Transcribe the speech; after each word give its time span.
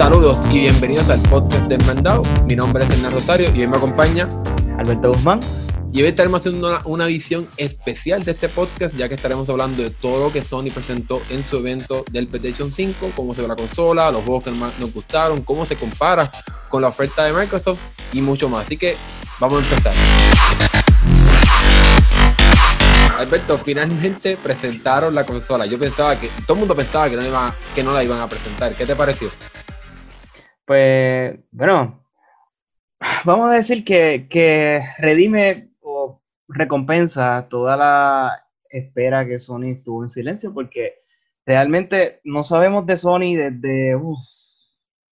Saludos 0.00 0.40
y 0.50 0.60
bienvenidos 0.60 1.10
al 1.10 1.20
podcast 1.20 1.68
de 1.68 1.76
Mandado. 1.84 2.22
Mi 2.46 2.56
nombre 2.56 2.82
es 2.86 2.90
Hernán 2.90 3.12
Rosario 3.12 3.54
y 3.54 3.60
hoy 3.60 3.66
me 3.66 3.76
acompaña 3.76 4.30
Alberto 4.78 5.12
Guzmán. 5.12 5.40
Y 5.92 6.00
hoy 6.00 6.08
estaremos 6.08 6.40
haciendo 6.40 6.68
una, 6.68 6.80
una, 6.86 7.04
visión 7.04 7.46
especial 7.58 8.24
de 8.24 8.30
este 8.30 8.48
podcast, 8.48 8.96
ya 8.96 9.10
que 9.10 9.16
estaremos 9.16 9.46
hablando 9.50 9.82
de 9.82 9.90
todo 9.90 10.24
lo 10.24 10.32
que 10.32 10.40
Sony 10.40 10.70
presentó 10.72 11.20
en 11.28 11.44
su 11.44 11.58
evento 11.58 12.02
del 12.10 12.28
PlayStation 12.28 12.72
5, 12.72 13.10
cómo 13.14 13.34
se 13.34 13.42
ve 13.42 13.48
la 13.48 13.56
consola, 13.56 14.10
los 14.10 14.24
juegos 14.24 14.44
que 14.44 14.52
más 14.52 14.72
nos 14.78 14.90
gustaron, 14.90 15.42
cómo 15.42 15.66
se 15.66 15.76
compara 15.76 16.30
con 16.70 16.80
la 16.80 16.88
oferta 16.88 17.26
de 17.26 17.34
Microsoft 17.34 17.80
y 18.14 18.22
mucho 18.22 18.48
más. 18.48 18.64
Así 18.64 18.78
que 18.78 18.96
vamos 19.38 19.62
a 19.62 19.68
empezar. 19.68 19.92
Alberto, 23.18 23.58
finalmente 23.58 24.38
presentaron 24.38 25.14
la 25.14 25.24
consola. 25.24 25.66
Yo 25.66 25.78
pensaba 25.78 26.18
que 26.18 26.28
todo 26.46 26.54
el 26.54 26.60
mundo 26.60 26.74
pensaba 26.74 27.10
que 27.10 27.16
no, 27.16 27.26
iba, 27.26 27.54
que 27.74 27.82
no 27.82 27.92
la 27.92 28.02
iban 28.02 28.18
a 28.18 28.26
presentar. 28.26 28.74
¿Qué 28.74 28.86
te 28.86 28.96
pareció? 28.96 29.28
Pues, 30.70 31.36
bueno, 31.50 32.06
vamos 33.24 33.50
a 33.50 33.54
decir 33.54 33.84
que, 33.84 34.28
que 34.30 34.80
redime 34.98 35.72
o 35.80 36.22
recompensa 36.46 37.48
toda 37.50 37.76
la 37.76 38.46
espera 38.68 39.26
que 39.26 39.40
Sony 39.40 39.72
estuvo 39.72 40.04
en 40.04 40.10
silencio, 40.10 40.54
porque 40.54 41.00
realmente 41.44 42.20
no 42.22 42.44
sabemos 42.44 42.86
de 42.86 42.96
Sony 42.98 43.34
desde. 43.34 44.00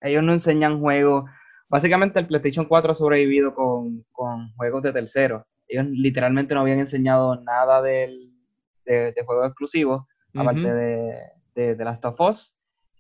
ellos 0.03 0.23
no 0.23 0.35
enseñan 0.35 0.79
juegos. 0.79 1.25
Básicamente, 1.71 2.19
el 2.21 2.27
PlayStation 2.27 2.67
4 2.67 2.93
ha 2.93 2.95
sobrevivido 2.95 3.55
con, 3.55 4.05
con 4.13 4.53
juegos 4.57 4.83
de 4.83 4.93
terceros 4.93 5.43
ellos 5.69 5.87
literalmente 5.87 6.55
no 6.55 6.61
habían 6.61 6.81
enseñado 6.81 7.41
nada 7.41 7.81
del, 7.81 8.37
de, 8.85 9.15
juegos 9.25 9.47
exclusivos, 9.47 10.05
aparte 10.35 10.71
de, 10.75 11.75
de, 11.75 11.85
Last 11.85 12.05
of 12.05 12.21
Us, 12.21 12.56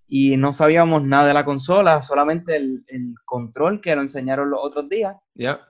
y 0.09 0.37
no 0.37 0.53
sabíamos 0.53 1.03
nada 1.03 1.29
de 1.29 1.35
la 1.35 1.45
consola, 1.45 2.01
solamente 2.03 2.57
el, 2.57 2.85
control 3.25 3.81
que 3.81 3.95
lo 3.97 4.03
enseñaron 4.03 4.51
los 4.51 4.61
otros 4.63 4.89
días. 4.89 5.17
Ya. 5.35 5.61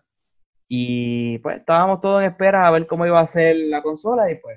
Y 0.68 1.38
pues 1.38 1.58
estábamos 1.58 2.00
todos 2.00 2.22
en 2.22 2.30
espera 2.30 2.66
a 2.66 2.70
ver 2.70 2.86
cómo 2.86 3.06
iba 3.06 3.20
a 3.20 3.26
ser 3.26 3.56
la 3.56 3.82
consola 3.82 4.30
y 4.30 4.36
pues... 4.36 4.56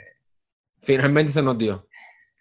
Finalmente 0.81 1.31
se 1.31 1.42
nos 1.42 1.58
dio. 1.58 1.88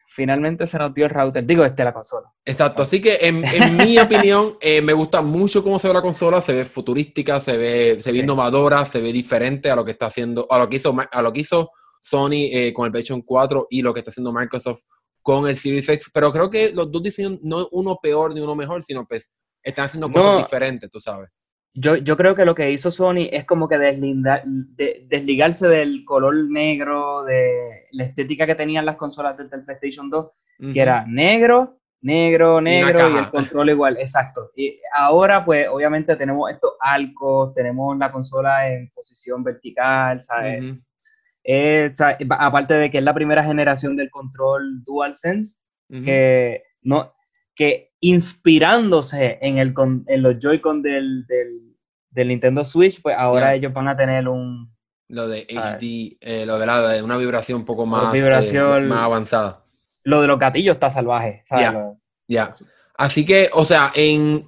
Finalmente 0.08 0.66
se 0.66 0.78
nos 0.78 0.92
dio 0.94 1.04
el 1.04 1.10
router, 1.10 1.44
digo, 1.44 1.64
este 1.64 1.84
la 1.84 1.92
consola. 1.92 2.32
Exacto, 2.44 2.82
así 2.82 3.00
que 3.00 3.18
en, 3.20 3.42
mi 3.76 3.98
opinión 4.00 4.56
eh, 4.60 4.80
me 4.80 4.92
gusta 4.92 5.22
mucho 5.22 5.62
cómo 5.62 5.78
se 5.78 5.86
ve 5.86 5.94
la 5.94 6.02
consola, 6.02 6.40
se 6.40 6.54
ve 6.54 6.64
futurística, 6.64 7.38
se 7.38 7.56
ve, 7.56 7.98
se 8.00 8.10
ve 8.10 8.18
innovadora, 8.18 8.84
se 8.86 9.00
ve 9.00 9.12
diferente 9.12 9.70
a 9.70 9.76
lo 9.76 9.84
que 9.84 9.92
está 9.92 10.06
haciendo, 10.06 10.46
a 10.50 10.58
lo 10.58 10.68
que 10.68 10.76
hizo, 10.76 10.96
a 11.10 11.22
lo 11.22 11.32
que 11.32 11.40
hizo 11.40 11.70
Sony 12.02 12.48
eh, 12.50 12.72
con 12.74 12.86
el 12.86 12.92
PlayStation 12.92 13.22
4 13.22 13.68
y 13.70 13.82
lo 13.82 13.92
que 13.92 14.00
está 14.00 14.10
haciendo 14.10 14.32
Microsoft 14.32 14.82
con 15.28 15.46
el 15.46 15.58
Series 15.58 15.86
X, 15.86 16.10
pero 16.10 16.32
creo 16.32 16.48
que 16.48 16.72
los 16.72 16.90
dos 16.90 17.02
diseños 17.02 17.38
no 17.42 17.68
uno 17.72 17.98
peor 18.02 18.32
ni 18.32 18.40
uno 18.40 18.54
mejor, 18.54 18.82
sino 18.82 19.04
pues 19.04 19.30
están 19.62 19.84
haciendo 19.84 20.10
cosas 20.10 20.38
diferentes, 20.38 20.90
tú 20.90 21.00
sabes. 21.00 21.28
Yo, 21.74 21.96
yo, 21.96 22.16
creo 22.16 22.34
que 22.34 22.46
lo 22.46 22.54
que 22.54 22.70
hizo 22.70 22.90
Sony 22.90 23.28
es 23.30 23.44
como 23.44 23.68
que 23.68 23.76
desligarse 23.76 25.68
del 25.68 26.02
color 26.06 26.50
negro, 26.50 27.24
de 27.24 27.88
la 27.92 28.04
estética 28.04 28.46
que 28.46 28.54
tenían 28.54 28.86
las 28.86 28.96
consolas 28.96 29.36
del, 29.36 29.50
PlayStation 29.50 30.08
2, 30.08 30.30
que 30.72 30.80
era 30.80 31.04
negro, 31.06 31.78
negro, 32.00 32.62
negro 32.62 33.10
y, 33.10 33.18
el 33.18 33.28
control 33.28 33.68
igual, 33.68 33.98
exacto. 33.98 34.50
Y 34.56 34.80
ahora 34.94 35.44
pues 35.44 35.68
obviamente 35.68 36.16
tenemos 36.16 36.50
estos 36.50 36.72
arcos, 36.80 37.52
tenemos 37.52 37.98
la 37.98 38.10
consola 38.10 38.72
en 38.72 38.88
posición 38.94 39.44
vertical, 39.44 40.22
¿sabes? 40.22 40.78
Aparte 42.38 42.74
de 42.74 42.90
que 42.90 42.98
es 42.98 43.04
la 43.04 43.14
primera 43.14 43.42
generación 43.44 43.96
del 43.96 44.10
control 44.10 44.82
DualSense, 44.84 45.60
que, 45.88 46.62
no, 46.82 47.14
que 47.54 47.92
inspirándose 48.00 49.38
en, 49.40 49.58
el, 49.58 49.74
en 50.06 50.22
los 50.22 50.38
Joy-Con 50.38 50.82
del, 50.82 51.26
del, 51.26 52.28
Nintendo 52.28 52.64
Switch, 52.64 53.00
pues 53.00 53.16
ahora 53.16 53.54
ellos 53.54 53.72
van 53.72 53.88
a 53.88 53.96
tener 53.96 54.28
un... 54.28 54.76
Lo 55.08 55.26
de 55.26 55.46
HD, 55.48 56.18
eh, 56.20 56.44
lo 56.44 56.58
de, 56.58 56.66
la, 56.66 56.88
de 56.88 57.02
una 57.02 57.16
vibración 57.16 57.60
un 57.60 57.64
poco 57.64 57.86
más, 57.86 58.12
vibración, 58.12 58.88
más 58.88 59.04
avanzada. 59.04 59.64
Lo 60.02 60.20
de 60.20 60.26
los 60.26 60.38
gatillos 60.38 60.74
está 60.74 60.90
salvaje, 60.90 61.44
Ya. 62.28 62.50
Así 62.94 63.24
que, 63.24 63.48
o 63.54 63.64
sea, 63.64 63.92
en, 63.94 64.46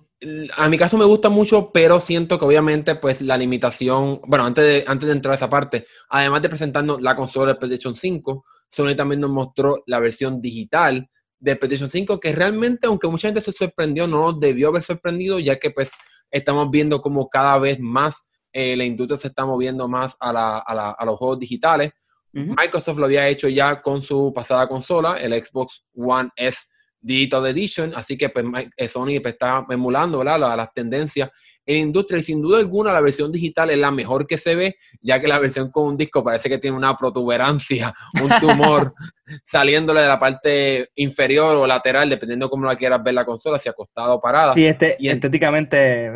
a 0.56 0.68
mi 0.68 0.76
caso 0.76 0.98
me 0.98 1.04
gusta 1.04 1.28
mucho, 1.28 1.70
pero 1.72 1.98
siento 1.98 2.38
que 2.38 2.44
obviamente 2.44 2.94
pues 2.94 3.22
la 3.22 3.38
limitación, 3.38 4.20
bueno, 4.26 4.44
antes 4.44 4.64
de, 4.64 4.84
antes 4.86 5.06
de 5.06 5.14
entrar 5.14 5.32
a 5.32 5.36
esa 5.36 5.48
parte, 5.48 5.86
además 6.10 6.42
de 6.42 6.48
presentarnos 6.50 7.00
la 7.00 7.16
consola 7.16 7.48
del 7.48 7.58
PlayStation 7.58 7.96
5, 7.96 8.44
Sony 8.68 8.94
también 8.94 9.20
nos 9.20 9.30
mostró 9.30 9.82
la 9.86 9.98
versión 9.98 10.40
digital 10.40 11.08
de 11.38 11.56
PlayStation 11.56 11.88
5, 11.88 12.20
que 12.20 12.32
realmente, 12.32 12.86
aunque 12.86 13.08
mucha 13.08 13.28
gente 13.28 13.40
se 13.40 13.52
sorprendió, 13.52 14.06
no 14.06 14.26
nos 14.26 14.40
debió 14.40 14.68
haber 14.68 14.82
sorprendido, 14.82 15.38
ya 15.38 15.58
que 15.58 15.70
pues 15.70 15.90
estamos 16.30 16.70
viendo 16.70 17.00
como 17.00 17.28
cada 17.28 17.58
vez 17.58 17.80
más 17.80 18.26
eh, 18.52 18.76
la 18.76 18.84
industria 18.84 19.16
se 19.16 19.28
está 19.28 19.46
moviendo 19.46 19.88
más 19.88 20.16
a, 20.20 20.32
la, 20.32 20.58
a, 20.58 20.74
la, 20.74 20.90
a 20.90 21.04
los 21.04 21.16
juegos 21.16 21.38
digitales. 21.38 21.92
Microsoft 22.32 22.98
lo 22.98 23.06
había 23.06 23.26
hecho 23.26 23.48
ya 23.48 23.82
con 23.82 24.02
su 24.02 24.32
pasada 24.32 24.68
consola, 24.68 25.14
el 25.14 25.32
Xbox 25.32 25.82
One 25.96 26.30
S 26.36 26.60
Digital 27.00 27.46
Edition, 27.46 27.92
así 27.94 28.16
que 28.16 28.28
pues, 28.28 28.44
eh, 28.76 28.88
Sony 28.88 29.20
pues, 29.22 29.34
está 29.34 29.64
emulando 29.70 30.22
las 30.22 30.72
tendencias 30.74 31.30
en 31.66 31.76
industria 31.88 32.18
y 32.18 32.22
sin 32.22 32.42
duda 32.42 32.58
alguna 32.58 32.92
la 32.92 33.00
versión 33.00 33.30
digital 33.30 33.70
es 33.70 33.78
la 33.78 33.90
mejor 33.90 34.26
que 34.26 34.38
se 34.38 34.54
ve, 34.54 34.76
ya 35.00 35.20
que 35.20 35.28
la 35.28 35.38
versión 35.38 35.70
con 35.70 35.86
un 35.86 35.96
disco 35.96 36.24
parece 36.24 36.48
que 36.48 36.58
tiene 36.58 36.76
una 36.76 36.96
protuberancia, 36.96 37.94
un 38.22 38.30
tumor 38.40 38.94
saliéndole 39.44 40.00
de 40.00 40.08
la 40.08 40.18
parte 40.18 40.90
inferior 40.96 41.56
o 41.56 41.66
lateral, 41.66 42.08
dependiendo 42.08 42.50
cómo 42.50 42.66
la 42.66 42.76
quieras 42.76 43.02
ver 43.02 43.14
la 43.14 43.24
consola, 43.24 43.58
si 43.58 43.68
acostado 43.68 44.14
o 44.14 44.20
parada. 44.20 44.54
Sí, 44.54 44.66
este, 44.66 44.96
y 44.98 45.08
estéticamente 45.08 46.06
eh, 46.06 46.12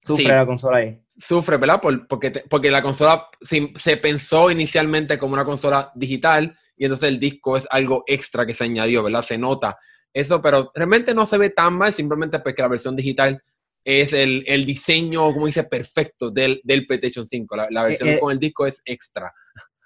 sufre 0.00 0.28
la 0.28 0.46
consola 0.46 0.78
ahí. 0.78 1.00
Sufre, 1.16 1.56
¿verdad? 1.58 1.80
porque, 1.80 2.32
porque 2.50 2.72
la 2.72 2.82
consola 2.82 3.28
se 3.76 3.96
pensó 3.98 4.50
inicialmente 4.50 5.16
como 5.16 5.34
una 5.34 5.44
consola 5.44 5.92
digital 5.94 6.56
y 6.76 6.84
entonces 6.84 7.08
el 7.08 7.20
disco 7.20 7.56
es 7.56 7.68
algo 7.70 8.02
extra 8.06 8.44
que 8.44 8.54
se 8.54 8.64
añadió, 8.64 9.02
¿verdad? 9.02 9.22
Se 9.22 9.38
nota 9.38 9.78
eso, 10.14 10.40
pero 10.40 10.70
realmente 10.74 11.12
no 11.12 11.26
se 11.26 11.36
ve 11.36 11.50
tan 11.50 11.74
mal, 11.74 11.92
simplemente 11.92 12.38
porque 12.38 12.62
la 12.62 12.68
versión 12.68 12.94
digital 12.94 13.42
es 13.84 14.12
el, 14.12 14.64
diseño, 14.64 15.32
como 15.32 15.46
dice, 15.46 15.64
perfecto 15.64 16.30
del, 16.30 16.60
del 16.62 16.86
PlayStation 16.86 17.26
5. 17.26 17.56
La, 17.56 17.82
eh, 17.82 17.88
versión 17.88 18.08
eh, 18.08 18.20
con 18.20 18.32
el 18.32 18.38
disco 18.38 18.64
es 18.64 18.80
extra. 18.84 19.34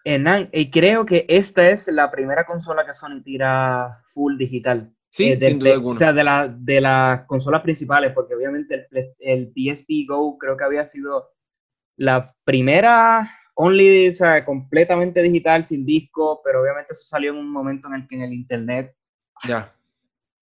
y 0.05 0.71
creo 0.71 1.07
que 1.07 1.25
esta 1.29 1.69
es 1.71 1.89
la 1.89 2.11
primera 2.11 2.45
consola 2.45 2.85
que 2.87 2.93
Sony 2.93 3.23
tira 3.25 4.03
full 4.07 4.37
digital. 4.37 4.95
Sí, 5.11 5.33
eh, 5.33 5.39
sin 5.41 5.59
duda 5.59 5.73
alguna. 5.73 5.97
O 5.97 5.99
sea, 5.99 6.13
de, 6.13 6.23
la, 6.23 6.47
de 6.47 6.81
las 6.83 7.25
consolas 7.25 7.63
principales, 7.63 8.13
porque 8.13 8.35
obviamente 8.35 8.87
el, 8.91 9.15
el 9.19 9.53
PSP 9.55 10.07
Go 10.07 10.37
creo 10.37 10.57
que 10.59 10.65
había 10.65 10.87
sido 10.87 11.31
la 11.97 12.35
primera 12.45 13.29
only, 13.55 14.11
o 14.11 14.13
sea, 14.13 14.45
completamente 14.45 15.23
digital, 15.23 15.65
sin 15.65 15.87
disco, 15.87 16.43
pero 16.45 16.61
obviamente 16.61 16.93
eso 16.93 17.03
salió 17.05 17.33
en 17.33 17.39
un 17.39 17.51
momento 17.51 17.89
en 17.89 17.95
el 17.95 18.07
que 18.07 18.15
en 18.15 18.23
el 18.23 18.33
internet 18.33 18.95
ya 19.45 19.75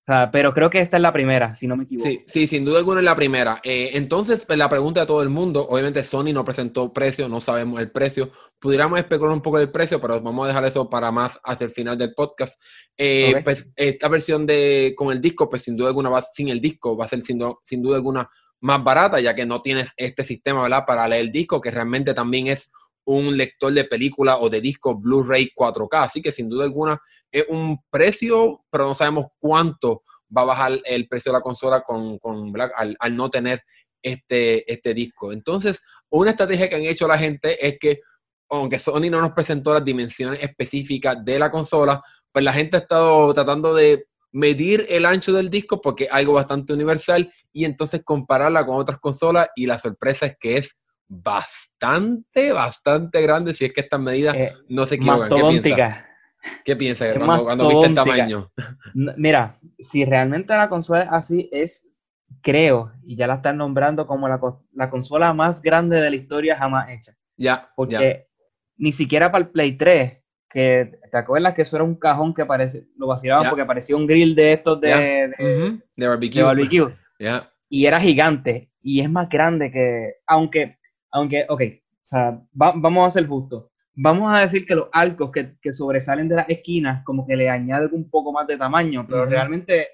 pero 0.05 0.53
creo 0.53 0.69
que 0.69 0.81
esta 0.81 0.97
es 0.97 1.03
la 1.03 1.13
primera, 1.13 1.55
si 1.55 1.67
no 1.67 1.77
me 1.77 1.85
equivoco. 1.85 2.09
Sí, 2.09 2.25
sí 2.27 2.47
sin 2.47 2.65
duda 2.65 2.79
alguna 2.79 3.01
es 3.01 3.05
la 3.05 3.15
primera. 3.15 3.61
Eh, 3.63 3.91
entonces, 3.95 4.45
pues, 4.45 4.59
la 4.59 4.69
pregunta 4.69 5.01
de 5.01 5.07
todo 5.07 5.23
el 5.23 5.29
mundo, 5.29 5.67
obviamente 5.69 6.03
Sony 6.03 6.33
no 6.33 6.45
presentó 6.45 6.93
precio, 6.93 7.29
no 7.29 7.41
sabemos 7.41 7.81
el 7.81 7.91
precio. 7.91 8.31
Pudiéramos 8.59 8.99
especular 8.99 9.33
un 9.33 9.43
poco 9.43 9.59
del 9.59 9.71
precio, 9.71 10.01
pero 10.01 10.21
vamos 10.21 10.45
a 10.45 10.49
dejar 10.49 10.65
eso 10.65 10.91
para 10.91 11.13
más 11.13 11.41
hacia 11.45 11.67
el 11.67 11.71
final 11.71 11.97
del 11.97 12.15
podcast. 12.15 12.61
Eh, 12.97 13.41
pues 13.45 13.67
esta 13.77 14.09
versión 14.09 14.45
de 14.45 14.93
con 14.97 15.13
el 15.13 15.21
disco, 15.21 15.49
pues 15.49 15.63
sin 15.63 15.77
duda 15.77 15.89
alguna 15.89 16.11
va 16.11 16.23
sin 16.23 16.49
el 16.49 16.61
disco, 16.61 16.97
va 16.97 17.05
a 17.05 17.09
ser 17.09 17.23
sin, 17.23 17.41
sin 17.65 17.83
duda 17.83 17.97
alguna 17.97 18.29
más 18.61 18.83
barata, 18.83 19.21
ya 19.21 19.35
que 19.35 19.47
no 19.47 19.61
tienes 19.63 19.93
este 19.97 20.25
sistema, 20.25 20.63
¿verdad? 20.63 20.85
Para 20.87 21.07
leer 21.07 21.23
el 21.23 21.33
disco, 21.33 21.61
que 21.61 21.71
realmente 21.71 22.15
también 22.15 22.49
es 22.49 22.71
un 23.05 23.37
lector 23.37 23.73
de 23.73 23.85
película 23.85 24.39
o 24.39 24.49
de 24.49 24.61
disco 24.61 24.99
Blu-ray 24.99 25.51
4K. 25.57 25.89
Así 25.93 26.23
que 26.23 26.33
sin 26.33 26.49
duda 26.49 26.65
alguna 26.65 27.01
es 27.31 27.45
un 27.49 27.79
precio, 27.91 28.65
pero 28.71 28.85
no 28.85 28.95
sabemos 28.95 29.27
cuánto 29.39 30.03
va 30.35 30.43
a 30.43 30.47
bajar 30.47 30.81
el 30.85 31.09
precio 31.09 31.33
de 31.33 31.39
la 31.39 31.43
consola 31.43 31.83
con, 31.83 32.19
con 32.19 32.53
al, 32.77 32.97
al, 32.99 33.17
no 33.17 33.29
tener 33.29 33.63
este, 34.03 34.71
este 34.71 34.95
disco. 34.95 35.33
Entonces, 35.33 35.83
una 36.11 36.31
estrategia 36.31 36.69
que 36.69 36.77
han 36.77 36.85
hecho 36.85 37.07
la 37.07 37.19
gente 37.19 37.67
es 37.67 37.79
que, 37.79 38.01
aunque 38.51 38.79
Sony 38.79 39.11
no 39.11 39.21
nos 39.21 39.33
presentó 39.33 39.73
las 39.73 39.85
dimensiones 39.85 40.43
específicas 40.43 41.25
de 41.25 41.39
la 41.39 41.51
consola, 41.51 42.03
pues 42.31 42.45
la 42.45 42.53
gente 42.53 42.77
ha 42.77 42.81
estado 42.81 43.33
tratando 43.35 43.75
de 43.75 44.07
medir 44.33 44.87
el 44.89 45.05
ancho 45.05 45.33
del 45.33 45.51
disco 45.51 45.81
porque 45.81 46.05
es 46.05 46.13
algo 46.13 46.33
bastante 46.33 46.73
universal 46.73 47.31
y 47.53 47.67
entonces 47.67 48.03
compararla 48.03 48.65
con 48.65 48.77
otras 48.77 48.99
consolas 48.99 49.49
y 49.55 49.67
la 49.67 49.79
sorpresa 49.79 50.27
es 50.27 50.37
que 50.41 50.57
es 50.57 50.77
bastante, 51.13 52.53
bastante 52.53 53.21
grande 53.21 53.53
si 53.53 53.67
es 53.67 53.73
que 53.73 53.83
estas 53.83 54.01
medidas 54.01 54.35
eh, 54.35 54.53
no 54.69 54.87
se 54.87 54.95
equivocan. 54.95 55.29
¿Qué 56.65 56.75
piensas? 56.75 57.17
cuando, 57.19 57.69
viste 57.69 57.87
el 57.87 57.95
tamaño? 57.95 58.51
Mira, 58.95 59.59
si 59.79 60.05
realmente 60.05 60.55
la 60.55 60.69
consola 60.69 61.03
es 61.03 61.09
así, 61.13 61.49
es, 61.53 62.01
creo, 62.41 62.93
y 63.05 63.17
ya 63.17 63.27
la 63.27 63.35
están 63.35 63.59
nombrando 63.59 64.07
como 64.07 64.27
la, 64.29 64.91
consola 64.91 65.33
más 65.35 65.63
grande 65.63 66.01
de 66.01 66.11
la 66.11 66.17
historia 66.17 66.57
jamás 66.57 66.91
hecha. 66.91 67.13
Ya. 67.37 67.71
Porque 67.77 68.27
ni 68.77 68.91
siquiera 68.91 69.31
para 69.31 69.45
el 69.45 69.51
Play 69.51 69.77
3, 69.77 70.19
que 70.49 70.99
te 71.11 71.17
acuerdas 71.17 71.55
que 71.55 71.63
eso 71.63 71.77
era 71.77 71.85
un 71.85 71.95
cajón 71.95 72.35
que 72.35 72.45
parece, 72.45 72.89
lo 72.97 73.07
vacilaban 73.07 73.49
porque 73.49 73.65
parecía 73.65 73.97
un 73.97 74.07
grill 74.07 74.35
de 74.35 74.53
estos 74.55 74.81
de, 74.81 75.81
de, 75.97 76.07
barbecue. 76.09 76.93
Y 77.69 77.87
era 77.87 78.01
gigante. 78.01 78.71
Y 78.81 79.01
es 79.01 79.09
más 79.09 79.29
grande 79.29 79.71
que. 79.71 80.17
Aunque, 80.27 80.79
aunque, 81.13 81.47
ok, 81.49 81.63
o 81.63 82.05
sea, 82.05 82.43
vamos 82.53 83.07
a 83.07 83.11
ser 83.11 83.27
justos. 83.27 83.67
Vamos 83.95 84.33
a 84.33 84.41
decir 84.41 84.65
que 84.65 84.75
los 84.75 84.89
arcos 84.91 85.31
que, 85.31 85.57
que, 85.61 85.73
sobresalen 85.73 86.29
de 86.29 86.37
las 86.37 86.49
esquinas, 86.49 87.05
como 87.05 87.27
que 87.27 87.37
le 87.37 87.51
añaden 87.51 87.91
un 87.93 88.09
poco 88.09 88.33
más 88.33 88.47
de 88.47 88.57
tamaño, 88.57 89.07
pero 89.07 89.27
realmente 89.27 89.91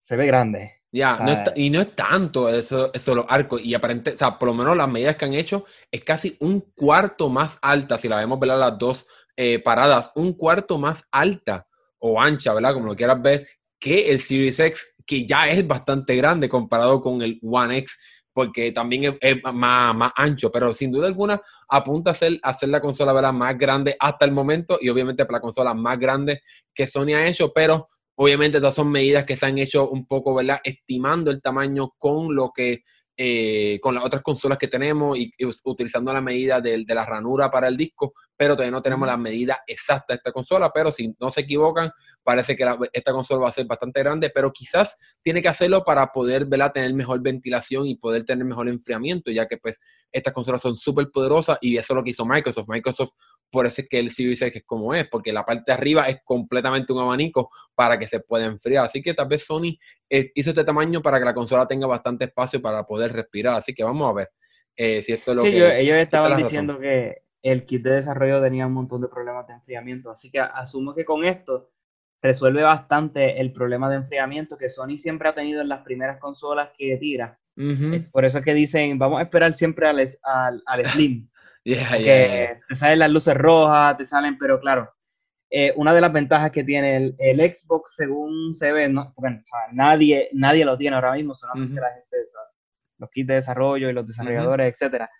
se 0.00 0.16
ve 0.16 0.26
grande. 0.26 0.80
Ya, 0.92 1.52
y 1.54 1.70
no 1.70 1.80
es 1.80 1.94
tanto 1.94 2.48
eso, 2.48 2.92
eso 2.92 3.14
los 3.14 3.24
arcos. 3.28 3.60
Y 3.62 3.74
aparente, 3.74 4.12
o 4.12 4.16
sea, 4.16 4.38
por 4.38 4.48
lo 4.48 4.54
menos 4.54 4.76
las 4.76 4.88
medidas 4.88 5.14
que 5.16 5.24
han 5.24 5.34
hecho 5.34 5.64
es 5.90 6.02
casi 6.02 6.36
un 6.40 6.60
cuarto 6.74 7.28
más 7.28 7.58
alta, 7.62 7.96
si 7.96 8.08
la 8.08 8.16
vemos, 8.16 8.40
¿verdad? 8.40 8.58
Las 8.58 8.78
dos 8.78 9.06
eh, 9.36 9.60
paradas, 9.60 10.10
un 10.16 10.32
cuarto 10.32 10.78
más 10.78 11.04
alta 11.12 11.66
o 11.98 12.20
ancha, 12.20 12.52
¿verdad? 12.52 12.74
Como 12.74 12.86
lo 12.86 12.96
quieras 12.96 13.22
ver, 13.22 13.46
que 13.78 14.10
el 14.10 14.20
Series 14.20 14.58
X, 14.58 14.96
que 15.06 15.24
ya 15.24 15.48
es 15.48 15.64
bastante 15.66 16.16
grande 16.16 16.48
comparado 16.48 17.00
con 17.00 17.22
el 17.22 17.38
One 17.42 17.78
X, 17.78 17.96
porque 18.40 18.72
también 18.72 19.18
es, 19.20 19.36
más, 19.52 19.94
más, 19.94 20.12
ancho, 20.16 20.50
pero 20.50 20.72
sin 20.72 20.90
duda 20.90 21.08
alguna 21.08 21.42
apunta 21.68 22.12
a 22.12 22.14
ser, 22.14 22.40
a 22.42 22.56
la 22.66 22.80
consola 22.80 23.12
¿verdad? 23.12 23.34
más 23.34 23.58
grande 23.58 23.94
hasta 24.00 24.24
el 24.24 24.32
momento 24.32 24.78
y 24.80 24.88
obviamente 24.88 25.26
para 25.26 25.36
la 25.36 25.42
consola 25.42 25.74
más 25.74 25.98
grande 25.98 26.40
que 26.74 26.86
Sony 26.86 27.14
ha 27.14 27.26
hecho, 27.26 27.52
pero 27.52 27.86
Obviamente, 28.22 28.58
todas 28.58 28.74
son 28.74 28.90
medidas 28.90 29.24
que 29.24 29.34
se 29.34 29.46
han 29.46 29.56
hecho 29.56 29.88
un 29.88 30.04
poco, 30.04 30.34
¿verdad? 30.34 30.60
Estimando 30.62 31.30
el 31.30 31.40
tamaño 31.40 31.94
con 31.96 32.34
lo 32.34 32.50
que 32.54 32.82
eh, 33.16 33.78
con 33.80 33.94
las 33.94 34.04
otras 34.04 34.20
consolas 34.22 34.58
que 34.58 34.68
tenemos 34.68 35.18
y, 35.18 35.32
utilizando 35.64 36.12
la 36.12 36.20
medida 36.20 36.60
de, 36.60 36.84
la 36.86 37.06
ranura 37.06 37.50
para 37.50 37.68
el 37.68 37.78
disco, 37.78 38.12
pero 38.40 38.54
todavía 38.54 38.70
no 38.70 38.80
tenemos 38.80 39.06
la 39.06 39.18
medida 39.18 39.62
exacta 39.66 40.14
de 40.14 40.16
esta 40.16 40.32
consola, 40.32 40.70
pero 40.72 40.90
si 40.90 41.14
no 41.20 41.30
se 41.30 41.42
equivocan, 41.42 41.90
parece 42.22 42.56
que 42.56 42.66
esta 42.90 43.12
consola 43.12 43.42
va 43.42 43.48
a 43.50 43.52
ser 43.52 43.66
bastante 43.66 44.00
grande, 44.00 44.30
pero 44.34 44.50
quizás 44.50 44.96
tiene 45.20 45.42
que 45.42 45.48
hacerlo 45.48 45.84
para 45.84 46.10
poder 46.10 46.48
tener 46.72 46.94
mejor 46.94 47.20
ventilación 47.20 47.86
y 47.86 47.96
poder 47.96 48.24
tener 48.24 48.46
mejor 48.46 48.70
enfriamiento, 48.70 49.30
ya 49.30 49.46
que 49.46 49.58
pues 49.58 49.78
estas 50.10 50.32
consolas 50.32 50.62
son 50.62 50.78
súper 50.78 51.10
poderosas 51.10 51.58
y 51.60 51.76
eso 51.76 51.92
es 51.92 51.94
lo 51.94 52.02
que 52.02 52.12
hizo 52.12 52.24
Microsoft. 52.24 52.66
Microsoft, 52.66 53.10
por 53.50 53.66
eso 53.66 53.82
es 53.82 53.88
que 53.90 53.98
el 53.98 54.10
Series 54.10 54.40
X 54.40 54.56
es 54.56 54.64
como 54.64 54.94
es, 54.94 55.06
porque 55.06 55.34
la 55.34 55.44
parte 55.44 55.64
de 55.66 55.72
arriba 55.74 56.04
es 56.04 56.20
completamente 56.24 56.94
un 56.94 57.00
abanico 57.00 57.50
para 57.74 57.98
que 57.98 58.08
se 58.08 58.20
pueda 58.20 58.46
enfriar. 58.46 58.86
Así 58.86 59.02
que 59.02 59.12
tal 59.12 59.28
vez 59.28 59.44
Sony 59.44 59.76
eh, 60.08 60.30
hizo 60.34 60.48
este 60.48 60.64
tamaño 60.64 61.02
para 61.02 61.18
que 61.18 61.26
la 61.26 61.34
consola 61.34 61.66
tenga 61.66 61.86
bastante 61.86 62.24
espacio 62.24 62.62
para 62.62 62.84
poder 62.84 63.12
respirar. 63.12 63.56
Así 63.56 63.74
que 63.74 63.84
vamos 63.84 64.08
a 64.08 64.14
ver 64.14 64.30
eh, 64.76 65.02
si 65.02 65.12
esto 65.12 65.32
es 65.32 65.36
lo 65.36 65.42
sí, 65.42 65.50
que... 65.50 65.80
ellos 65.80 65.98
estaban 65.98 66.38
diciendo 66.38 66.78
que 66.78 67.16
el 67.42 67.64
kit 67.64 67.82
de 67.82 67.92
desarrollo 67.92 68.40
tenía 68.40 68.66
un 68.66 68.72
montón 68.72 69.00
de 69.00 69.08
problemas 69.08 69.46
de 69.46 69.54
enfriamiento. 69.54 70.10
Así 70.10 70.30
que 70.30 70.40
asumo 70.40 70.94
que 70.94 71.04
con 71.04 71.24
esto 71.24 71.70
resuelve 72.22 72.62
bastante 72.62 73.40
el 73.40 73.52
problema 73.52 73.88
de 73.88 73.96
enfriamiento 73.96 74.56
que 74.56 74.68
Sony 74.68 74.98
siempre 74.98 75.28
ha 75.28 75.34
tenido 75.34 75.62
en 75.62 75.68
las 75.68 75.82
primeras 75.82 76.18
consolas 76.18 76.70
que 76.76 76.96
tira. 76.98 77.38
Por 78.10 78.24
eso 78.24 78.38
es 78.38 78.44
que 78.44 78.54
dicen, 78.54 78.98
vamos 78.98 79.20
a 79.20 79.24
esperar 79.24 79.52
siempre 79.52 79.86
al, 79.86 79.98
al, 80.64 80.86
Slim. 80.86 81.28
que 81.64 82.58
te 82.68 82.76
salen 82.76 82.98
las 83.00 83.10
luces 83.10 83.34
rojas, 83.34 83.96
te 83.98 84.06
salen, 84.06 84.38
pero 84.38 84.58
claro, 84.60 84.90
eh, 85.50 85.72
una 85.76 85.92
de 85.92 86.00
las 86.00 86.12
ventajas 86.12 86.50
que 86.52 86.64
tiene 86.64 87.14
el, 87.18 87.36
Xbox, 87.36 87.96
según 87.96 88.54
se 88.54 88.72
ve, 88.72 88.88
no, 88.88 89.14
nadie, 89.72 90.30
nadie 90.32 90.64
lo 90.64 90.78
tiene 90.78 90.96
ahora 90.96 91.12
mismo, 91.12 91.34
solamente 91.34 91.80
la 91.80 91.90
gente, 91.90 92.16
los 92.98 93.10
kits 93.10 93.26
de 93.26 93.34
desarrollo 93.34 93.90
y 93.90 93.92
los 93.92 94.06
desarrolladores, 94.06 94.72
etcétera. 94.72 95.10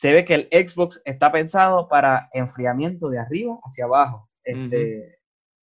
Se 0.00 0.14
ve 0.14 0.24
que 0.24 0.34
el 0.34 0.48
Xbox 0.50 1.02
está 1.04 1.30
pensado 1.30 1.86
para 1.86 2.30
enfriamiento 2.32 3.10
de 3.10 3.18
arriba 3.18 3.58
hacia 3.62 3.84
abajo. 3.84 4.30
Este, 4.42 5.18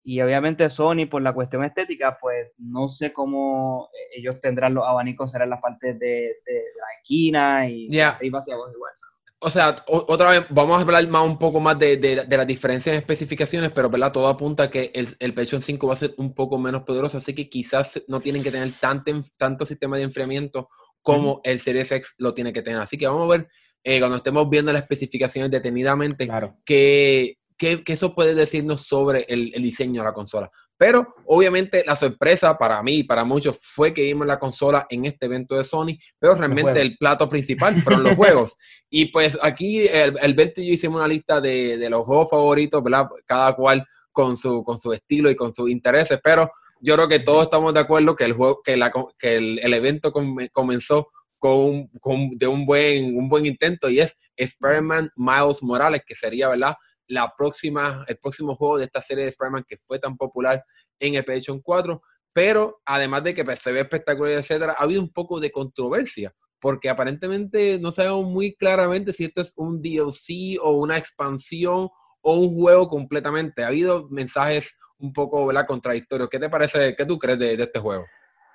y 0.05 0.21
obviamente 0.21 0.71
Sony, 0.71 1.07
por 1.11 1.21
la 1.21 1.33
cuestión 1.33 1.65
estética, 1.65 2.17
pues 2.21 2.53
no 2.57 2.89
sé 2.89 3.13
cómo 3.13 3.91
ellos 4.17 4.41
tendrán 4.41 4.75
los 4.75 4.87
abanicos, 4.87 5.33
serán 5.33 5.51
las 5.51 5.61
partes 5.61 5.99
de, 5.99 6.37
la 6.47 7.01
esquina 7.01 7.69
y 7.69 7.89
de 7.89 8.05
arriba 8.05 8.39
hacia 8.39 8.55
abajo 8.55 8.71
igual. 8.71 8.93
O 9.41 9.51
sea, 9.51 9.75
otra 9.89 10.31
vez, 10.31 10.47
vamos 10.51 10.79
a 10.79 10.83
hablar 10.83 11.09
más 11.09 11.27
un 11.27 11.37
poco 11.37 11.59
más 11.59 11.77
de, 11.77 11.97
de, 11.97 12.25
las 12.25 12.47
diferencias 12.47 12.95
en 12.95 13.01
especificaciones, 13.01 13.73
pero 13.73 13.91
¿verdad? 13.91 14.13
todo 14.13 14.29
apunta 14.29 14.63
a 14.63 14.71
que 14.71 14.93
el, 14.95 15.09
el 15.19 15.35
PlayStation 15.35 15.61
5 15.61 15.89
va 15.89 15.95
a 15.95 15.97
ser 15.97 16.15
un 16.19 16.35
poco 16.35 16.57
menos 16.57 16.83
poderoso, 16.83 17.19
así 17.19 17.35
que 17.35 17.51
quizás 17.51 18.01
no 18.07 18.21
tienen 18.21 18.45
que 18.45 18.53
tener 18.53 18.73
tanto, 18.81 19.11
tanto 19.37 19.67
sistema 19.67 19.97
de 19.97 20.05
enfriamiento 20.05 20.69
como 21.03 21.41
el 21.43 21.59
Series 21.59 21.91
X 21.91 22.15
lo 22.19 22.33
tiene 22.33 22.53
que 22.53 22.63
tener. 22.63 22.81
Así 22.81 22.97
que 22.97 23.09
vamos 23.09 23.25
a 23.25 23.39
ver 23.39 23.49
eh, 23.83 23.99
cuando 23.99 24.17
estemos 24.17 24.49
viendo 24.49 24.73
las 24.73 24.83
especificaciones 24.83 25.51
detenidamente 25.51 26.27
claro. 26.27 26.57
qué, 26.65 27.39
qué, 27.57 27.83
eso 27.87 28.15
puede 28.15 28.35
decirnos 28.35 28.83
sobre 28.83 29.25
el, 29.29 29.53
el, 29.55 29.63
diseño 29.63 30.01
de 30.01 30.09
la 30.09 30.15
consola. 30.15 30.51
Pero 30.77 31.15
obviamente 31.27 31.85
la 31.87 31.95
sorpresa 31.95 32.57
para 32.57 32.83
mí 32.83 33.01
y 33.01 33.05
para 33.05 33.23
muchos 33.23 33.59
fue 33.61 33.93
que 33.93 34.03
vimos 34.03 34.27
la 34.27 34.39
consola 34.39 34.87
en 34.89 35.05
este 35.05 35.27
evento 35.27 35.55
de 35.55 35.65
Sony, 35.65 35.99
pero 36.19 36.35
realmente 36.35 36.81
el 36.81 36.97
plato 36.97 37.29
principal 37.29 37.75
fueron 37.83 38.03
los 38.03 38.15
juegos. 38.17 38.57
Y 38.89 39.07
pues 39.07 39.39
aquí 39.43 39.87
el, 39.87 40.19
Alberto 40.21 40.63
y 40.63 40.69
yo 40.69 40.75
hicimos 40.75 40.97
una 40.99 41.09
lista 41.09 41.39
de, 41.41 41.77
de, 41.77 41.91
los 41.91 42.07
juegos 42.07 42.31
favoritos, 42.31 42.83
¿verdad? 42.83 43.09
Cada 43.27 43.55
cual 43.55 43.85
con 44.11 44.39
su, 44.39 44.65
con 44.65 44.79
su 44.79 44.93
estilo 44.95 45.31
y 45.31 45.37
con 45.37 45.55
sus 45.55 45.71
intereses, 45.71 46.19
pero 46.25 46.51
yo 46.81 46.95
creo 46.95 47.09
que 47.09 47.21
todos 47.21 47.43
estamos 47.43 47.75
de 47.75 47.81
acuerdo 47.81 48.17
que 48.17 48.25
el 48.25 48.33
juego, 48.33 48.63
que, 48.63 48.77
la, 48.77 48.91
que 49.19 49.37
el, 49.37 49.59
el 49.63 49.75
evento 49.75 50.13
comenzó 50.53 51.09
con, 51.41 51.89
con, 52.01 52.39
de 52.39 52.47
un 52.47 52.65
buen, 52.65 53.17
un 53.17 53.29
buen 53.29 53.47
intento 53.47 53.91
y 53.91 53.99
es 53.99 54.17
Spider-Man 54.37 55.11
Miles 55.17 55.61
Morales, 55.63 56.03
que 56.07 56.15
sería, 56.15 56.49
¿verdad? 56.49 56.77
la 57.11 57.35
próxima, 57.37 58.05
el 58.09 58.17
próximo 58.19 58.55
juego 58.55 58.79
de 58.79 58.85
esta 58.85 59.03
serie 59.03 59.25
de 59.25 59.31
Spider-Man 59.31 59.65
que 59.67 59.79
fue 59.85 59.99
tan 59.99 60.17
popular 60.17 60.65
en 60.99 61.17
el 61.17 61.25
PlayStation 61.25 61.61
4, 61.61 62.01
pero 62.33 62.81
además 62.85 63.25
de 63.25 63.35
que 63.35 63.45
pues, 63.45 63.59
se 63.59 63.73
ve 63.73 63.81
espectacular, 63.81 64.33
etcétera, 64.35 64.77
ha 64.79 64.85
habido 64.85 65.01
un 65.01 65.13
poco 65.13 65.41
de 65.41 65.51
controversia, 65.51 66.33
porque 66.61 66.89
aparentemente 66.89 67.79
no 67.81 67.91
sabemos 67.91 68.27
muy 68.27 68.55
claramente 68.55 69.13
si 69.13 69.25
esto 69.25 69.41
es 69.41 69.53
un 69.57 69.83
DLC 69.83 70.59
o 70.63 70.73
una 70.73 70.99
expansión 70.99 71.89
o 72.21 72.35
un 72.35 72.55
juego 72.55 72.89
completamente. 72.89 73.65
Ha 73.65 73.69
habido 73.69 74.09
mensajes 74.09 74.77
un 74.99 75.13
poco 75.13 75.47
¿verdad? 75.47 75.67
contradictorios. 75.67 76.29
¿Qué 76.29 76.39
te 76.39 76.49
parece, 76.49 76.95
qué 76.95 77.07
tú 77.07 77.19
crees 77.19 77.39
de, 77.39 77.57
de 77.57 77.63
este 77.65 77.81
juego? 77.81 78.05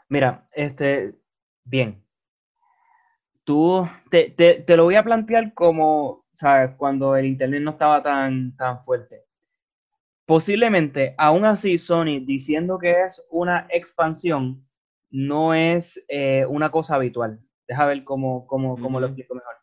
Mira, 0.07 0.45
este, 0.53 1.15
bien. 1.63 2.04
Tú, 3.45 3.87
te, 4.09 4.31
te, 4.31 4.55
te, 4.55 4.75
lo 4.75 4.83
voy 4.85 4.95
a 4.95 5.03
plantear 5.03 5.53
como 5.53 6.25
¿sabes? 6.35 6.71
Cuando 6.77 7.15
el 7.15 7.25
internet 7.25 7.61
no 7.61 7.71
estaba 7.71 8.03
tan, 8.03 8.55
tan 8.57 8.83
fuerte. 8.83 9.23
Posiblemente, 10.25 11.15
aún 11.17 11.45
así, 11.45 11.77
Sony 11.77 12.19
diciendo 12.25 12.77
que 12.79 13.03
es 13.03 13.25
una 13.29 13.67
expansión 13.69 14.65
no 15.11 15.53
es 15.53 16.03
eh, 16.09 16.45
una 16.49 16.71
cosa 16.71 16.95
habitual. 16.95 17.39
Deja 17.67 17.85
ver 17.85 18.03
cómo, 18.03 18.45
cómo, 18.47 18.77
cómo 18.77 18.99
lo 18.99 19.07
explico 19.07 19.35
mejor. 19.35 19.55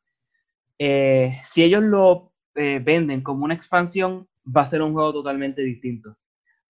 Eh, 0.79 1.39
si 1.45 1.63
ellos 1.63 1.83
lo 1.83 2.33
eh, 2.55 2.81
venden 2.83 3.23
como 3.23 3.45
una 3.45 3.55
expansión, 3.55 4.29
va 4.45 4.63
a 4.63 4.67
ser 4.67 4.83
un 4.83 4.95
juego 4.95 5.13
totalmente 5.13 5.63
distinto. 5.63 6.17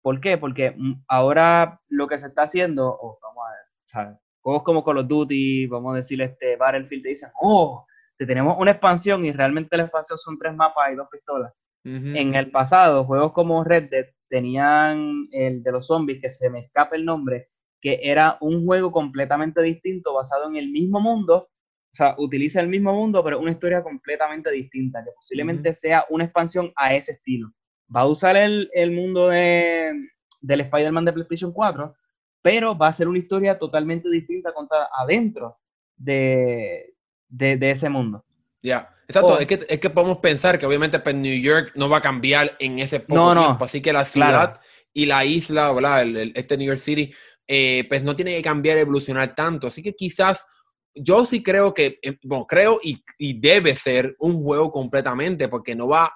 ¿Por 0.02 0.20
qué? 0.20 0.36
Porque 0.36 0.72
mm, 0.76 1.04
ahora 1.06 1.80
lo 1.88 2.08
que 2.08 2.18
se 2.18 2.26
está 2.26 2.42
haciendo, 2.42 2.98
vamos 3.22 3.44
a 3.46 3.50
ver, 3.50 3.66
¿sabes? 3.84 4.18
Juegos 4.42 4.62
como 4.62 4.84
Call 4.84 4.98
of 4.98 5.08
Duty, 5.08 5.66
vamos 5.66 5.94
a 5.94 5.96
decir 5.96 6.20
este 6.20 6.56
Battlefield, 6.56 7.02
te 7.02 7.08
dicen, 7.10 7.30
oh, 7.40 7.86
tenemos 8.26 8.56
una 8.58 8.72
expansión 8.72 9.24
y 9.24 9.32
realmente 9.32 9.76
la 9.76 9.84
expansión 9.84 10.18
son 10.18 10.38
tres 10.38 10.54
mapas 10.54 10.92
y 10.92 10.96
dos 10.96 11.08
pistolas. 11.10 11.52
En 11.84 12.36
el 12.36 12.52
pasado, 12.52 13.04
juegos 13.04 13.32
como 13.32 13.64
Red 13.64 13.90
Dead 13.90 14.06
tenían 14.28 15.26
el 15.32 15.64
de 15.64 15.72
los 15.72 15.88
zombies, 15.88 16.20
que 16.20 16.30
se 16.30 16.48
me 16.48 16.60
escapa 16.60 16.94
el 16.94 17.04
nombre, 17.04 17.48
que 17.80 17.98
era 18.02 18.38
un 18.40 18.64
juego 18.64 18.92
completamente 18.92 19.60
distinto, 19.62 20.14
basado 20.14 20.48
en 20.48 20.54
el 20.54 20.70
mismo 20.70 21.00
mundo, 21.00 21.48
o 21.92 21.94
sea, 21.94 22.14
utiliza 22.18 22.60
el 22.60 22.68
mismo 22.68 22.94
mundo, 22.94 23.24
pero 23.24 23.40
una 23.40 23.50
historia 23.50 23.82
completamente 23.82 24.52
distinta, 24.52 25.02
que 25.04 25.10
posiblemente 25.10 25.74
sea 25.74 26.06
una 26.08 26.24
expansión 26.24 26.72
a 26.76 26.94
ese 26.94 27.12
estilo. 27.12 27.52
Va 27.94 28.02
a 28.02 28.06
usar 28.06 28.36
el, 28.36 28.70
el 28.74 28.92
mundo 28.92 29.28
de, 29.28 29.92
del 30.40 30.60
Spider-Man 30.60 31.04
de 31.04 31.12
PlayStation 31.12 31.52
4, 31.52 31.94
pero 32.42 32.76
va 32.76 32.88
a 32.88 32.92
ser 32.92 33.08
una 33.08 33.18
historia 33.18 33.58
totalmente 33.58 34.10
distinta 34.10 34.52
contada 34.52 34.90
adentro 34.92 35.58
de, 35.96 36.94
de, 37.28 37.70
ese 37.70 37.88
mundo. 37.88 38.24
Ya, 38.60 38.94
exacto. 39.06 39.38
es, 39.38 39.46
que, 39.46 39.64
es 39.68 39.80
que 39.80 39.90
podemos 39.90 40.18
pensar 40.18 40.58
que 40.58 40.66
obviamente 40.66 40.98
pues, 40.98 41.14
New 41.14 41.40
York 41.40 41.72
no 41.76 41.88
va 41.88 41.98
a 41.98 42.02
cambiar 42.02 42.56
en 42.58 42.80
ese 42.80 43.00
poco 43.00 43.32
tiempo. 43.40 43.64
Así 43.64 43.80
que 43.80 43.92
la 43.92 44.04
ciudad 44.04 44.60
y 44.92 45.06
la 45.06 45.24
isla, 45.24 45.72
¿verdad? 45.72 46.04
este 46.34 46.56
New 46.56 46.66
York 46.66 46.80
City, 46.80 47.14
eh, 47.46 47.86
pues 47.88 48.02
no 48.02 48.14
tiene 48.14 48.36
que 48.36 48.42
cambiar, 48.42 48.78
evolucionar 48.78 49.34
tanto. 49.34 49.68
Así 49.68 49.82
que 49.82 49.94
quizás 49.94 50.46
yo 50.94 51.24
sí 51.24 51.42
creo 51.42 51.72
que, 51.72 51.98
eh, 52.02 52.18
bueno, 52.24 52.46
creo 52.46 52.78
y, 52.82 53.02
y, 53.18 53.38
debe 53.40 53.74
ser 53.74 54.14
un 54.18 54.42
juego 54.42 54.70
completamente, 54.70 55.48
porque 55.48 55.74
no 55.74 55.88
va, 55.88 56.12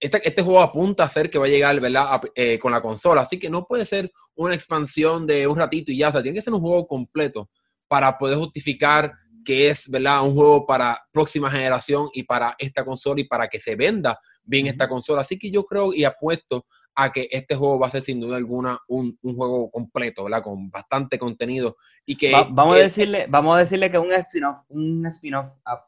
este, 0.00 0.26
este 0.26 0.42
juego 0.42 0.60
apunta 0.60 1.04
a 1.04 1.08
ser 1.08 1.30
que 1.30 1.38
va 1.38 1.46
a 1.46 1.48
llegar, 1.48 1.80
¿verdad? 1.80 2.20
Eh, 2.34 2.58
con 2.58 2.72
la 2.72 2.80
consola. 2.80 3.22
Así 3.22 3.38
que 3.38 3.50
no 3.50 3.66
puede 3.66 3.84
ser 3.84 4.10
una 4.34 4.54
expansión 4.54 5.26
de 5.26 5.46
un 5.46 5.58
ratito 5.58 5.90
y 5.90 5.98
ya, 5.98 6.08
o 6.08 6.12
sea, 6.12 6.22
tiene 6.22 6.38
que 6.38 6.42
ser 6.42 6.54
un 6.54 6.60
juego 6.60 6.86
completo 6.86 7.50
para 7.88 8.16
poder 8.18 8.38
justificar 8.38 9.12
que 9.44 9.70
es 9.70 9.88
¿verdad? 9.88 10.22
un 10.24 10.34
juego 10.34 10.66
para 10.66 11.02
próxima 11.10 11.50
generación 11.50 12.08
y 12.12 12.22
para 12.22 12.54
esta 12.58 12.84
consola 12.84 13.20
y 13.20 13.24
para 13.24 13.48
que 13.48 13.58
se 13.58 13.76
venda 13.76 14.18
bien 14.44 14.66
esta 14.66 14.88
consola. 14.88 15.22
Así 15.22 15.38
que 15.38 15.50
yo 15.50 15.64
creo 15.64 15.92
y 15.94 16.04
apuesto 16.04 16.66
a 16.94 17.10
que 17.12 17.28
este 17.30 17.54
juego 17.54 17.78
va 17.78 17.86
a 17.86 17.90
ser 17.90 18.02
sin 18.02 18.20
duda 18.20 18.36
alguna 18.36 18.78
un, 18.88 19.16
juego 19.22 19.70
completo, 19.70 20.24
¿verdad? 20.24 20.42
Con 20.42 20.68
bastante 20.68 21.18
contenido 21.18 21.76
y 22.04 22.16
que... 22.16 22.32
vamos, 22.32 22.76
a 22.76 22.80
decirle, 22.80 23.26
vamos 23.28 23.56
a 23.56 23.60
decirle 23.60 23.90
que 23.90 23.98
un 23.98 24.12
spin-off, 24.12 24.58
un 24.68 25.06
spin-off, 25.06 25.46
ah, 25.64 25.84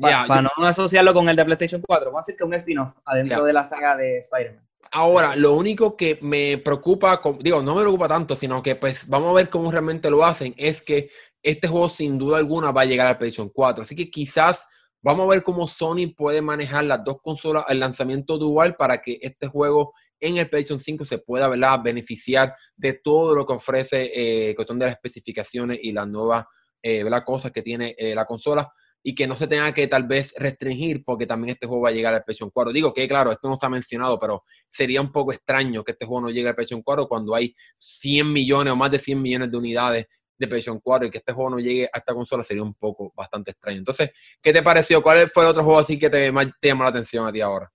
para 0.00 0.42
no 0.42 0.66
asociarlo 0.66 1.14
con 1.14 1.28
el 1.28 1.36
de 1.36 1.44
PlayStation 1.44 1.82
4, 1.86 2.06
vamos 2.06 2.18
a 2.18 2.22
decir 2.26 2.36
que 2.36 2.44
un 2.44 2.54
spin-off 2.54 2.94
adentro 3.04 3.44
de 3.44 3.52
la 3.52 3.64
saga 3.64 3.96
de 3.96 4.18
Spider-Man. 4.18 4.66
Ahora, 4.92 5.34
lo 5.34 5.54
único 5.54 5.96
que 5.96 6.18
me 6.22 6.58
preocupa, 6.58 7.20
digo, 7.40 7.62
no 7.62 7.74
me 7.74 7.82
preocupa 7.82 8.08
tanto, 8.08 8.36
sino 8.36 8.62
que 8.62 8.76
pues 8.76 9.08
vamos 9.08 9.30
a 9.30 9.34
ver 9.34 9.50
cómo 9.50 9.70
realmente 9.70 10.10
lo 10.10 10.24
hacen, 10.24 10.54
es 10.56 10.80
que 10.80 11.10
este 11.42 11.68
juego 11.68 11.88
sin 11.88 12.18
duda 12.18 12.38
alguna 12.38 12.70
va 12.72 12.82
a 12.82 12.86
llegar 12.86 13.06
al 13.06 13.18
PlayStation 13.18 13.48
4. 13.48 13.82
Así 13.82 13.94
que 13.94 14.10
quizás 14.10 14.66
vamos 15.02 15.26
a 15.26 15.30
ver 15.30 15.42
cómo 15.42 15.66
Sony 15.66 16.12
puede 16.16 16.42
manejar 16.42 16.84
las 16.84 17.04
dos 17.04 17.20
consolas, 17.22 17.64
el 17.68 17.80
lanzamiento 17.80 18.38
dual 18.38 18.76
para 18.76 19.00
que 19.00 19.18
este 19.22 19.46
juego 19.46 19.92
en 20.20 20.38
el 20.38 20.48
PlayStation 20.48 20.80
5 20.80 21.04
se 21.04 21.18
pueda 21.18 21.48
beneficiar 21.78 22.54
de 22.76 22.94
todo 22.94 23.34
lo 23.34 23.46
que 23.46 23.52
ofrece 23.52 24.10
eh, 24.12 24.54
cuestión 24.54 24.78
de 24.78 24.86
las 24.86 24.94
especificaciones 24.94 25.78
y 25.82 25.92
las 25.92 26.08
nuevas 26.08 26.46
eh, 26.82 27.04
cosas 27.24 27.52
que 27.52 27.62
tiene 27.62 27.94
eh, 27.98 28.14
la 28.14 28.24
consola 28.24 28.72
y 29.08 29.14
que 29.14 29.28
no 29.28 29.36
se 29.36 29.46
tenga 29.46 29.72
que 29.72 29.86
tal 29.86 30.02
vez 30.02 30.34
restringir 30.36 31.04
porque 31.04 31.26
también 31.26 31.50
este 31.50 31.68
juego 31.68 31.84
va 31.84 31.90
a 31.90 31.92
llegar 31.92 32.12
al 32.12 32.24
PlayStation 32.24 32.50
4. 32.50 32.72
Digo 32.72 32.92
que 32.92 33.06
claro, 33.06 33.30
esto 33.30 33.48
no 33.48 33.56
ha 33.60 33.68
mencionado, 33.68 34.18
pero 34.18 34.42
sería 34.68 35.00
un 35.00 35.12
poco 35.12 35.32
extraño 35.32 35.84
que 35.84 35.92
este 35.92 36.06
juego 36.06 36.22
no 36.22 36.30
llegue 36.30 36.48
al 36.48 36.56
PlayStation 36.56 36.82
4 36.82 37.06
cuando 37.06 37.32
hay 37.32 37.54
100 37.78 38.32
millones 38.32 38.72
o 38.72 38.76
más 38.76 38.90
de 38.90 38.98
100 38.98 39.22
millones 39.22 39.48
de 39.52 39.56
unidades 39.56 40.06
de 40.36 40.48
PlayStation 40.48 40.80
4 40.80 41.06
y 41.06 41.10
que 41.12 41.18
este 41.18 41.32
juego 41.32 41.50
no 41.50 41.60
llegue 41.60 41.84
a 41.84 41.98
esta 41.98 42.14
consola 42.14 42.42
sería 42.42 42.64
un 42.64 42.74
poco 42.74 43.12
bastante 43.14 43.52
extraño. 43.52 43.78
Entonces, 43.78 44.10
¿qué 44.42 44.52
te 44.52 44.64
pareció? 44.64 45.00
¿Cuál 45.00 45.28
fue 45.28 45.44
el 45.44 45.50
otro 45.50 45.62
juego 45.62 45.78
así 45.78 46.00
que 46.00 46.10
te, 46.10 46.32
te 46.60 46.68
llamó 46.68 46.82
la 46.82 46.90
atención 46.90 47.28
a 47.28 47.32
ti 47.32 47.40
ahora? 47.40 47.70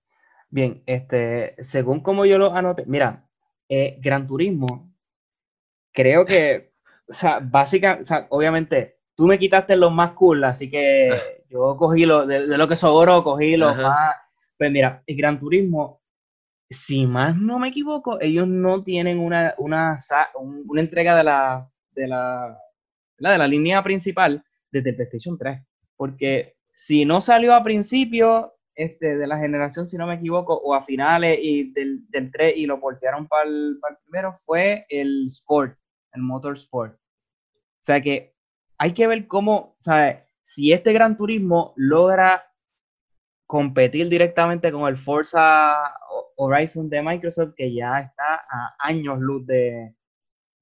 Bien, 0.50 0.82
este, 0.84 1.56
según 1.60 2.00
como 2.00 2.26
yo 2.26 2.36
lo 2.36 2.52
anoté, 2.52 2.84
mira, 2.86 3.26
eh, 3.70 3.96
Gran 4.02 4.26
Turismo, 4.26 4.94
creo 5.92 6.26
que, 6.26 6.74
o 7.08 7.14
sea, 7.14 7.40
básicamente, 7.42 8.02
o 8.02 8.04
sea, 8.04 8.26
obviamente, 8.28 8.98
tú 9.14 9.26
me 9.26 9.38
quitaste 9.38 9.76
los 9.76 9.92
más 9.92 10.12
cool, 10.12 10.44
así 10.44 10.70
que 10.70 11.10
yo 11.50 11.76
cogí 11.76 12.06
lo, 12.06 12.26
de, 12.26 12.46
lo 12.46 12.68
que 12.68 12.76
sobró, 12.76 13.22
cogí 13.24 13.56
los 13.56 13.76
más, 13.76 14.14
pues 14.58 14.70
mira, 14.70 15.02
el 15.06 15.16
Gran 15.16 15.38
Turismo, 15.38 16.00
si 16.70 17.06
más 17.06 17.36
no 17.36 17.58
me 17.58 17.68
equivoco, 17.68 18.20
ellos 18.20 18.48
no 18.48 18.82
tienen 18.82 19.18
una, 19.18 19.54
una, 19.58 19.96
una 20.66 20.80
entrega 20.80 21.14
de 21.16 21.24
la 21.24 21.72
de 21.94 22.08
la, 22.08 22.58
de 23.18 23.38
la 23.38 23.46
línea 23.46 23.82
principal 23.82 24.44
desde 24.70 24.92
PlayStation 24.92 25.38
3. 25.38 25.60
Porque 25.96 26.56
si 26.72 27.04
no 27.04 27.20
salió 27.20 27.54
a 27.54 27.62
principio 27.62 28.54
este, 28.74 29.16
de 29.16 29.26
la 29.26 29.38
generación, 29.38 29.86
si 29.86 29.96
no 29.96 30.06
me 30.06 30.14
equivoco, 30.14 30.54
o 30.54 30.74
a 30.74 30.82
finales 30.82 31.38
y 31.40 31.72
del, 31.72 32.08
del 32.08 32.30
3 32.30 32.56
y 32.56 32.66
lo 32.66 32.80
portearon 32.80 33.28
para 33.28 33.48
el, 33.48 33.78
primero, 34.04 34.32
fue 34.32 34.86
el 34.88 35.26
Sport, 35.26 35.76
el 36.12 36.22
Motorsport. 36.22 36.94
O 36.94 37.84
sea 37.84 38.00
que 38.00 38.31
hay 38.82 38.90
que 38.90 39.06
ver 39.06 39.28
cómo, 39.28 39.76
¿sabes? 39.78 40.16
Si 40.42 40.72
este 40.72 40.92
Gran 40.92 41.16
Turismo 41.16 41.72
logra 41.76 42.52
competir 43.46 44.08
directamente 44.08 44.72
con 44.72 44.88
el 44.88 44.96
Forza 44.96 45.94
Horizon 46.34 46.90
de 46.90 47.00
Microsoft, 47.00 47.52
que 47.56 47.72
ya 47.72 48.00
está 48.00 48.44
a 48.50 48.74
años 48.80 49.20
luz 49.20 49.46
de, 49.46 49.94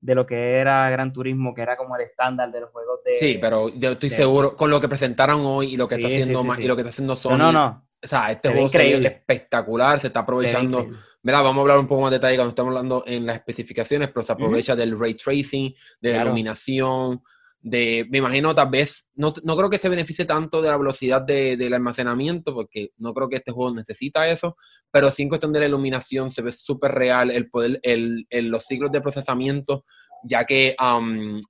de 0.03 0.15
lo 0.15 0.27
que 0.27 0.57
era 0.57 0.91
Gran 0.91 1.15
Turismo, 1.15 1.55
que 1.55 1.63
era 1.63 1.79
como 1.79 1.97
el 1.97 2.03
estándar 2.03 2.53
de 2.53 2.61
los 2.61 2.69
juegos 2.69 3.01
de... 3.07 3.17
Sí, 3.17 3.39
pero 3.41 3.71
yo 3.71 3.93
estoy 3.93 4.11
seguro, 4.11 4.55
con 4.55 4.69
lo 4.69 4.83
que 4.83 4.89
presentaron 4.89 5.41
hoy 5.47 5.73
y 5.73 5.77
lo 5.79 5.89
que 5.89 5.95
está 5.95 6.09
haciendo 6.09 6.45
y 6.59 6.67
lo 6.67 6.77
que 6.77 6.83
está 6.83 6.91
haciendo 6.91 7.17
Sony... 7.17 7.39
No, 7.39 7.53
no, 7.53 7.89
O 8.05 8.07
sea, 8.07 8.33
este 8.33 8.51
juego 8.51 8.67
es 8.67 8.75
espectacular, 9.03 9.99
se 9.99 10.09
está 10.09 10.21
aprovechando... 10.21 10.87
Mira, 11.23 11.41
vamos 11.41 11.57
a 11.57 11.61
hablar 11.63 11.79
un 11.79 11.89
poco 11.89 12.03
más 12.03 12.11
de 12.11 12.19
detalle 12.19 12.37
cuando 12.37 12.51
estamos 12.51 12.69
hablando 12.69 13.03
en 13.07 13.25
las 13.25 13.37
especificaciones, 13.37 14.09
pero 14.09 14.25
se 14.25 14.33
aprovecha 14.33 14.77
del 14.77 14.99
ray 14.99 15.15
tracing, 15.15 15.75
de 16.03 16.13
la 16.13 16.23
iluminación, 16.23 17.23
de, 17.63 18.07
me 18.11 18.19
imagino 18.19 18.55
tal 18.55 18.71
vez, 18.71 19.09
no, 19.15 19.35
no, 19.45 19.57
creo 19.57 19.69
que 19.69 19.79
se 19.79 19.89
beneficie 19.89 20.25
tanto 20.25 20.63
de 20.63 20.69
la 20.69 20.79
velocidad 20.79 21.21
de, 21.21 21.57
del 21.57 21.75
almacenamiento, 21.75 22.55
porque 22.55 22.93
no 22.97 23.13
creo 23.13 23.29
que 23.29 23.37
este 23.37 23.53
juego 23.53 23.75
necesita 23.75 24.29
eso, 24.29 24.57
pero 24.91 25.11
sí 25.11 25.23
en 25.23 25.29
cuestión 25.29 25.53
de 25.53 25.61
la 25.61 25.67
iluminación 25.67 26.31
se 26.31 26.43
ve 26.43 26.53
súper 26.53 26.93
real 26.93 27.31
el 27.31 27.51
poder, 27.51 27.79
el, 27.83 28.27
los 28.31 28.65
ciclos 28.65 28.91
de 28.91 29.03
procesamiento, 29.03 29.85
ya 30.25 30.45
que 30.45 30.75
um, 30.83 31.41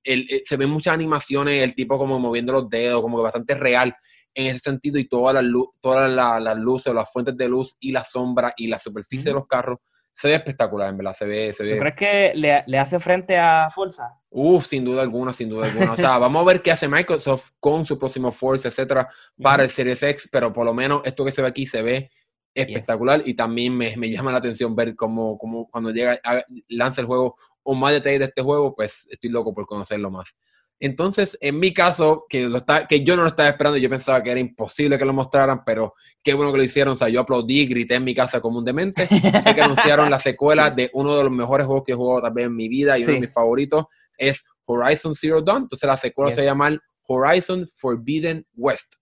se 0.44 0.56
ven 0.56 0.70
muchas 0.70 0.94
animaciones, 0.94 1.62
el 1.62 1.74
tipo 1.74 1.96
como 1.98 2.18
moviendo 2.18 2.52
los 2.52 2.68
dedos, 2.68 3.02
como 3.02 3.18
que 3.18 3.24
bastante 3.24 3.54
real 3.54 3.94
en 4.34 4.46
ese 4.46 4.60
sentido, 4.60 4.98
y 4.98 5.08
todas 5.08 5.34
las 5.34 5.44
todas 5.80 6.10
las 6.10 6.58
luces, 6.58 6.94
las 6.94 7.10
fuentes 7.12 7.36
de 7.36 7.48
luz 7.48 7.76
y 7.80 7.92
la 7.92 8.04
sombra 8.04 8.52
y 8.56 8.68
la 8.68 8.78
superficie 8.78 9.30
de 9.30 9.34
los 9.34 9.46
carros 9.46 9.78
se 10.14 10.28
ve 10.28 10.34
espectacular, 10.34 10.90
en 10.90 10.98
verdad, 10.98 11.14
se 11.14 11.24
ve... 11.24 11.52
Se 11.52 11.64
ve... 11.64 11.78
¿Crees 11.78 11.96
que 11.96 12.32
le, 12.34 12.62
le, 12.66 12.78
hace 12.78 12.98
frente 13.00 13.38
a 13.38 13.70
Forza? 13.74 14.18
Uf, 14.28 14.66
sin 14.66 14.84
duda 14.84 15.02
alguna, 15.02 15.32
sin 15.32 15.48
duda 15.48 15.66
alguna. 15.66 15.92
O 15.92 15.96
sea, 15.96 16.18
vamos 16.18 16.42
a 16.42 16.44
ver 16.44 16.62
qué 16.62 16.72
hace 16.72 16.88
Microsoft 16.88 17.52
con 17.58 17.86
su 17.86 17.98
próximo 17.98 18.30
Forza, 18.30 18.68
etcétera, 18.68 19.08
para 19.42 19.62
el 19.62 19.70
Series 19.70 20.02
X, 20.02 20.28
pero 20.30 20.52
por 20.52 20.64
lo 20.66 20.74
menos 20.74 21.02
esto 21.04 21.24
que 21.24 21.32
se 21.32 21.42
ve 21.42 21.48
aquí 21.48 21.66
se 21.66 21.82
ve 21.82 22.10
espectacular 22.54 23.22
y 23.24 23.34
también 23.34 23.76
me, 23.76 23.96
me, 23.96 24.10
llama 24.10 24.32
la 24.32 24.38
atención 24.38 24.74
ver 24.74 24.96
cómo, 24.96 25.38
cómo 25.38 25.68
cuando 25.70 25.90
llega, 25.90 26.20
lanza 26.68 27.00
el 27.00 27.06
juego 27.06 27.36
o 27.62 27.74
más 27.74 27.92
detalles 27.92 28.20
de 28.20 28.24
este 28.26 28.42
juego, 28.42 28.74
pues 28.74 29.06
estoy 29.10 29.30
loco 29.30 29.54
por 29.54 29.66
conocerlo 29.66 30.10
más. 30.10 30.34
Entonces, 30.82 31.36
en 31.42 31.58
mi 31.60 31.74
caso, 31.74 32.24
que, 32.26 32.48
lo 32.48 32.58
está, 32.58 32.88
que 32.88 33.04
yo 33.04 33.14
no 33.14 33.22
lo 33.22 33.28
estaba 33.28 33.50
esperando, 33.50 33.76
yo 33.76 33.90
pensaba 33.90 34.22
que 34.22 34.30
era 34.30 34.40
imposible 34.40 34.96
que 34.96 35.04
lo 35.04 35.12
mostraran, 35.12 35.62
pero 35.62 35.94
qué 36.22 36.32
bueno 36.32 36.50
que 36.52 36.58
lo 36.58 36.64
hicieron. 36.64 36.94
O 36.94 36.96
sea, 36.96 37.10
yo 37.10 37.20
aplaudí, 37.20 37.66
grité 37.66 37.96
en 37.96 38.04
mi 38.04 38.14
casa 38.14 38.40
como 38.40 38.58
un 38.58 38.64
demente. 38.64 39.06
que 39.06 39.60
anunciaron 39.62 40.10
la 40.10 40.18
secuela 40.18 40.70
de 40.70 40.90
uno 40.94 41.14
de 41.16 41.24
los 41.24 41.32
mejores 41.32 41.66
juegos 41.66 41.84
que 41.84 41.92
he 41.92 41.94
jugado 41.96 42.22
también 42.22 42.46
en 42.46 42.56
mi 42.56 42.68
vida 42.68 42.98
y 42.98 43.04
uno 43.04 43.12
de 43.12 43.20
mis 43.20 43.32
favoritos 43.32 43.84
es 44.16 44.42
Horizon 44.64 45.14
Zero 45.14 45.42
Dawn. 45.42 45.64
Entonces, 45.64 45.86
la 45.86 45.98
secuela 45.98 46.32
se 46.32 46.44
llama 46.44 46.74
Horizon 47.06 47.68
Forbidden 47.76 48.46
West. 48.54 48.94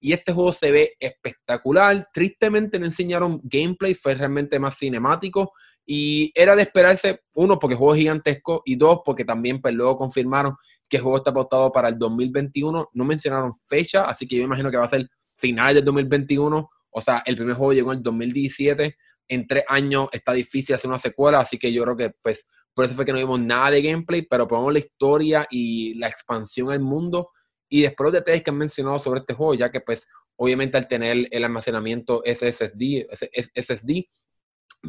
Y 0.00 0.14
este 0.14 0.32
juego 0.32 0.54
se 0.54 0.70
ve 0.70 0.94
espectacular. 0.98 2.08
Tristemente 2.14 2.78
no 2.78 2.86
enseñaron 2.86 3.40
gameplay, 3.42 3.92
fue 3.92 4.14
realmente 4.14 4.58
más 4.58 4.78
cinemático. 4.78 5.52
Y 5.86 6.32
era 6.34 6.56
de 6.56 6.62
esperarse, 6.62 7.20
uno, 7.34 7.58
porque 7.58 7.74
el 7.74 7.78
juego 7.78 7.94
es 7.94 8.00
gigantesco, 8.00 8.62
y 8.64 8.74
dos, 8.74 9.00
porque 9.04 9.24
también 9.24 9.60
pues, 9.60 9.72
luego 9.72 9.96
confirmaron 9.96 10.56
que 10.88 10.96
el 10.96 11.02
juego 11.02 11.18
está 11.18 11.30
apostado 11.30 11.70
para 11.70 11.88
el 11.88 11.98
2021. 11.98 12.90
No 12.92 13.04
mencionaron 13.04 13.54
fecha, 13.64 14.02
así 14.02 14.26
que 14.26 14.36
yo 14.36 14.42
imagino 14.42 14.70
que 14.70 14.76
va 14.76 14.84
a 14.84 14.88
ser 14.88 15.08
final 15.36 15.74
del 15.76 15.84
2021. 15.84 16.70
O 16.90 17.00
sea, 17.00 17.22
el 17.24 17.36
primer 17.36 17.54
juego 17.54 17.72
llegó 17.72 17.92
en 17.92 17.98
el 17.98 18.02
2017. 18.02 18.96
En 19.28 19.46
tres 19.46 19.64
años 19.68 20.08
está 20.12 20.32
difícil 20.32 20.74
hacer 20.74 20.88
una 20.88 20.98
secuela, 20.98 21.40
así 21.40 21.58
que 21.58 21.72
yo 21.72 21.82
creo 21.82 21.96
que 21.96 22.10
pues 22.22 22.46
por 22.74 22.84
eso 22.84 22.94
fue 22.94 23.04
que 23.04 23.12
no 23.12 23.18
vimos 23.18 23.40
nada 23.40 23.70
de 23.70 23.82
gameplay, 23.82 24.22
pero 24.22 24.46
ponemos 24.46 24.72
la 24.72 24.78
historia 24.78 25.46
y 25.50 25.94
la 25.94 26.08
expansión 26.08 26.70
al 26.70 26.80
mundo 26.80 27.30
y 27.68 27.82
después 27.82 28.06
los 28.06 28.12
detalles 28.12 28.42
que 28.42 28.50
han 28.50 28.58
mencionado 28.58 28.98
sobre 28.98 29.20
este 29.20 29.34
juego, 29.34 29.54
ya 29.54 29.70
que 29.70 29.80
pues 29.80 30.08
obviamente 30.36 30.76
al 30.76 30.86
tener 30.86 31.26
el 31.30 31.44
almacenamiento 31.44 32.22
SSD, 32.24 33.06
SSD 33.54 34.04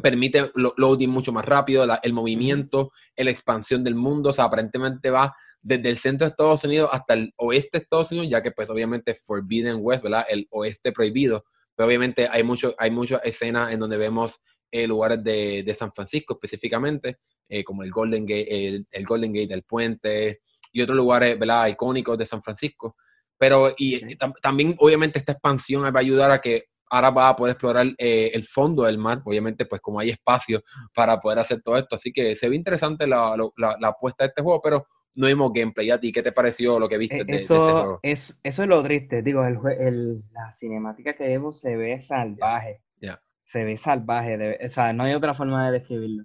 permite 0.02 0.50
loading 0.54 1.10
mucho 1.10 1.32
más 1.32 1.44
rápido, 1.44 1.86
el 2.02 2.12
movimiento, 2.12 2.92
la 3.16 3.30
expansión 3.30 3.82
del 3.82 3.94
mundo, 3.94 4.30
o 4.30 4.32
sea, 4.32 4.44
aparentemente 4.44 5.10
va 5.10 5.34
desde 5.60 5.88
el 5.88 5.98
centro 5.98 6.26
de 6.26 6.30
Estados 6.30 6.64
Unidos 6.64 6.90
hasta 6.92 7.14
el 7.14 7.32
oeste 7.36 7.78
de 7.78 7.82
Estados 7.82 8.12
Unidos, 8.12 8.30
ya 8.30 8.42
que 8.42 8.52
pues 8.52 8.70
obviamente 8.70 9.14
Forbidden 9.14 9.78
West, 9.80 10.04
¿verdad? 10.04 10.24
El 10.28 10.46
oeste 10.50 10.92
prohibido, 10.92 11.44
pero 11.74 11.86
obviamente 11.86 12.28
hay 12.30 12.42
mucho, 12.42 12.74
hay 12.78 12.90
muchas 12.90 13.24
escenas 13.24 13.72
en 13.72 13.80
donde 13.80 13.96
vemos 13.96 14.40
eh, 14.70 14.86
lugares 14.86 15.22
de, 15.24 15.76
San 15.76 15.92
Francisco 15.92 16.34
específicamente, 16.34 17.18
eh, 17.48 17.64
como 17.64 17.82
el 17.82 17.90
Golden 17.90 18.26
Gate, 18.26 18.68
el, 18.68 18.86
el, 18.90 19.04
Golden 19.04 19.32
Gate, 19.32 19.54
el 19.54 19.62
puente 19.62 20.40
y 20.72 20.82
otros 20.82 20.96
lugares, 20.96 21.38
¿verdad? 21.38 21.68
Icónicos 21.68 22.18
de 22.18 22.26
San 22.26 22.42
Francisco. 22.42 22.96
Pero 23.38 23.72
y, 23.78 24.16
también 24.42 24.74
obviamente 24.78 25.18
esta 25.18 25.32
expansión 25.32 25.84
va 25.84 25.98
a 25.98 26.00
ayudar 26.00 26.30
a 26.30 26.40
que 26.40 26.66
ahora 26.90 27.10
va 27.10 27.28
a 27.28 27.36
poder 27.36 27.52
explorar 27.52 27.86
eh, 27.98 28.30
el 28.34 28.44
fondo 28.44 28.84
del 28.84 28.98
mar, 28.98 29.22
obviamente, 29.24 29.66
pues 29.66 29.80
como 29.80 30.00
hay 30.00 30.10
espacio 30.10 30.62
para 30.94 31.20
poder 31.20 31.38
hacer 31.38 31.62
todo 31.62 31.76
esto. 31.76 31.96
Así 31.96 32.12
que 32.12 32.34
se 32.34 32.48
ve 32.48 32.56
interesante 32.56 33.06
la, 33.06 33.36
la, 33.56 33.88
apuesta 33.88 34.24
de 34.24 34.28
este 34.28 34.42
juego, 34.42 34.60
pero 34.60 34.86
no 35.14 35.26
vimos 35.26 35.52
gameplay. 35.52 35.90
¿A 35.90 36.00
ti 36.00 36.12
qué 36.12 36.22
te 36.22 36.32
pareció 36.32 36.78
lo 36.78 36.88
que 36.88 36.98
viste 36.98 37.24
de, 37.24 37.36
eso, 37.36 37.68
este 37.68 37.72
juego? 37.72 38.00
Es, 38.02 38.40
eso 38.42 38.62
es 38.62 38.68
lo 38.68 38.82
triste, 38.82 39.22
digo, 39.22 39.44
el, 39.44 39.58
el, 39.78 40.22
la 40.32 40.52
cinemática 40.52 41.14
que 41.14 41.28
vemos 41.28 41.60
se 41.60 41.76
ve 41.76 42.00
salvaje. 42.00 42.82
Ya. 43.00 43.20
Se 43.44 43.64
ve 43.64 43.76
salvaje, 43.76 44.58
o 44.64 44.68
sea, 44.68 44.92
no 44.92 45.04
hay 45.04 45.14
otra 45.14 45.34
forma 45.34 45.66
de 45.66 45.78
describirlo. 45.78 46.24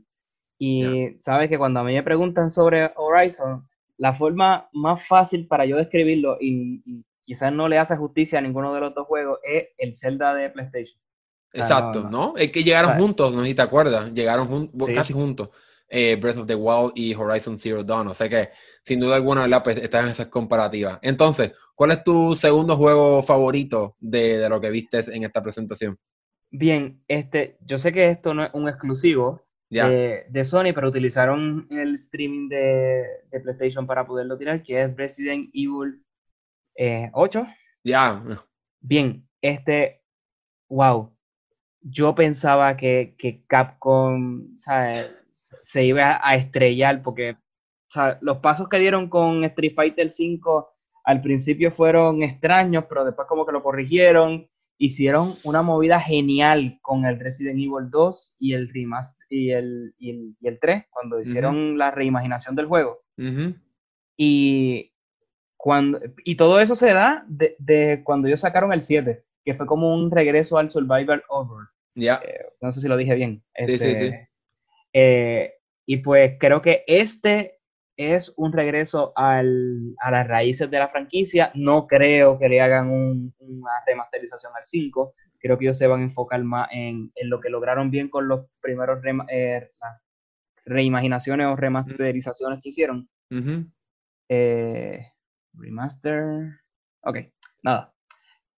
Y 0.60 1.18
sabes 1.20 1.50
que 1.50 1.58
cuando 1.58 1.82
a 1.82 1.84
mí 1.84 1.94
me 1.94 2.04
preguntan 2.04 2.50
sobre 2.52 2.94
Horizon, 2.96 3.68
la 3.98 4.14
forma 4.14 4.70
más 4.72 5.06
fácil 5.06 5.48
para 5.48 5.66
yo 5.66 5.76
describirlo 5.76 6.38
y 6.40 7.04
quizás 7.24 7.52
no 7.52 7.68
le 7.68 7.80
hace 7.80 7.96
justicia 7.96 8.40
a 8.40 8.42
ninguno 8.42 8.74
de 8.74 8.82
los 8.82 8.94
dos 8.94 9.08
juegos, 9.08 9.40
es 9.44 9.70
el 9.78 9.96
Zelda 9.96 10.34
de 10.36 10.50
PlayStation. 10.50 11.00
Exacto, 11.54 12.10
no, 12.10 12.34
Es 12.36 12.52
que 12.52 12.64
llegaron 12.64 12.98
juntos, 12.98 13.34
no 13.34 13.42
sé 13.42 13.50
si 13.50 13.56
te 13.56 13.62
acuerdas, 13.62 14.12
llegaron 14.12 14.72
casi 14.94 15.14
juntos. 15.14 15.50
Eh, 15.88 16.16
Breath 16.16 16.38
of 16.38 16.48
the 16.48 16.56
Wild 16.56 16.94
y 16.96 17.14
Horizon 17.14 17.60
Zero 17.60 17.84
Dawn. 17.84 18.08
O 18.08 18.16
sea 18.16 18.28
que, 18.28 18.50
sin 18.84 19.00
duda 19.00 19.16
alguna, 19.16 19.42
¿verdad? 19.42 19.64
Pues 19.64 19.78
están 19.78 20.06
en 20.06 20.12
esas 20.12 20.26
comparativas. 20.26 20.98
Entonces, 21.04 21.52
¿cuál 21.76 21.92
es 21.92 22.04
tu 22.04 22.36
segundo 22.36 22.76
juego 22.76 23.22
favorito 23.22 23.96
de, 24.00 24.40
de, 24.40 24.50
lo 24.50 24.60
que 24.60 24.72
viste 24.72 25.02
en 25.14 25.24
esta 25.24 25.44
presentación? 25.44 26.00
Bien, 26.50 27.04
este, 27.08 27.58
yo 27.62 27.78
sé 27.78 27.94
que 27.94 28.10
esto 28.10 28.34
no 28.34 28.44
es 28.44 28.50
un 28.54 28.68
exclusivo, 28.68 29.46
de, 29.82 30.46
Sony, 30.46 30.74
pero 30.74 30.90
utilizaron 30.90 31.68
el 31.72 31.96
streaming 31.96 32.50
de, 32.50 33.06
PlayStation 33.44 33.88
para 33.88 34.06
poderlo 34.06 34.38
tirar, 34.38 34.62
que 34.62 34.82
es 34.82 34.96
Resident 34.96 35.50
Evil 35.54 36.03
8. 36.76 37.40
Eh, 37.40 37.46
ya. 37.84 38.24
Bien, 38.82 39.28
este, 39.42 40.04
wow. 40.70 41.16
Yo 41.82 42.16
pensaba 42.16 42.78
que, 42.78 43.44
Capcom 43.48 44.56
se 45.62 45.86
iba 45.86 46.20
a 46.22 46.36
estrellar 46.36 47.02
porque 47.02 47.38
los 48.22 48.38
pasos 48.38 48.70
que 48.70 48.80
dieron 48.80 49.10
con 49.10 49.44
Street 49.44 49.74
Fighter 49.76 50.12
5 50.12 50.70
al 51.04 51.22
principio 51.22 51.72
fueron 51.72 52.24
extraños, 52.24 52.86
pero 52.88 53.06
después 53.06 53.28
como 53.28 53.46
que 53.46 53.52
lo 53.52 53.64
corrigieron. 53.64 54.48
Hicieron 54.78 55.36
una 55.44 55.62
movida 55.62 56.00
genial 56.00 56.80
con 56.82 57.06
el 57.06 57.20
Resident 57.20 57.58
Evil 57.58 57.90
2 57.90 58.36
y 58.40 58.54
el 58.54 58.70
remaster 58.70 59.26
y 59.30 59.52
el, 59.52 59.94
y 59.98 60.36
el, 60.42 60.60
3, 60.60 60.86
cuando 60.90 61.20
hicieron 61.20 61.78
la 61.78 61.92
reimaginación 61.92 62.56
del 62.56 62.68
juego. 62.68 63.00
Y 64.18 64.93
cuando, 65.64 66.02
y 66.26 66.36
todo 66.36 66.60
eso 66.60 66.76
se 66.76 66.94
da 66.94 67.26
de, 67.26 68.02
cuando 68.04 68.28
ellos 68.28 68.42
sacaron 68.42 68.74
el 68.74 68.82
7, 68.82 69.24
que 69.46 69.54
fue 69.54 69.66
como 69.66 69.96
un 69.96 70.12
regreso 70.12 70.58
al 70.58 70.70
Survivor 70.70 71.24
Over. 71.30 71.68
Ya. 71.96 72.16
Eh, 72.16 72.48
no 72.62 72.70
sé 72.74 72.82
si 72.82 72.90
lo 72.90 72.98
dije 72.98 73.16
bien. 73.16 73.42
sí, 73.56 73.66
sí, 73.66 73.72
este, 73.72 74.12
sí. 74.12 74.18
Eh, 74.92 75.54
y 75.86 75.98
pues 76.00 76.34
creo 76.38 76.62
que 76.62 76.84
este 76.86 77.62
es 77.96 78.34
un 78.36 78.52
regreso 78.52 79.14
al, 79.16 79.96
a 80.00 80.12
las 80.12 80.28
raíces 80.28 80.70
de 80.70 80.80
la 80.80 80.90
franquicia. 80.90 81.50
No 81.56 81.88
creo 81.88 82.38
que 82.38 82.50
le 82.50 82.60
hagan 82.60 82.90
una 82.90 83.72
remasterización 83.88 84.52
al 84.58 84.66
5. 84.66 85.14
Creo 85.40 85.58
que 85.58 85.64
ellos 85.64 85.78
se 85.78 85.88
van 85.88 86.02
a 86.02 86.04
enfocar 86.04 86.44
más 86.44 86.68
en, 86.74 87.10
lo 87.24 87.40
que 87.40 87.50
lograron 87.50 87.90
bien 87.90 88.10
con 88.10 88.28
los 88.28 88.48
primeros 88.60 89.00
eh, 89.30 89.70
reimaginaciones 90.66 91.48
o 91.48 91.56
remasterizaciones 91.56 92.60
que 92.62 92.68
hicieron. 92.68 93.10
Remaster. 95.54 96.60
Ok, 97.02 97.18
nada. 97.62 97.94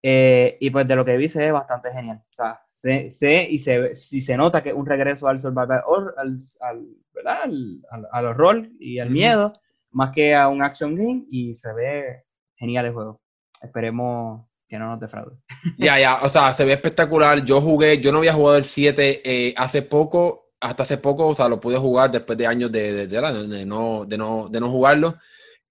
Eh, 0.02 0.56
y 0.60 0.70
pues 0.70 0.86
de 0.86 0.94
lo 0.94 1.04
que 1.04 1.16
vi 1.16 1.28
se 1.28 1.40
ve 1.40 1.50
bastante 1.50 1.90
genial. 1.90 2.22
O 2.30 2.34
sea, 2.34 2.60
sé, 2.68 3.48
y 3.50 3.58
se, 3.58 3.94
si 3.94 4.20
se 4.20 4.36
nota 4.36 4.62
que 4.62 4.68
es 4.68 4.74
un 4.74 4.86
regreso 4.86 5.26
al 5.26 5.40
survival 5.40 5.82
or, 5.86 6.14
al, 6.16 6.36
al, 6.60 6.86
¿verdad? 7.12 7.38
Al, 7.42 8.06
al, 8.12 8.26
horror 8.26 8.68
y 8.78 8.98
al 8.98 9.10
miedo, 9.10 9.52
más 9.90 10.10
que 10.10 10.34
a 10.34 10.48
un 10.48 10.62
action 10.62 10.94
game, 10.94 11.24
y 11.30 11.54
se 11.54 11.72
ve 11.72 12.24
genial 12.54 12.86
el 12.86 12.92
juego. 12.92 13.20
Esperemos 13.60 14.46
que 14.68 14.78
no 14.78 14.90
nos 14.90 15.00
defraude. 15.00 15.36
Ya, 15.78 15.98
ya, 15.98 16.20
o 16.22 16.28
sea, 16.28 16.52
se 16.52 16.64
ve 16.64 16.74
espectacular. 16.74 17.44
Yo 17.44 17.60
jugué, 17.60 17.98
yo 18.00 18.12
no 18.12 18.18
había 18.18 18.32
jugado 18.32 18.56
el 18.56 18.64
7 18.64 19.22
eh, 19.24 19.54
hace 19.56 19.82
poco, 19.82 20.50
hasta 20.60 20.84
hace 20.84 20.98
poco, 20.98 21.26
o 21.26 21.34
sea, 21.34 21.48
lo 21.48 21.60
pude 21.60 21.78
jugar 21.78 22.10
después 22.10 22.38
de 22.38 22.46
años 22.46 22.70
de, 22.70 22.92
de, 22.92 23.06
de, 23.06 23.66
no, 23.66 24.04
de, 24.04 24.18
no, 24.18 24.48
de 24.48 24.60
no 24.60 24.70
jugarlo. 24.70 25.16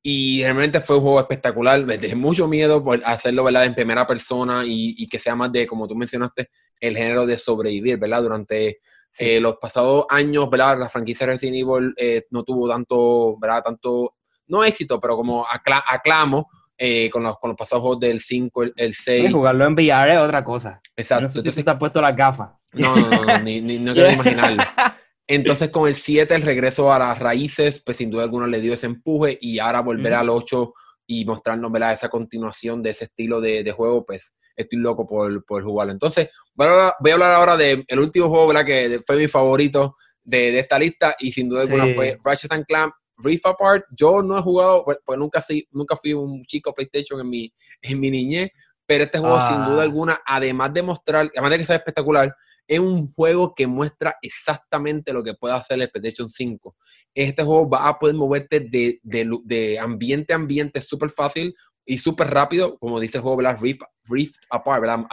Y 0.08 0.44
realmente 0.44 0.82
fue 0.82 0.98
un 0.98 1.02
juego 1.02 1.20
espectacular. 1.20 1.84
Me 1.84 1.98
dejé 1.98 2.16
mucho 2.16 2.48
miedo 2.48 2.84
por 2.84 3.02
hacerlo, 3.04 3.44
¿verdad? 3.44 3.66
En 3.66 3.74
primera 3.74 4.06
persona 4.06 4.62
y, 4.64 5.08
que 5.08 5.18
sea 5.18 5.36
más 5.36 5.52
de, 5.52 5.66
como 5.66 5.88
tú 5.88 5.96
mencionaste, 5.96 6.52
el 6.80 6.96
género 6.96 7.26
de 7.26 7.36
sobrevivir, 7.40 7.98
¿verdad? 7.98 8.22
Durante 8.22 8.82
eh, 9.18 9.40
los 9.40 9.58
pasados 9.58 10.06
años, 10.10 10.48
¿verdad? 10.48 10.78
La 10.78 10.90
franquicia 10.90 11.26
Resident 11.26 11.58
Evil 11.58 11.92
eh, 11.98 12.28
no 12.30 12.44
tuvo 12.44 12.70
tanto, 12.70 13.36
¿verdad? 13.40 13.64
Tanto, 13.64 14.12
no 14.46 14.64
éxito, 14.64 15.00
pero 15.02 15.16
como 15.16 15.44
aclamo 15.44 16.50
eh, 16.78 17.10
con, 17.10 17.24
los, 17.24 17.40
con 17.40 17.50
los 17.50 17.58
pasados 17.58 17.82
juegos 17.82 18.02
del 18.02 18.20
5, 18.20 18.64
el, 18.76 18.94
6. 18.94 19.34
jugarlo 19.34 19.66
en 19.66 19.74
VR 19.74 20.14
es 20.14 20.20
otra 20.20 20.44
cosa. 20.44 20.82
Exacto. 20.96 21.24
No 21.24 21.30
sé 21.30 21.52
si 21.52 21.64
te 21.64 21.72
has 21.72 21.80
puesto 21.80 22.00
las 22.00 22.16
gafas. 22.16 22.52
No, 22.74 22.96
no, 22.96 23.10
no, 23.10 23.40
ni, 23.40 23.60
ni, 23.60 23.80
no 23.80 23.92
quiero 23.94 24.12
imaginarlo. 24.12 24.62
Entonces 25.28 25.70
con 25.70 25.88
el 25.88 25.96
7, 25.96 26.36
el 26.36 26.42
regreso 26.44 26.94
a 26.94 27.00
las 27.00 27.20
raíces, 27.20 27.82
pues 27.84 27.98
sin 27.98 28.12
duda 28.12 28.24
alguna 28.24 28.48
le 28.48 28.62
dio 28.62 28.74
ese 28.74 28.86
empuje 28.86 29.38
y 29.42 29.60
ahora 29.60 29.82
volver 29.82 30.14
al 30.14 30.30
8 30.30 30.74
y 31.08 31.26
mostrarnos 31.26 31.72
¿verdad? 31.72 31.94
esa 31.94 32.10
continuación 32.10 32.84
de 32.84 32.92
ese 32.92 33.06
estilo 33.06 33.42
de, 33.42 33.72
juego, 33.72 34.06
pues 34.06 34.36
estoy 34.56 34.80
loco 34.80 35.08
por, 35.08 35.44
por 35.46 35.64
jugarlo. 35.64 35.94
Entonces 35.94 36.30
voy 36.54 36.68
a, 36.68 36.94
voy 37.00 37.12
a 37.12 37.14
hablar 37.16 37.34
ahora 37.34 37.58
del 37.58 37.86
último 37.98 38.30
juego 38.30 38.48
¿verdad? 38.48 38.66
que 38.66 39.02
fue 39.06 39.18
mi 39.18 39.28
favorito 39.28 39.96
de, 40.24 40.60
esta 40.60 40.78
lista 40.78 41.16
y 41.20 41.32
sin 41.32 41.50
duda 41.50 41.62
alguna 41.62 41.88
fue 41.94 42.18
Ratchet 42.24 42.52
and 42.52 42.66
Clank 42.66 42.94
Rift 43.18 43.46
Apart. 43.46 43.86
Yo 43.92 44.22
no 44.22 44.38
he 44.38 44.42
jugado, 44.42 44.84
pues, 44.84 44.98
pues 45.06 45.18
nunca, 45.18 45.42
fui, 45.42 45.68
nunca 45.72 45.96
fui 45.96 46.14
un 46.14 46.44
chico 46.44 46.74
PlayStation 46.74 47.20
en 47.20 47.30
mi, 47.30 47.54
en 47.82 48.00
mi 48.00 48.12
niñez, 48.12 48.52
pero 48.86 49.06
este 49.06 49.20
juego 49.20 49.40
sin 49.48 49.66
duda 49.66 49.80
ah. 49.80 49.84
alguna, 49.84 50.22
además 50.26 50.74
de 50.74 50.84
mostrar, 50.84 51.32
además 51.34 51.52
de 51.52 51.58
que 51.58 51.66
sea 51.66 51.76
espectacular, 51.78 52.36
es 52.68 52.80
un 52.80 53.12
juego 53.12 53.54
que 53.56 53.68
muestra 53.68 54.18
exactamente 54.22 55.14
lo 55.14 55.24
que 55.24 55.34
puede 55.34 55.56
hacer 55.56 55.80
el 55.80 55.90
PlayStation 55.90 56.30
5. 56.30 56.76
Este 57.14 57.44
juego 57.44 57.70
va 57.70 57.88
a 57.88 58.00
poder 58.00 58.16
moverte 58.16 58.60
de, 58.60 59.00
de, 59.04 59.80
ambiente 59.80 60.34
a 60.34 60.36
ambiente 60.36 60.82
súper 60.82 61.10
fácil 61.10 61.56
y 61.86 61.98
súper 61.98 62.32
rápido, 62.32 62.78
como 62.80 63.00
dice 63.00 63.18
el 63.18 63.22
juego, 63.24 63.38
¿verdad? 63.38 63.60
Rift, 64.04 64.36
apart, 64.50 64.82
¿verdad? 64.82 65.06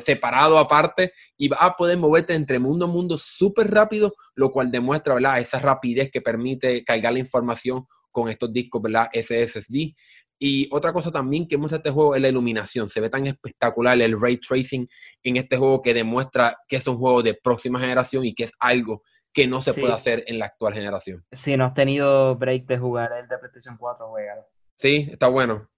separado 0.00 0.58
aparte 0.58 1.12
y 1.36 1.48
va 1.48 1.58
a 1.60 1.76
poder 1.76 1.96
moverte 1.98 2.34
entre 2.34 2.58
mundo 2.58 2.86
a 2.86 2.88
mundo 2.88 3.18
súper 3.18 3.70
rápido, 3.70 4.14
lo 4.34 4.50
cual 4.50 4.70
demuestra 4.70 5.14
¿verdad? 5.14 5.40
esa 5.40 5.60
rapidez 5.60 6.10
que 6.10 6.20
permite 6.20 6.82
cargar 6.84 7.12
la 7.12 7.20
información 7.20 7.84
con 8.10 8.28
estos 8.28 8.52
discos 8.52 8.82
¿verdad? 8.82 9.08
SSD. 9.12 9.94
Y 10.38 10.68
otra 10.72 10.92
cosa 10.92 11.10
también 11.10 11.46
que 11.46 11.56
muestra 11.56 11.78
este 11.78 11.90
juego 11.90 12.14
es 12.14 12.22
la 12.22 12.28
iluminación. 12.28 12.88
Se 12.88 13.00
ve 13.00 13.08
tan 13.08 13.26
espectacular 13.26 14.00
el 14.00 14.20
ray 14.20 14.38
tracing 14.38 14.88
en 15.22 15.36
este 15.36 15.56
juego 15.56 15.80
que 15.80 15.94
demuestra 15.94 16.56
que 16.68 16.76
es 16.76 16.86
un 16.86 16.98
juego 16.98 17.22
de 17.22 17.34
próxima 17.34 17.78
generación 17.78 18.24
y 18.24 18.34
que 18.34 18.44
es 18.44 18.52
algo 18.58 19.02
que 19.32 19.46
no 19.48 19.62
se 19.62 19.74
puede 19.74 19.92
hacer 19.92 20.24
en 20.26 20.38
la 20.38 20.46
actual 20.46 20.74
generación. 20.74 21.24
Si 21.32 21.56
no 21.56 21.66
has 21.66 21.74
tenido 21.74 22.36
break 22.36 22.66
de 22.66 22.78
jugar 22.78 23.12
el 23.12 23.28
de 23.28 23.38
PlayStation 23.38 23.76
4, 23.76 24.08
juega. 24.08 24.34
Sí, 24.76 25.08
está 25.10 25.28
bueno. 25.28 25.68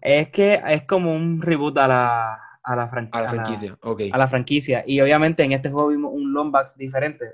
Es 0.00 0.28
que 0.30 0.60
es 0.66 0.82
como 0.82 1.14
un 1.14 1.42
reboot 1.42 1.78
a 1.78 1.88
la, 1.88 2.34
a 2.62 2.76
la, 2.76 2.82
a 3.12 3.22
la 3.22 3.28
franquicia. 3.28 3.78
A 4.12 4.18
la 4.18 4.28
franquicia. 4.28 4.84
Y 4.86 5.00
obviamente 5.00 5.42
en 5.42 5.52
este 5.52 5.70
juego 5.70 5.88
vimos 5.88 6.12
un 6.14 6.32
longbox 6.32 6.76
diferente. 6.76 7.26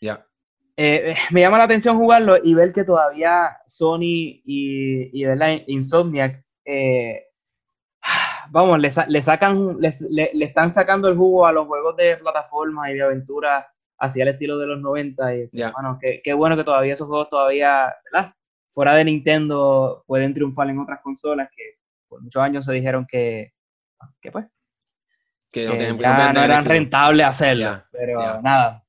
Ya. 0.00 0.26
Eh, 0.78 1.14
me 1.30 1.40
llama 1.40 1.58
la 1.58 1.64
atención 1.64 1.96
jugarlo 1.96 2.36
y 2.42 2.52
ver 2.52 2.72
que 2.72 2.84
todavía 2.84 3.58
Sony 3.66 4.42
y, 4.44 5.10
y 5.12 5.24
Insomniac, 5.68 6.44
eh, 6.66 7.28
vamos, 8.50 8.78
le, 8.80 8.90
sacan, 9.22 9.78
le, 9.80 10.30
están 10.44 10.74
sacando 10.74 11.08
el 11.08 11.16
jugo 11.16 11.46
a 11.46 11.52
los 11.52 11.66
juegos 11.66 11.96
de 11.96 12.18
plataforma 12.18 12.90
y 12.90 12.94
de 12.94 13.02
aventura 13.02 13.66
hacia 13.98 14.24
el 14.24 14.28
estilo 14.28 14.58
de 14.58 14.66
los 14.66 14.80
90. 14.80 15.34
Y, 15.34 15.50
bueno, 15.72 15.98
qué, 16.00 16.32
bueno 16.34 16.56
que 16.56 16.64
todavía 16.64 16.92
esos 16.92 17.08
juegos 17.08 17.28
todavía, 17.28 17.94
Fuera 18.70 18.94
de 18.94 19.06
Nintendo 19.06 20.04
pueden 20.06 20.34
triunfar 20.34 20.68
en 20.68 20.78
otras 20.78 21.00
consolas 21.00 21.48
que 21.56 21.78
por 22.06 22.22
muchos 22.22 22.42
años 22.42 22.66
se 22.66 22.74
dijeron 22.74 23.06
que, 23.10 23.54
que 24.20 24.30
pues, 24.30 24.44
que, 25.50 25.66
no, 25.66 26.04
eran 26.04 26.64
rentables 26.66 27.26
hacerlo. 27.26 27.82
pero 27.90 28.42
nada. 28.42 28.84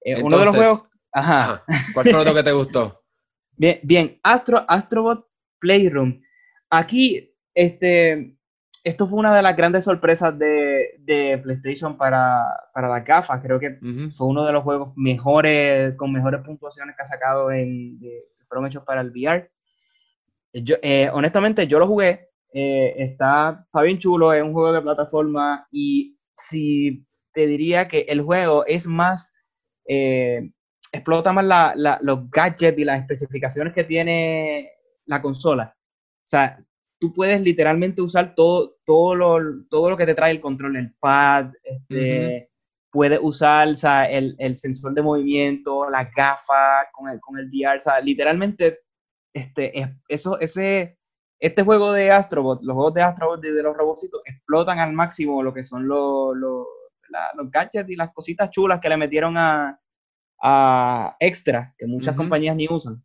Eh, 0.00 0.22
uno 0.22 0.38
de 0.38 0.44
los 0.44 0.54
juegos 0.54 0.82
Ajá. 1.14 1.64
¿Cuál 1.94 2.10
fue 2.10 2.24
lo 2.24 2.34
que 2.34 2.42
te 2.42 2.52
gustó? 2.52 3.00
Bien, 3.56 3.78
bien. 3.84 4.18
Astro, 4.24 4.64
Astrobot 4.66 5.28
Playroom. 5.60 6.20
Aquí, 6.70 7.32
este, 7.54 8.36
esto 8.82 9.06
fue 9.06 9.20
una 9.20 9.34
de 9.36 9.42
las 9.42 9.56
grandes 9.56 9.84
sorpresas 9.84 10.36
de, 10.36 10.96
de 10.98 11.38
PlayStation 11.38 11.96
para, 11.96 12.44
para 12.74 12.88
las 12.88 13.04
gafas. 13.04 13.40
Creo 13.40 13.60
que 13.60 13.78
fue 14.10 14.26
uno 14.26 14.44
de 14.44 14.52
los 14.52 14.64
juegos 14.64 14.92
mejores, 14.96 15.94
con 15.94 16.12
mejores 16.12 16.40
puntuaciones 16.40 16.96
que 16.96 17.02
ha 17.02 17.06
sacado 17.06 17.52
en, 17.52 17.96
que 18.00 18.24
fueron 18.48 18.66
hechos 18.66 18.82
para 18.82 19.02
el 19.02 19.10
VR. 19.10 19.48
Yo, 20.52 20.74
eh, 20.82 21.08
honestamente, 21.12 21.68
yo 21.68 21.78
lo 21.78 21.86
jugué. 21.86 22.30
Eh, 22.52 22.94
está, 22.98 23.62
está 23.66 23.82
bien 23.82 24.00
chulo, 24.00 24.32
es 24.32 24.42
un 24.42 24.52
juego 24.52 24.72
de 24.72 24.82
plataforma 24.82 25.68
y 25.70 26.18
si 26.34 27.06
te 27.32 27.46
diría 27.46 27.86
que 27.86 28.00
el 28.08 28.20
juego 28.20 28.66
es 28.66 28.88
más 28.88 29.34
eh, 29.88 30.50
explota 30.94 31.32
más 31.32 31.74
los 32.02 32.30
gadgets 32.30 32.78
y 32.78 32.84
las 32.84 33.00
especificaciones 33.00 33.72
que 33.72 33.84
tiene 33.84 34.70
la 35.06 35.20
consola. 35.20 35.74
O 35.76 36.28
sea, 36.28 36.58
tú 36.98 37.12
puedes 37.12 37.40
literalmente 37.40 38.00
usar 38.00 38.34
todo, 38.34 38.76
todo, 38.84 39.14
lo, 39.14 39.64
todo 39.68 39.90
lo 39.90 39.96
que 39.96 40.06
te 40.06 40.14
trae 40.14 40.30
el 40.30 40.40
control, 40.40 40.76
el 40.76 40.94
pad, 40.94 41.52
este, 41.62 42.50
puedes 42.90 43.18
usar 43.20 43.68
el, 44.08 44.56
sensor 44.56 44.94
de 44.94 45.02
movimiento, 45.02 45.90
las 45.90 46.10
gafas 46.12 46.86
con 46.92 47.10
el, 47.10 47.20
con 47.20 47.38
el 47.38 47.48
VR, 47.48 47.76
o 47.76 47.80
sea, 47.80 48.00
literalmente, 48.00 48.80
este, 49.32 49.98
eso, 50.08 50.38
ese, 50.38 50.96
este 51.40 51.62
juego 51.62 51.92
de 51.92 52.10
Astrobot, 52.10 52.62
los 52.62 52.74
juegos 52.74 52.94
de 52.94 53.02
Astrobot 53.02 53.40
de, 53.40 53.62
los 53.62 53.76
robocitos 53.76 54.22
explotan 54.24 54.78
al 54.78 54.92
máximo 54.92 55.42
lo 55.42 55.52
que 55.52 55.64
son 55.64 55.88
los, 55.88 56.36
los 56.36 57.50
gadgets 57.50 57.90
y 57.90 57.96
las 57.96 58.12
cositas 58.12 58.48
chulas 58.50 58.80
que 58.80 58.88
le 58.88 58.96
metieron 58.96 59.36
a, 59.36 59.78
a 60.46 61.16
extra 61.20 61.74
que 61.78 61.86
muchas 61.86 62.14
compañías 62.14 62.54
ni 62.54 62.68
usan. 62.68 63.02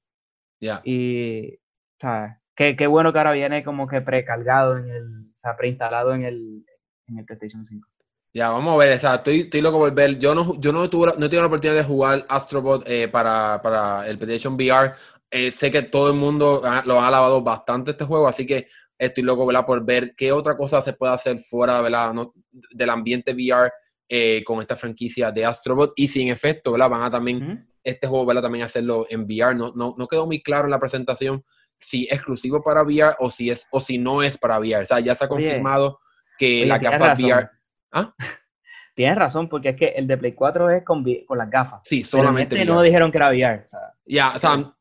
Ya. 0.59 0.81
Y, 0.83 1.57
sea, 1.97 2.41
qué, 2.53 2.75
qué, 2.75 2.85
bueno 2.85 3.13
que 3.13 3.17
ahora 3.17 3.31
viene 3.31 3.63
como 3.63 3.87
que 3.87 4.01
precargado 4.01 4.77
en 4.77 4.89
el, 4.89 5.21
o 5.33 5.37
sea, 5.37 5.55
preinstalado 5.55 6.13
en 6.13 6.23
el, 6.23 6.65
en 7.07 7.17
el 7.17 7.25
PlayStation 7.25 7.63
5. 7.63 7.87
Ya, 8.33 8.49
vamos 8.49 8.75
a 8.75 8.77
ver, 8.77 8.97
o 8.97 8.99
sea, 8.99 9.15
estoy, 9.15 9.39
estoy 9.41 9.61
loco 9.61 9.79
por 9.79 9.93
ver. 9.93 10.19
Yo 10.19 10.35
no, 10.35 10.59
yo 10.59 10.73
no 10.73 10.89
tuve, 10.89 11.13
no 11.17 11.27
la 11.27 11.45
oportunidad 11.45 11.77
de 11.77 11.85
jugar 11.85 12.25
Astrobot 12.27 12.83
eh, 12.85 13.07
para, 13.07 13.61
para, 13.63 14.05
el 14.05 14.17
PlayStation 14.17 14.55
VR. 14.55 14.93
Eh, 15.31 15.49
sé 15.49 15.71
que 15.71 15.83
todo 15.83 16.09
el 16.09 16.15
mundo 16.15 16.61
lo 16.85 16.99
ha 16.99 17.07
alabado 17.07 17.41
bastante 17.41 17.91
este 17.91 18.03
juego, 18.03 18.27
así 18.27 18.45
que 18.45 18.67
estoy 18.97 19.23
loco 19.23 19.45
¿verdad? 19.45 19.65
por 19.65 19.85
ver 19.85 20.13
qué 20.15 20.33
otra 20.33 20.57
cosa 20.57 20.81
se 20.81 20.93
puede 20.93 21.13
hacer 21.13 21.39
fuera 21.39 21.81
¿verdad? 21.81 22.13
No, 22.13 22.33
del 22.51 22.89
ambiente 22.89 23.33
VR 23.33 23.71
eh, 24.09 24.43
con 24.43 24.59
esta 24.59 24.75
franquicia 24.75 25.31
de 25.31 25.45
Astrobot. 25.45 25.93
Y 25.95 26.07
si 26.07 26.21
en 26.23 26.29
efecto 26.29 26.71
¿verdad? 26.71 26.89
van 26.89 27.03
a 27.03 27.11
también, 27.11 27.69
este 27.83 28.07
juego 28.07 28.25
¿verdad? 28.25 28.41
también 28.41 28.65
hacerlo 28.65 29.05
en 29.09 29.21
VR. 29.25 29.55
No, 29.55 29.71
no, 29.75 29.93
no 29.97 30.07
quedó 30.07 30.25
muy 30.25 30.41
claro 30.41 30.65
en 30.65 30.71
la 30.71 30.79
presentación 30.79 31.43
si 31.77 32.05
es 32.05 32.13
exclusivo 32.13 32.63
para 32.63 32.81
VR 32.81 33.15
o 33.19 33.29
si, 33.31 33.49
es, 33.49 33.67
o 33.71 33.79
si 33.79 33.99
no 33.99 34.23
es 34.23 34.37
para 34.37 34.59
VR. 34.59 34.81
O 34.81 34.85
sea, 34.85 34.99
ya 34.99 35.13
se 35.13 35.25
ha 35.25 35.29
confirmado 35.29 35.99
que 36.39 36.65
la 36.65 36.79
gafas 36.79 37.19
VR 37.19 37.49
¿Ah? 37.91 38.15
Tienes 38.95 39.15
razón, 39.15 39.47
porque 39.47 39.69
es 39.69 39.75
que 39.77 39.85
el 39.89 40.07
de 40.07 40.17
Play 40.17 40.33
4 40.33 40.69
es 40.71 40.83
con, 40.83 41.05
con 41.25 41.37
las 41.37 41.49
gafas. 41.49 41.81
Sí, 41.85 42.03
solamente. 42.03 42.49
Pero 42.49 42.61
este 42.63 42.73
no 42.73 42.81
dijeron 42.81 43.11
que 43.11 43.17
era 43.17 43.29
VR. 43.29 43.63
ya, 44.05 44.33
o 44.35 44.39
sea, 44.39 44.73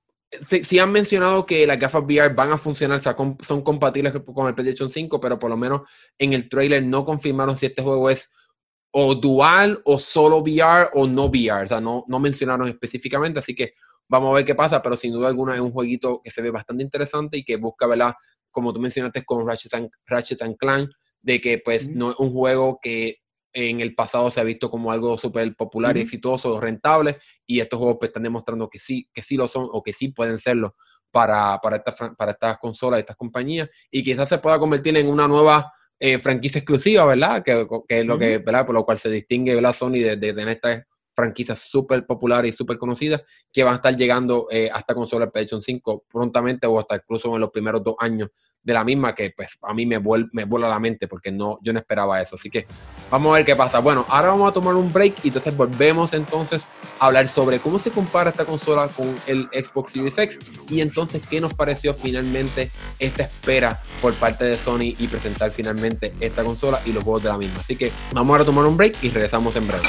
sí, 0.65 0.79
han 0.79 0.91
mencionado 0.91 1.47
que 1.47 1.67
las 1.67 1.79
gafas 1.79 2.03
VR 2.03 2.35
van 2.35 2.51
a 2.51 2.59
funcionar, 2.59 2.99
o 2.99 3.03
sea, 3.03 3.15
son 3.41 3.63
compatibles 3.63 4.15
con 4.35 4.49
el 4.49 4.55
PlayStation 4.55 4.91
5, 4.91 5.21
pero 5.21 5.39
por 5.39 5.51
lo 5.51 5.57
menos 5.57 5.83
en 6.19 6.33
el 6.33 6.49
trailer 6.49 6.83
no 6.83 7.05
confirmaron 7.05 7.57
si 7.57 7.67
este 7.67 7.83
juego 7.83 8.11
es 8.11 8.31
o 9.01 9.15
dual 9.15 9.81
o 9.85 9.97
solo 9.97 10.39
VR 10.39 10.91
o 10.95 11.07
no 11.07 11.27
VR. 11.27 11.63
O 11.63 11.69
sea, 11.69 11.81
no, 11.81 12.05
no 12.09 12.19
mencionaron 12.19 12.67
específicamente, 12.67 13.39
así 13.39 13.55
que 13.55 13.75
vamos 14.09 14.33
a 14.33 14.35
ver 14.35 14.45
qué 14.45 14.57
pasa, 14.57 14.83
pero 14.83 14.97
sin 14.97 15.13
duda 15.13 15.29
alguna 15.29 15.55
es 15.55 15.61
un 15.61 15.71
jueguito 15.71 16.21
que 16.23 16.33
se 16.33 16.43
ve 16.43 16.51
bastante 16.51 16.83
interesante 16.83 17.39
y 17.39 17.45
que 17.45 17.59
busca, 17.59 17.87
¿verdad? 17.87 18.15
Como 18.51 18.73
tú 18.73 18.81
mencionaste 18.81 19.25
con 19.25 19.47
Ratchet 19.47 19.73
and, 19.75 19.91
Ratchet 20.05 20.43
and 20.43 20.57
Clank, 20.57 20.91
de 21.23 21.41
que 21.41 21.59
pues 21.65 21.89
no 21.89 22.11
es 22.11 22.17
un 22.19 22.33
juego 22.33 22.81
que 22.83 23.19
en 23.53 23.81
el 23.81 23.95
pasado 23.95 24.33
se 24.33 24.41
ha 24.41 24.45
visto 24.45 24.69
como 24.69 24.91
algo 24.91 25.17
súper 25.17 25.55
popular 25.55 25.97
y 25.97 26.01
exitoso, 26.01 26.61
rentable, 26.61 27.19
y 27.47 27.61
estos 27.61 27.79
juegos 27.79 27.99
pues, 28.01 28.09
están 28.09 28.25
demostrando 28.25 28.69
que 28.69 28.81
sí, 28.81 29.09
que 29.15 29.23
sí 29.23 29.37
lo 29.37 29.47
son 29.47 29.69
o 29.71 29.81
que 29.81 29.93
sí 29.93 30.09
pueden 30.09 30.41
serlo 30.41 30.75
para, 31.13 31.61
para, 31.61 31.85
para 31.85 32.33
estas 32.33 32.59
consolas, 32.59 32.99
estas 32.99 33.17
compañías, 33.17 33.71
y 33.93 34.03
quizás 34.03 34.29
se 34.29 34.39
pueda 34.39 34.59
convertir 34.59 34.97
en 34.97 35.07
una 35.07 35.29
nueva 35.29 35.71
eh, 36.01 36.19
franquicia 36.19 36.59
exclusiva, 36.61 37.05
¿verdad? 37.05 37.43
Que, 37.43 37.67
es 37.89 38.05
lo 38.05 38.19
que, 38.19 38.39
¿verdad? 38.39 38.67
Por 38.67 38.75
lo 38.75 38.85
cual 38.85 38.99
se 38.99 39.11
distingue, 39.11 39.55
¿verdad? 39.55 39.73
Sony 39.73 39.93
de, 39.93 40.17
de, 40.17 40.33
de 40.33 40.53
esta 40.53 40.88
franquicias 41.19 41.59
súper 41.59 42.07
populares 42.07 42.55
y 42.55 42.57
súper 42.57 42.79
conocidas 42.79 43.23
que 43.53 43.65
van 43.65 43.73
a 43.73 43.77
estar 43.79 43.97
llegando 43.97 44.47
eh, 44.53 44.71
hasta 44.73 44.95
consola 44.95 45.29
PlayStation 45.29 45.61
5 45.61 46.05
prontamente 46.09 46.65
o 46.69 46.79
hasta 46.79 46.95
incluso 46.95 47.35
en 47.35 47.41
los 47.41 47.51
primeros 47.51 47.83
dos 47.83 47.97
años 47.99 48.31
de 48.63 48.73
la 48.73 48.85
misma 48.85 49.17
que 49.17 49.33
pues 49.37 49.59
a 49.63 49.75
mí 49.75 49.85
me, 49.85 49.99
me 50.33 50.45
vuela 50.45 50.69
la 50.69 50.79
mente 50.79 51.09
porque 51.09 51.33
no, 51.33 51.59
yo 51.61 51.73
no 51.73 51.81
esperaba 51.81 52.23
eso. 52.23 52.37
Así 52.37 52.51
que 52.51 52.67
vamos 53.11 53.33
a 53.33 53.39
ver 53.39 53.47
qué 53.47 53.57
pasa. 53.57 53.81
Bueno, 53.81 54.07
ahora 54.09 54.29
vamos 54.29 54.49
a 54.49 54.53
tomar 54.53 54.77
un 54.77 54.93
break 54.93 55.25
y 55.25 55.29
entonces 55.29 55.57
volvemos 55.57 56.13
entonces 56.13 56.67
a 57.01 57.07
hablar 57.07 57.27
sobre 57.27 57.59
cómo 57.59 57.81
se 57.81 57.91
compara 57.91 58.31
esta 58.31 58.45
consola 58.45 58.87
con 58.87 59.13
el 59.27 59.49
Xbox 59.53 59.93
Series 59.93 60.19
X 60.19 60.39
y 60.69 60.83
entonces 60.83 61.27
qué 61.27 61.41
nos 61.41 61.53
pareció 61.53 61.95
finalmente 61.95 62.71
esta 63.01 63.25
espera 63.25 63.83
por 64.01 64.15
parte 64.15 64.45
de 64.45 64.57
Sony 64.57 64.95
y 64.97 65.09
presentar 65.09 65.51
finalmente 65.51 66.15
esta 66.21 66.45
consola 66.45 66.81
y 66.85 66.93
los 66.93 67.03
juegos 67.03 67.25
de 67.25 67.29
la 67.31 67.39
misma. 67.39 67.59
Así 67.59 67.75
que 67.75 67.91
vamos 68.13 68.41
a 68.41 68.45
tomar 68.45 68.67
un 68.67 68.77
break 68.77 69.03
y 69.03 69.09
regresamos 69.09 69.57
en 69.57 69.67
breve. 69.67 69.89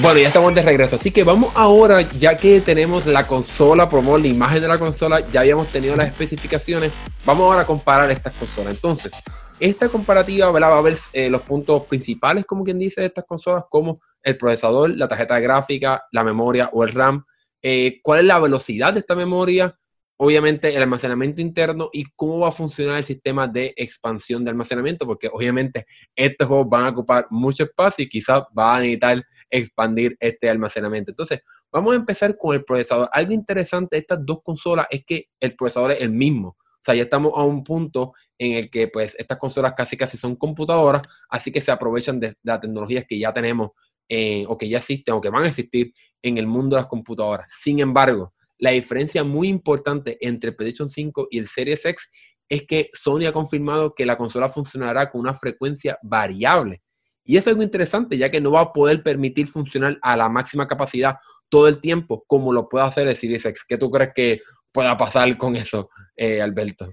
Bueno, 0.00 0.18
ya 0.18 0.28
estamos 0.28 0.54
de 0.54 0.62
regreso, 0.62 0.96
así 0.96 1.10
que 1.10 1.22
vamos 1.22 1.52
ahora, 1.54 2.00
ya 2.00 2.36
que 2.36 2.60
tenemos 2.60 3.06
la 3.06 3.26
consola, 3.26 3.88
promo 3.88 4.16
la 4.16 4.26
imagen 4.26 4.62
de 4.62 4.68
la 4.68 4.78
consola, 4.78 5.20
ya 5.30 5.40
habíamos 5.40 5.68
tenido 5.68 5.94
las 5.94 6.08
especificaciones, 6.08 6.92
vamos 7.24 7.44
ahora 7.44 7.62
a 7.62 7.66
comparar 7.66 8.10
estas 8.10 8.32
consolas. 8.34 8.74
Entonces, 8.74 9.12
esta 9.60 9.88
comparativa 9.88 10.50
va 10.50 10.78
a 10.78 10.80
ver 10.80 10.96
eh, 11.12 11.30
los 11.30 11.42
puntos 11.42 11.84
principales, 11.84 12.44
como 12.46 12.64
quien 12.64 12.78
dice, 12.78 13.00
de 13.00 13.08
estas 13.08 13.24
consolas, 13.26 13.64
como 13.70 14.00
el 14.22 14.36
procesador, 14.36 14.90
la 14.90 15.06
tarjeta 15.06 15.38
gráfica, 15.38 16.02
la 16.10 16.24
memoria 16.24 16.70
o 16.72 16.82
el 16.84 16.92
RAM, 16.92 17.24
eh, 17.62 18.00
cuál 18.02 18.20
es 18.20 18.26
la 18.26 18.40
velocidad 18.40 18.94
de 18.94 19.00
esta 19.00 19.14
memoria, 19.14 19.78
obviamente 20.16 20.68
el 20.74 20.82
almacenamiento 20.82 21.40
interno 21.40 21.90
y 21.92 22.04
cómo 22.14 22.40
va 22.40 22.48
a 22.48 22.52
funcionar 22.52 22.98
el 22.98 23.04
sistema 23.04 23.48
de 23.48 23.74
expansión 23.76 24.44
de 24.44 24.50
almacenamiento, 24.50 25.06
porque 25.06 25.28
obviamente 25.32 25.86
estos 26.14 26.46
juegos 26.46 26.68
van 26.68 26.84
a 26.84 26.88
ocupar 26.90 27.26
mucho 27.30 27.64
espacio 27.64 28.04
y 28.04 28.08
quizás 28.08 28.42
va 28.56 28.76
a 28.76 28.80
necesitar 28.80 29.22
expandir 29.50 30.16
este 30.20 30.48
almacenamiento. 30.48 31.10
Entonces, 31.10 31.40
vamos 31.70 31.92
a 31.92 31.96
empezar 31.96 32.36
con 32.36 32.54
el 32.54 32.64
procesador. 32.64 33.08
Algo 33.12 33.32
interesante 33.32 33.96
de 33.96 34.00
estas 34.00 34.18
dos 34.24 34.42
consolas 34.42 34.86
es 34.90 35.04
que 35.04 35.28
el 35.40 35.56
procesador 35.56 35.92
es 35.92 36.00
el 36.00 36.10
mismo. 36.10 36.56
O 36.82 36.84
sea, 36.84 36.96
ya 36.96 37.04
estamos 37.04 37.32
a 37.36 37.44
un 37.44 37.62
punto 37.62 38.12
en 38.36 38.52
el 38.54 38.68
que 38.68 38.88
pues 38.88 39.14
estas 39.16 39.38
consolas 39.38 39.74
casi 39.76 39.96
casi 39.96 40.16
son 40.16 40.34
computadoras, 40.34 41.02
así 41.28 41.52
que 41.52 41.60
se 41.60 41.70
aprovechan 41.70 42.18
de, 42.18 42.34
las 42.42 42.60
tecnologías 42.60 43.04
que 43.08 43.18
ya 43.18 43.32
tenemos 43.32 43.70
eh, 44.08 44.44
o 44.48 44.58
que 44.58 44.68
ya 44.68 44.78
existen 44.78 45.14
o 45.14 45.20
que 45.20 45.30
van 45.30 45.44
a 45.44 45.48
existir 45.48 45.92
en 46.22 46.38
el 46.38 46.48
mundo 46.48 46.74
de 46.74 46.82
las 46.82 46.88
computadoras. 46.88 47.46
Sin 47.56 47.78
embargo, 47.78 48.34
la 48.62 48.70
diferencia 48.70 49.24
muy 49.24 49.48
importante 49.48 50.16
entre 50.20 50.50
el 50.50 50.56
PlayStation 50.56 50.88
5 50.88 51.26
y 51.32 51.38
el 51.38 51.48
Series 51.48 51.84
X 51.84 52.08
es 52.48 52.62
que 52.62 52.90
Sony 52.92 53.26
ha 53.26 53.32
confirmado 53.32 53.92
que 53.92 54.06
la 54.06 54.16
consola 54.16 54.48
funcionará 54.48 55.10
con 55.10 55.20
una 55.20 55.34
frecuencia 55.34 55.98
variable. 56.00 56.80
Y 57.24 57.36
eso 57.36 57.50
es 57.50 57.54
algo 57.54 57.64
interesante, 57.64 58.16
ya 58.16 58.30
que 58.30 58.40
no 58.40 58.52
va 58.52 58.60
a 58.60 58.72
poder 58.72 59.02
permitir 59.02 59.48
funcionar 59.48 59.98
a 60.00 60.16
la 60.16 60.28
máxima 60.28 60.68
capacidad 60.68 61.16
todo 61.48 61.66
el 61.66 61.80
tiempo 61.80 62.22
como 62.28 62.52
lo 62.52 62.68
puede 62.68 62.84
hacer 62.84 63.08
el 63.08 63.16
Series 63.16 63.44
X. 63.44 63.64
¿Qué 63.66 63.76
tú 63.76 63.90
crees 63.90 64.12
que 64.14 64.40
pueda 64.70 64.96
pasar 64.96 65.36
con 65.36 65.56
eso, 65.56 65.90
eh, 66.14 66.40
Alberto? 66.40 66.92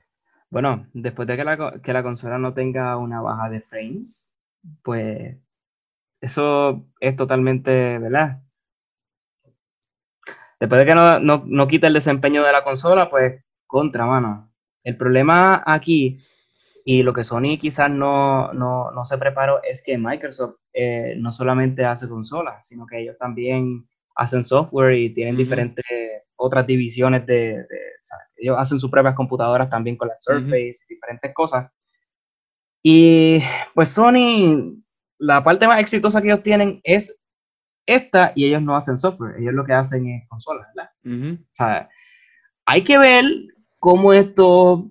Bueno, 0.49 0.87
después 0.91 1.27
de 1.27 1.37
que 1.37 1.43
la, 1.43 1.79
que 1.83 1.93
la 1.93 2.01
consola 2.01 2.39
no 2.39 2.55
tenga 2.55 2.97
una 2.97 3.21
baja 3.21 3.47
de 3.47 3.61
frames, 3.61 4.31
pues 4.81 5.37
eso 6.19 6.87
es 6.99 7.15
totalmente, 7.15 7.99
¿verdad? 7.99 8.41
Después 10.59 10.79
de 10.79 10.85
que 10.85 10.95
no, 10.95 11.19
no, 11.19 11.43
no 11.45 11.67
quita 11.67 11.87
el 11.87 11.93
desempeño 11.93 12.43
de 12.43 12.51
la 12.51 12.63
consola, 12.63 13.09
pues 13.09 13.43
contra, 13.65 14.05
mano. 14.05 14.51
El 14.83 14.97
problema 14.97 15.63
aquí, 15.65 16.19
y 16.83 17.03
lo 17.03 17.13
que 17.13 17.23
Sony 17.23 17.57
quizás 17.59 17.89
no, 17.89 18.51
no, 18.53 18.91
no 18.91 19.05
se 19.05 19.17
preparó, 19.17 19.61
es 19.63 19.81
que 19.81 19.97
Microsoft 19.97 20.55
eh, 20.73 21.15
no 21.17 21.31
solamente 21.31 21.85
hace 21.85 22.07
consolas, 22.07 22.67
sino 22.67 22.85
que 22.85 22.99
ellos 22.99 23.17
también 23.17 23.87
hacen 24.15 24.43
software 24.43 24.95
y 24.95 25.13
tienen 25.13 25.37
diferentes 25.37 25.85
otras 26.35 26.65
divisiones 26.65 27.25
de, 27.25 27.65
ellos 28.37 28.55
hacen 28.57 28.79
sus 28.79 28.89
propias 28.89 29.15
computadoras 29.15 29.69
también 29.69 29.97
con 29.97 30.07
la 30.07 30.15
Surface, 30.17 30.77
diferentes 30.87 31.33
cosas. 31.33 31.69
Y 32.81 33.41
pues 33.73 33.89
Sony, 33.89 34.81
la 35.17 35.43
parte 35.43 35.67
más 35.67 35.79
exitosa 35.79 36.21
que 36.21 36.29
ellos 36.29 36.43
tienen 36.43 36.79
es 36.83 37.18
esta 37.95 38.31
y 38.35 38.45
ellos 38.45 38.61
no 38.61 38.75
hacen 38.75 38.97
software, 38.97 39.39
ellos 39.39 39.53
lo 39.53 39.65
que 39.65 39.73
hacen 39.73 40.07
es 40.07 40.27
consolas, 40.27 40.67
¿verdad? 40.75 40.91
o 41.05 41.55
sea, 41.55 41.89
hay 42.65 42.83
que 42.83 42.97
ver 42.97 43.25
cómo 43.79 44.13
esto 44.13 44.89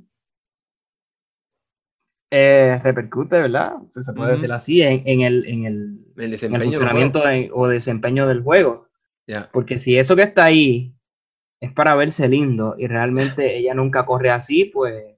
eh, 2.31 2.79
repercute, 2.83 3.41
¿verdad? 3.41 3.77
se 3.91 4.13
puede 4.13 4.33
decir 4.33 4.53
así, 4.53 4.83
en, 4.83 5.21
el, 5.21 5.47
en, 5.47 5.65
el, 5.65 6.39
funcionamiento 6.39 7.23
o 7.53 7.69
desempeño 7.69 8.27
del 8.27 8.43
juego. 8.43 8.89
Porque 9.53 9.79
si 9.79 9.99
eso 9.99 10.17
que 10.17 10.23
está 10.23 10.45
ahí 10.45 10.95
es 11.61 11.73
para 11.73 11.95
verse 11.95 12.29
lindo 12.29 12.75
y 12.79 12.87
realmente 12.87 13.57
ella 13.57 13.75
nunca 13.75 14.07
corre 14.07 14.31
así, 14.31 14.65
pues 14.65 15.18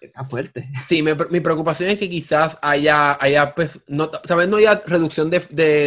está 0.00 0.24
fuerte. 0.24 0.68
Sí, 0.86 1.02
mi, 1.02 1.40
preocupación 1.40 1.90
es 1.90 1.98
que 1.98 2.08
quizás 2.08 2.58
haya, 2.62 3.22
haya 3.22 3.54
pues, 3.54 3.78
no, 3.86 4.08
tal 4.08 4.48
no 4.48 4.56
haya 4.56 4.82
reducción 4.86 5.30
de, 5.30 5.40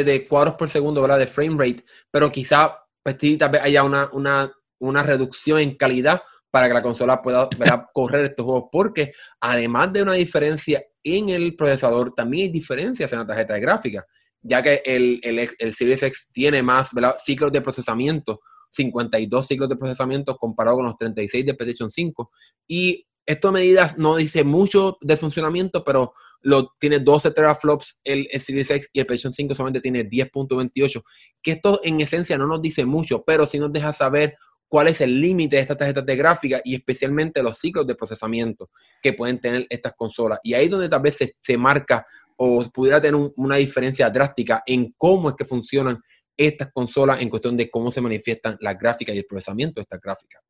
de, 0.03 0.25
cuadros 0.27 0.55
por 0.55 0.69
segundo, 0.69 1.01
¿verdad? 1.01 1.19
De 1.19 1.27
frame 1.27 1.55
rate, 1.57 1.85
pero 2.11 2.31
quizás, 2.31 2.71
pues 3.01 3.17
tal 3.37 3.49
vez 3.49 3.61
haya 3.61 3.83
una, 3.83 4.09
una, 4.13 4.51
una 4.79 5.03
reducción 5.03 5.59
en 5.59 5.75
calidad 5.75 6.21
para 6.51 6.67
que 6.67 6.73
la 6.75 6.83
consola 6.83 7.21
pueda 7.21 7.49
correr 7.93 8.25
estos 8.25 8.45
juegos, 8.45 8.69
porque 8.71 9.13
además 9.41 9.91
de 9.91 10.03
una 10.03 10.13
diferencia 10.13 10.83
en 11.03 11.29
el 11.29 11.55
procesador, 11.55 12.13
también 12.13 12.47
hay 12.47 12.51
diferencias 12.51 13.11
en 13.11 13.19
la 13.19 13.27
tarjeta 13.27 13.55
de 13.55 13.59
gráfica, 13.59 14.05
ya 14.41 14.61
que 14.61 14.81
el, 14.85 15.19
el, 15.23 15.49
el 15.57 15.73
Series 15.73 16.03
X 16.03 16.29
tiene 16.31 16.61
más 16.61 16.91
ciclos 17.23 17.51
de 17.51 17.61
procesamiento, 17.61 18.41
52 18.69 19.47
ciclos 19.47 19.69
de 19.69 19.75
procesamiento 19.75 20.37
comparado 20.37 20.77
con 20.77 20.85
los 20.85 20.97
36 20.97 21.45
de 21.45 21.53
PlayStation 21.53 21.89
5, 21.89 22.31
y 22.67 23.05
estas 23.25 23.51
medidas 23.51 23.97
no 23.97 24.15
dice 24.17 24.43
mucho 24.43 24.97
de 25.01 25.17
funcionamiento, 25.17 25.83
pero 25.83 26.13
lo, 26.41 26.73
tiene 26.79 26.99
12 26.99 27.31
teraflops 27.31 27.99
el, 28.03 28.27
Series 28.39 28.69
X 28.69 28.89
y 28.91 28.99
el 28.99 29.05
PlayStation 29.05 29.33
5 29.33 29.55
solamente 29.55 29.81
tiene 29.81 30.07
10.28, 30.07 31.03
que 31.41 31.51
esto 31.51 31.79
en 31.83 32.01
esencia 32.01 32.37
no 32.37 32.47
nos 32.47 32.61
dice 32.61 32.85
mucho, 32.85 33.23
pero 33.23 33.47
sí 33.47 33.59
nos 33.59 33.71
deja 33.71 33.93
saber 33.93 34.35
cuál 34.67 34.87
es 34.87 35.01
el 35.01 35.21
límite 35.21 35.55
de 35.55 35.61
estas 35.61 35.77
tarjetas 35.77 36.05
de 36.05 36.15
gráfica 36.15 36.61
y 36.63 36.75
especialmente 36.75 37.43
los 37.43 37.59
ciclos 37.59 37.85
de 37.87 37.95
procesamiento 37.95 38.71
que 39.01 39.13
pueden 39.13 39.39
tener 39.39 39.67
estas 39.69 39.93
consolas. 39.93 40.39
Y 40.43 40.53
ahí 40.53 40.65
es 40.65 40.71
donde 40.71 40.89
tal 40.89 41.01
vez 41.01 41.17
se, 41.41 41.57
marca 41.57 42.05
o 42.37 42.67
pudiera 42.73 42.99
tener 42.99 43.31
una 43.35 43.57
diferencia 43.57 44.09
drástica 44.09 44.63
en 44.65 44.91
cómo 44.97 45.29
es 45.29 45.35
que 45.35 45.45
funcionan 45.45 46.01
estas 46.35 46.71
consolas 46.73 47.21
en 47.21 47.29
cuestión 47.29 47.55
de 47.55 47.69
cómo 47.69 47.91
se 47.91 48.01
manifiestan 48.01 48.57
las 48.59 48.77
gráficas 48.77 49.15
y 49.15 49.19
el 49.19 49.25
procesamiento 49.25 49.79
de 49.79 49.83
estas 49.83 50.01
gráficas. 50.01 50.41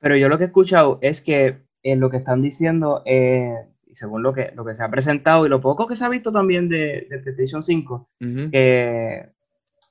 Pero 0.00 0.16
yo 0.16 0.28
lo 0.28 0.36
que 0.36 0.44
he 0.44 0.46
escuchado 0.48 0.98
es 1.00 1.20
que 1.22 1.67
lo 1.96 2.10
que 2.10 2.18
están 2.18 2.42
diciendo, 2.42 3.02
eh, 3.06 3.54
y 3.86 3.94
según 3.94 4.22
lo 4.22 4.34
que, 4.34 4.52
lo 4.54 4.64
que 4.64 4.74
se 4.74 4.84
ha 4.84 4.90
presentado 4.90 5.46
y 5.46 5.48
lo 5.48 5.60
poco 5.60 5.86
que 5.86 5.96
se 5.96 6.04
ha 6.04 6.08
visto 6.08 6.30
también 6.30 6.68
de, 6.68 7.06
de 7.08 7.18
PlayStation 7.18 7.62
5, 7.62 8.08
que 8.50 9.30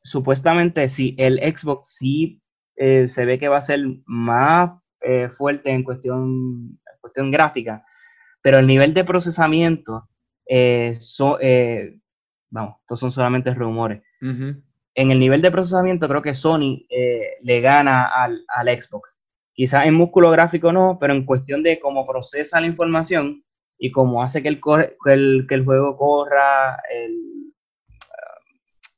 supuestamente 0.04 0.88
si 0.88 1.16
el 1.18 1.40
Xbox 1.40 1.96
sí 1.98 2.42
eh, 2.78 3.08
se 3.08 3.26
ve 3.26 3.40
que 3.40 3.48
va 3.48 3.58
a 3.58 3.62
ser 3.62 3.82
más 4.06 4.72
eh, 5.02 5.30
fuerte 5.30 5.72
en 5.72 5.84
cuestión, 5.84 6.80
cuestión 7.02 7.32
gráfica, 7.32 7.84
pero 8.42 8.60
el 8.60 8.68
nivel 8.68 8.94
de 8.94 9.04
procesamiento, 9.04 10.08
eh, 10.48 10.98
vamos, 12.52 12.76
estos 12.82 13.00
son 13.00 13.12
solamente 13.12 13.54
rumores. 13.54 14.04
En 14.22 15.12
el 15.12 15.20
nivel 15.20 15.42
de 15.42 15.52
procesamiento 15.52 16.08
creo 16.08 16.22
que 16.22 16.34
Sony 16.34 16.86
le 17.42 17.62
gana 17.62 18.06
al, 18.06 18.46
al 18.48 18.68
Xbox. 18.68 19.17
Quizás 19.58 19.88
en 19.88 19.96
músculo 19.96 20.30
gráfico 20.30 20.72
no, 20.72 21.00
pero 21.02 21.16
en 21.16 21.26
cuestión 21.26 21.64
de 21.64 21.80
cómo 21.80 22.06
procesa 22.06 22.62
la 22.62 22.68
información 22.68 23.44
y 23.80 23.90
cómo 23.90 24.22
hace 24.22 24.44
que 24.44 24.50
el, 24.50 24.62
que 24.62 25.56
el, 25.56 25.66
juego 25.66 25.98
corra, 25.98 26.78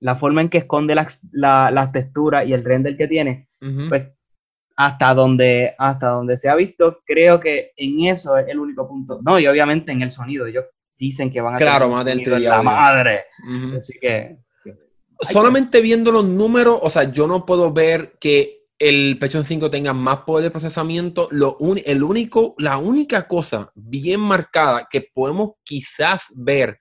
la 0.02 0.18
forma 0.18 0.42
en 0.42 0.50
que 0.50 0.58
esconde 0.58 0.96
las 0.96 1.22
la, 1.32 1.90
texturas 1.94 2.46
y 2.46 2.52
el 2.52 2.66
render 2.66 2.98
que 2.98 3.08
tiene, 3.08 3.46
pues 3.88 4.10
hasta 4.76 5.14
donde, 5.14 5.76
hasta 5.78 6.08
donde 6.08 6.36
se 6.36 6.50
ha 6.50 6.56
visto, 6.56 7.04
creo 7.06 7.40
que 7.40 7.72
en 7.78 8.08
eso 8.08 8.38
es 8.38 8.50
el 8.50 8.60
único 8.60 8.86
punto. 8.86 9.22
No, 9.24 9.40
y 9.40 9.48
obviamente 9.48 9.94
en 9.94 10.02
el 10.02 10.12
sonido, 10.12 10.46
ellos 10.46 10.66
dicen 10.98 11.32
que 11.32 11.40
van 11.40 11.56
a 11.56 11.58
claro, 11.58 11.88
más 11.90 12.04
dentro 12.04 12.34
de 12.34 12.42
la 12.42 12.62
madre. 12.62 13.28
Así 13.78 13.98
que. 13.98 14.40
Solamente 15.22 15.80
viendo 15.80 16.12
los 16.12 16.26
números, 16.26 16.80
o 16.82 16.90
sea, 16.90 17.04
yo 17.10 17.28
no 17.28 17.46
puedo 17.46 17.72
ver 17.72 18.18
que 18.20 18.59
el 18.80 19.18
PlayStation 19.20 19.46
5 19.46 19.70
tenga 19.70 19.94
más 19.94 20.22
poder 20.22 20.46
de 20.46 20.52
procesamiento. 20.52 21.28
Lo 21.32 21.58
el 21.86 22.02
único, 22.02 22.56
la 22.58 22.78
única 22.78 23.28
cosa 23.28 23.72
bien 23.76 24.22
marcada 24.22 24.88
que 24.90 25.02
podemos 25.14 25.52
quizás 25.64 26.32
ver 26.34 26.80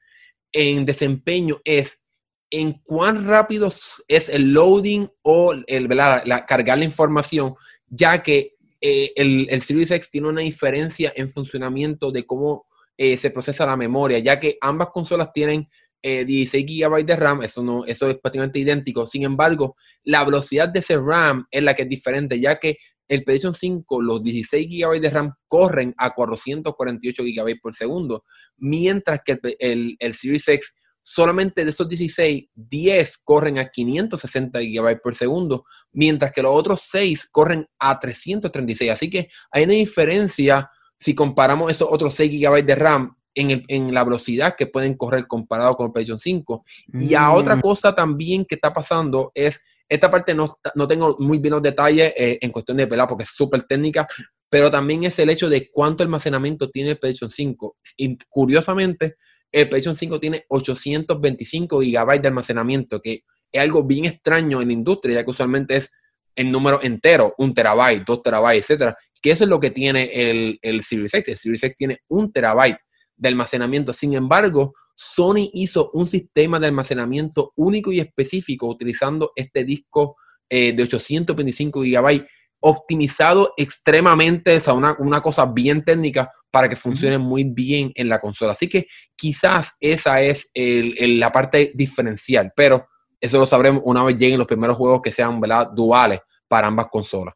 en 0.52 0.86
desempeño 0.86 1.60
es 1.64 2.02
en 2.50 2.80
cuán 2.84 3.26
rápido 3.26 3.72
es 4.06 4.28
el 4.28 4.52
loading 4.52 5.08
o 5.22 5.52
el, 5.66 5.88
la, 5.88 6.46
cargar 6.46 6.78
la 6.78 6.84
información, 6.84 7.54
ya 7.88 8.22
que 8.22 8.54
eh, 8.80 9.12
el, 9.16 9.48
el, 9.50 9.60
X 9.60 10.10
tiene 10.10 10.28
una 10.28 10.40
diferencia 10.40 11.12
en 11.16 11.28
funcionamiento 11.28 12.10
de 12.12 12.24
cómo 12.24 12.66
eh, 12.96 13.16
se 13.16 13.30
procesa 13.30 13.66
la 13.66 13.76
memoria, 13.76 14.18
ya 14.20 14.40
que 14.40 14.56
ambas 14.60 14.88
consolas 14.88 15.32
tienen 15.32 15.68
16 16.02 16.54
eh, 16.54 16.84
GB 16.84 17.04
de 17.04 17.16
RAM, 17.16 17.42
eso, 17.42 17.62
no, 17.62 17.84
eso 17.84 18.08
es 18.08 18.18
prácticamente 18.18 18.58
idéntico. 18.58 19.06
Sin 19.06 19.24
embargo, 19.24 19.76
la 20.04 20.24
velocidad 20.24 20.68
de 20.68 20.80
ese 20.80 20.96
RAM 20.96 21.46
es 21.50 21.62
la 21.62 21.74
que 21.74 21.82
es 21.82 21.88
diferente, 21.88 22.40
ya 22.40 22.58
que 22.58 22.78
el 23.08 23.24
PlayStation 23.24 23.54
5, 23.54 24.02
los 24.02 24.22
16 24.22 24.68
GB 24.68 25.00
de 25.00 25.10
RAM 25.10 25.32
corren 25.48 25.94
a 25.96 26.14
448 26.14 27.22
GB 27.22 27.60
por 27.60 27.74
segundo, 27.74 28.24
mientras 28.58 29.20
que 29.24 29.38
el, 29.58 29.96
el, 29.98 30.14
Series 30.14 30.46
X, 30.46 30.74
solamente 31.02 31.64
de 31.64 31.70
esos 31.70 31.88
16, 31.88 32.48
10 32.54 33.18
corren 33.24 33.58
a 33.58 33.70
560 33.70 34.60
GB 34.60 35.00
por 35.02 35.14
segundo, 35.14 35.64
mientras 35.92 36.32
que 36.32 36.42
los 36.42 36.52
otros 36.54 36.82
6 36.82 37.28
corren 37.32 37.66
a 37.78 37.98
336. 37.98 38.90
Así 38.90 39.08
que 39.08 39.28
hay 39.50 39.64
una 39.64 39.72
diferencia 39.72 40.70
si 40.98 41.14
comparamos 41.14 41.70
esos 41.70 41.88
otros 41.90 42.12
6 42.14 42.30
GB 42.30 42.64
de 42.64 42.74
RAM 42.74 43.17
en, 43.38 43.94
la 43.94 44.04
velocidad 44.04 44.54
que 44.56 44.66
pueden 44.66 44.94
correr 44.94 45.26
comparado 45.26 45.76
con 45.76 45.86
el 45.86 45.92
PlayStation 45.92 46.18
5. 46.18 46.64
Y 46.98 47.14
a 47.14 47.30
otra 47.32 47.56
mm. 47.56 47.60
cosa 47.60 47.94
también 47.94 48.44
que 48.44 48.56
está 48.56 48.72
pasando 48.72 49.30
es, 49.34 49.60
esta 49.88 50.10
parte 50.10 50.34
no, 50.34 50.48
no 50.74 50.88
tengo 50.88 51.16
muy 51.18 51.38
bien 51.38 51.54
los 51.54 51.62
detalles 51.62 52.12
eh, 52.16 52.38
en 52.40 52.50
cuestión 52.50 52.76
de 52.76 52.86
pelada 52.86 53.08
porque 53.08 53.24
es 53.24 53.30
súper 53.30 53.62
técnica, 53.62 54.08
pero 54.50 54.70
también 54.70 55.04
es 55.04 55.18
el 55.18 55.30
hecho 55.30 55.48
de 55.48 55.70
cuánto 55.70 56.02
almacenamiento 56.02 56.70
tiene 56.70 56.90
el 56.90 56.98
PlayStation 56.98 57.30
5. 57.30 57.76
Y 57.96 58.18
curiosamente, 58.28 59.16
el 59.52 59.68
PlayStation 59.68 59.96
5 59.96 60.20
tiene 60.20 60.44
825 60.48 61.78
GB 61.78 62.20
de 62.20 62.28
almacenamiento, 62.28 63.00
que 63.00 63.22
es 63.50 63.60
algo 63.60 63.84
bien 63.84 64.06
extraño 64.06 64.60
en 64.60 64.68
la 64.68 64.74
industria, 64.74 65.16
ya 65.16 65.24
que 65.24 65.30
usualmente 65.30 65.76
es 65.76 65.90
en 66.36 66.52
número 66.52 66.80
entero, 66.82 67.34
un 67.38 67.52
terabyte, 67.52 68.04
dos 68.06 68.22
terabytes, 68.22 68.64
etcétera, 68.64 68.96
que 69.20 69.32
eso 69.32 69.44
es 69.44 69.50
lo 69.50 69.58
que 69.58 69.70
tiene 69.70 70.10
el, 70.12 70.58
el 70.62 70.84
Series 70.84 71.12
X. 71.14 71.28
El 71.28 71.36
Series 71.36 71.64
X 71.64 71.76
tiene 71.76 71.98
un 72.08 72.30
terabyte 72.30 72.78
de 73.18 73.28
almacenamiento. 73.28 73.92
Sin 73.92 74.14
embargo, 74.14 74.74
Sony 74.94 75.50
hizo 75.52 75.90
un 75.92 76.06
sistema 76.06 76.58
de 76.58 76.68
almacenamiento 76.68 77.52
único 77.56 77.92
y 77.92 78.00
específico 78.00 78.66
utilizando 78.66 79.32
este 79.36 79.64
disco 79.64 80.16
eh, 80.48 80.72
de 80.72 80.82
825 80.82 81.80
GB 81.80 82.26
optimizado 82.60 83.54
extremadamente, 83.56 84.56
o 84.56 84.60
sea, 84.60 84.74
una, 84.74 85.20
cosa 85.20 85.46
bien 85.46 85.84
técnica 85.84 86.32
para 86.50 86.68
que 86.68 86.76
funcione 86.76 87.18
muy 87.18 87.44
bien 87.44 87.92
en 87.94 88.08
la 88.08 88.20
consola. 88.20 88.52
Así 88.52 88.68
que 88.68 88.86
quizás 89.14 89.74
esa 89.78 90.20
es 90.20 90.50
la 90.54 91.30
parte 91.30 91.72
diferencial, 91.74 92.52
pero 92.56 92.88
eso 93.20 93.38
lo 93.38 93.46
sabremos 93.46 93.82
una 93.84 94.02
vez 94.04 94.16
lleguen 94.16 94.38
los 94.38 94.46
primeros 94.46 94.76
juegos 94.76 95.02
que 95.02 95.12
sean 95.12 95.40
duales 95.74 96.20
para 96.48 96.66
ambas 96.66 96.86
consolas. 96.90 97.34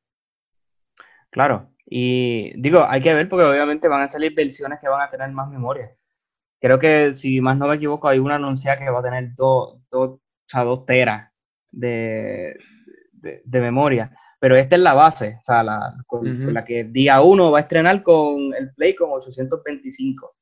Claro, 1.31 1.72
y 1.95 2.55
digo, 2.57 2.87
hay 2.89 3.03
que 3.03 3.13
ver 3.13 3.29
porque 3.29 3.45
obviamente 3.45 3.87
van 3.87 4.01
a 4.01 4.09
salir 4.09 4.35
versiones 4.35 4.81
que 4.81 4.89
van 4.89 5.03
a 5.03 5.11
tener 5.11 5.31
más 5.33 5.51
memoria. 5.51 5.95
Creo 6.59 6.79
que, 6.79 7.13
si 7.13 7.43
más 7.43 7.59
no 7.59 7.67
me 7.67 7.75
equivoco, 7.75 8.09
hay 8.09 8.19
una 8.19 8.37
anuncia 8.37 8.79
que 8.79 8.89
va 8.89 9.01
a 9.01 9.03
tener 9.03 9.35
dos, 9.35 9.79
dos, 9.91 10.87
teras 10.87 11.31
de, 11.71 12.57
de, 13.13 13.61
memoria. 13.61 14.17
Pero 14.39 14.57
esta 14.57 14.77
es 14.77 14.83
la 14.83 14.95
base, 14.95 15.37
o 15.39 15.43
sea, 15.43 15.63
la, 15.63 15.95
con, 16.07 16.55
la 16.55 16.65
que 16.65 16.85
día 16.85 17.21
uno 17.21 17.51
va 17.51 17.59
a 17.59 17.63
estrenar 17.63 18.03
con 18.03 18.55
el 18.55 18.73
Play 18.73 18.95
con 18.95 19.11
825. 19.11 20.35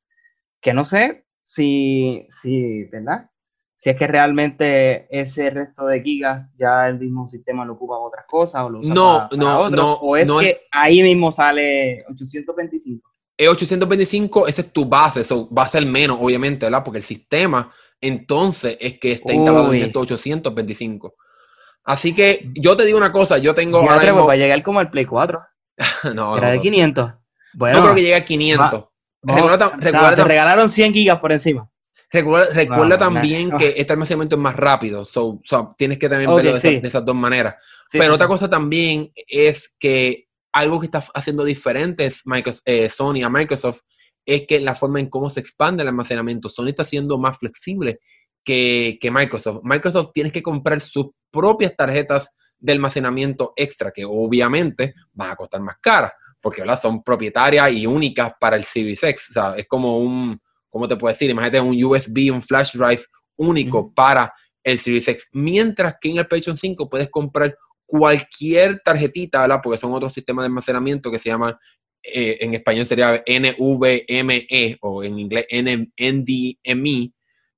Que 0.60 0.72
no 0.72 0.84
sé 0.84 1.24
si, 1.42 2.26
si, 2.28 2.84
¿verdad? 2.84 3.28
Si 3.80 3.88
es 3.88 3.96
que 3.96 4.06
realmente 4.06 5.06
ese 5.08 5.48
resto 5.48 5.86
de 5.86 6.02
gigas 6.02 6.46
ya 6.54 6.86
el 6.86 6.98
mismo 6.98 7.26
sistema 7.26 7.64
lo 7.64 7.72
ocupa 7.72 7.94
para 7.94 8.08
otras 8.08 8.26
cosas 8.28 8.62
o 8.64 8.68
lo 8.68 8.80
usa 8.80 8.92
no, 8.92 9.26
no, 9.34 9.70
no, 9.70 9.92
o 9.94 10.18
es 10.18 10.30
que 10.30 10.66
ahí 10.70 11.02
mismo 11.02 11.32
sale 11.32 12.04
825. 12.10 13.10
Es 13.38 13.48
825, 13.48 14.48
ese 14.48 14.60
es 14.60 14.70
tu 14.70 14.84
base, 14.84 15.22
eso 15.22 15.48
va 15.50 15.62
a 15.62 15.68
ser 15.68 15.86
menos, 15.86 16.18
obviamente, 16.20 16.66
¿verdad? 16.66 16.84
Porque 16.84 16.98
el 16.98 17.04
sistema 17.04 17.70
entonces 18.02 18.76
es 18.78 18.98
que 18.98 19.12
está 19.12 19.32
instalado 19.32 19.72
en 19.72 19.80
estos 19.80 20.02
825. 20.02 21.14
Así 21.84 22.14
que 22.14 22.50
yo 22.56 22.76
te 22.76 22.84
digo 22.84 22.98
una 22.98 23.12
cosa, 23.12 23.38
yo 23.38 23.54
tengo... 23.54 23.82
Ya 23.82 23.98
mismo... 23.98 24.26
para 24.26 24.36
llegar 24.36 24.62
como 24.62 24.80
al 24.80 24.90
Play 24.90 25.06
4. 25.06 25.40
no, 26.14 26.36
Era 26.36 26.50
de 26.50 26.60
500. 26.60 27.14
Bueno, 27.54 27.78
no 27.78 27.84
creo 27.84 27.94
que 27.94 28.02
llegue 28.02 28.14
a 28.14 28.24
500. 28.26 28.84
te 29.80 30.24
regalaron 30.24 30.68
100 30.68 30.92
gigas 30.92 31.18
por 31.18 31.32
encima. 31.32 31.69
Recuerda, 32.12 32.98
también 32.98 33.50
que 33.56 33.74
este 33.76 33.92
almacenamiento 33.92 34.34
es 34.34 34.42
más 34.42 34.56
rápido, 34.56 35.04
so, 35.04 35.40
tienes 35.78 35.98
que 35.98 36.08
también 36.08 36.34
verlo 36.34 36.58
de, 36.58 36.80
esas 36.82 37.04
dos 37.04 37.14
maneras. 37.14 37.54
Pero 37.92 38.14
otra 38.14 38.26
cosa 38.26 38.50
también 38.50 39.12
es 39.28 39.74
que 39.78 40.26
algo 40.52 40.80
que 40.80 40.86
está 40.86 41.04
haciendo 41.14 41.44
diferente 41.44 42.06
es 42.06 42.22
eh, 42.64 42.88
Sony 42.88 43.22
a 43.22 43.30
Microsoft 43.30 43.82
es 44.26 44.46
que 44.46 44.60
la 44.60 44.74
forma 44.74 45.00
en 45.00 45.08
cómo 45.08 45.30
se 45.30 45.40
expande 45.40 45.82
el 45.82 45.88
almacenamiento. 45.88 46.48
Sony 46.48 46.68
está 46.68 46.84
siendo 46.84 47.18
más 47.18 47.38
flexible 47.38 48.00
que, 48.44 48.98
Microsoft. 49.12 49.60
Microsoft 49.62 50.10
tiene 50.12 50.32
que 50.32 50.42
comprar 50.42 50.80
sus 50.80 51.10
propias 51.30 51.74
tarjetas 51.76 52.32
de 52.58 52.72
almacenamiento 52.72 53.52
extra, 53.56 53.90
que 53.92 54.04
obviamente 54.04 54.94
van 55.12 55.30
a 55.30 55.36
costar 55.36 55.60
más 55.60 55.76
caras, 55.80 56.12
porque 56.40 56.62
son 56.80 57.02
propietarias 57.02 57.72
y 57.72 57.86
únicas 57.86 58.32
para 58.38 58.56
el 58.56 58.64
Series 58.64 59.02
X. 59.02 59.30
O 59.30 59.32
sea, 59.32 59.54
es 59.56 59.66
como 59.66 59.98
un, 59.98 60.40
¿cómo 60.70 60.88
te 60.88 60.96
puedo 60.96 61.12
decir? 61.12 61.28
Imagínate 61.28 61.60
un 61.60 61.84
USB, 61.84 62.32
un 62.32 62.40
flash 62.40 62.76
drive 62.76 63.02
único 63.36 63.92
para 63.92 64.32
el 64.62 64.78
Series 64.78 65.08
X. 65.08 65.28
Mientras 65.32 65.96
que 66.00 66.10
en 66.10 66.18
el 66.18 66.26
PlayStation 66.26 66.56
5 66.56 66.88
puedes 66.88 67.10
comprar 67.10 67.56
cualquier 67.86 68.80
tarjetita, 68.84 69.40
¿verdad? 69.40 69.60
Porque 69.62 69.78
son 69.78 69.92
otros 69.92 70.12
sistemas 70.12 70.44
de 70.44 70.46
almacenamiento 70.46 71.10
que 71.10 71.18
se 71.18 71.28
llaman, 71.28 71.56
eh, 72.02 72.38
en 72.40 72.54
español 72.54 72.86
sería 72.86 73.22
NVMe 73.26 74.78
o 74.80 75.02
en 75.02 75.18
inglés 75.18 75.46
NVMe. 75.50 77.12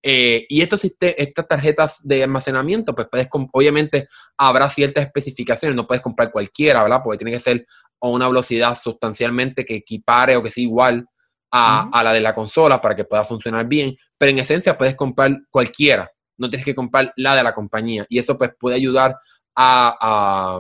Eh, 0.05 0.47
y 0.49 0.63
estos, 0.63 0.85
estas 0.85 1.47
tarjetas 1.47 2.01
de 2.03 2.25
almacenamiento, 2.25 2.93
pues 2.95 3.07
puedes, 3.11 3.29
obviamente 3.53 4.09
habrá 4.37 4.69
ciertas 4.69 5.05
especificaciones, 5.05 5.77
no 5.77 5.87
puedes 5.87 6.03
comprar 6.03 6.33
cualquiera, 6.33 6.83
¿verdad? 6.83 7.03
Porque 7.05 7.19
tiene 7.19 7.33
que 7.33 7.39
ser 7.39 7.67
a 8.01 8.09
una 8.09 8.27
velocidad 8.27 8.77
sustancialmente 8.77 9.65
que 9.65 9.77
equipare 9.77 10.37
o 10.37 10.43
que 10.43 10.51
sea 10.51 10.63
igual 10.63 11.07
a, 11.53 12.03
la 12.03 12.13
de 12.13 12.21
la 12.21 12.35
consola 12.35 12.81
para 12.81 12.97
que 12.97 13.05
pueda 13.05 13.25
funcionar 13.25 13.67
bien, 13.67 13.97
pero 14.17 14.31
en 14.31 14.39
esencia 14.39 14.77
puedes 14.77 14.95
comprar 14.95 15.39
cualquiera, 15.51 16.11
no 16.39 16.49
tienes 16.49 16.65
que 16.65 16.75
comprar 16.75 17.13
la 17.17 17.37
de 17.37 17.43
la 17.43 17.55
compañía 17.55 18.07
y 18.09 18.19
eso 18.19 18.39
pues 18.39 18.51
puede 18.59 18.77
ayudar 18.77 19.17
a, 19.55 20.59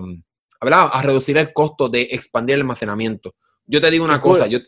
a, 0.60 1.02
reducir 1.02 1.38
el 1.38 1.52
costo 1.52 1.88
de 1.88 2.02
expandir 2.10 2.54
el 2.54 2.60
almacenamiento. 2.60 3.34
Yo 3.64 3.80
te 3.80 3.90
digo 3.90 4.04
una 4.04 4.20
cosa, 4.20 4.46
yo, 4.46 4.58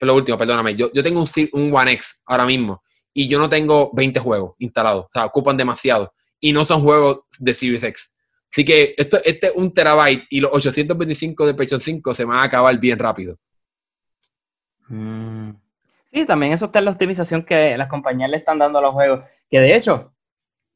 lo 0.00 0.14
último, 0.14 0.38
perdóname, 0.38 0.74
yo, 0.74 0.90
yo 0.92 1.02
tengo 1.02 1.20
un, 1.20 1.28
un 1.52 1.76
One 1.76 1.92
X 1.92 2.22
ahora 2.26 2.46
mismo 2.46 2.82
y 3.12 3.28
yo 3.28 3.38
no 3.38 3.48
tengo 3.48 3.90
20 3.92 4.20
juegos 4.20 4.54
instalados, 4.58 5.04
o 5.04 5.10
sea, 5.12 5.26
ocupan 5.26 5.56
demasiado 5.56 6.14
y 6.40 6.52
no 6.52 6.64
son 6.64 6.80
juegos 6.80 7.20
de 7.38 7.54
Series 7.54 7.82
X. 7.82 8.10
Así 8.50 8.64
que 8.64 8.94
esto, 8.96 9.18
este 9.24 9.48
es 9.48 9.52
un 9.54 9.72
terabyte 9.72 10.24
y 10.30 10.40
los 10.40 10.50
825 10.52 11.46
de 11.46 11.54
PlayStation 11.54 11.80
5 11.80 12.14
se 12.14 12.24
van 12.24 12.38
a 12.38 12.42
acabar 12.44 12.78
bien 12.78 12.98
rápido. 12.98 13.38
Mm. 14.92 15.56
Sí, 16.04 16.26
también 16.26 16.52
eso 16.52 16.66
está 16.66 16.78
en 16.78 16.84
la 16.84 16.90
optimización 16.90 17.42
que 17.42 17.76
las 17.78 17.88
compañías 17.88 18.30
le 18.30 18.36
están 18.36 18.58
dando 18.58 18.78
a 18.78 18.82
los 18.82 18.92
juegos. 18.92 19.24
Que 19.48 19.60
de 19.60 19.74
hecho, 19.74 20.12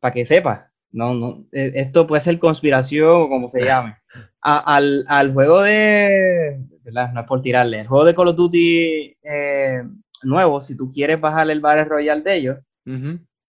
para 0.01 0.15
que 0.15 0.25
sepa, 0.25 0.73
no, 0.93 1.13
no, 1.13 1.45
e, 1.53 1.73
esto 1.75 2.07
puede 2.07 2.23
ser 2.23 2.39
conspiración 2.39 3.09
o 3.09 3.29
como 3.29 3.49
se 3.51 3.63
llame. 3.63 3.97
al, 4.41 5.33
juego 5.35 5.61
de, 5.61 6.59
no 6.85 7.21
es 7.21 7.27
por 7.27 7.43
tirarle, 7.43 7.81
el 7.81 7.87
juego 7.87 8.07
de 8.07 8.15
Call 8.15 8.29
of 8.29 8.37
Duty 8.37 9.17
eh, 9.23 9.83
nuevo, 10.23 10.61
si 10.63 10.75
tú 10.75 10.91
quieres 10.91 11.21
bajar 11.21 11.51
el 11.51 11.61
Battle 11.61 11.85
Royale 11.85 12.23
de 12.23 12.35
ellos, 12.35 12.59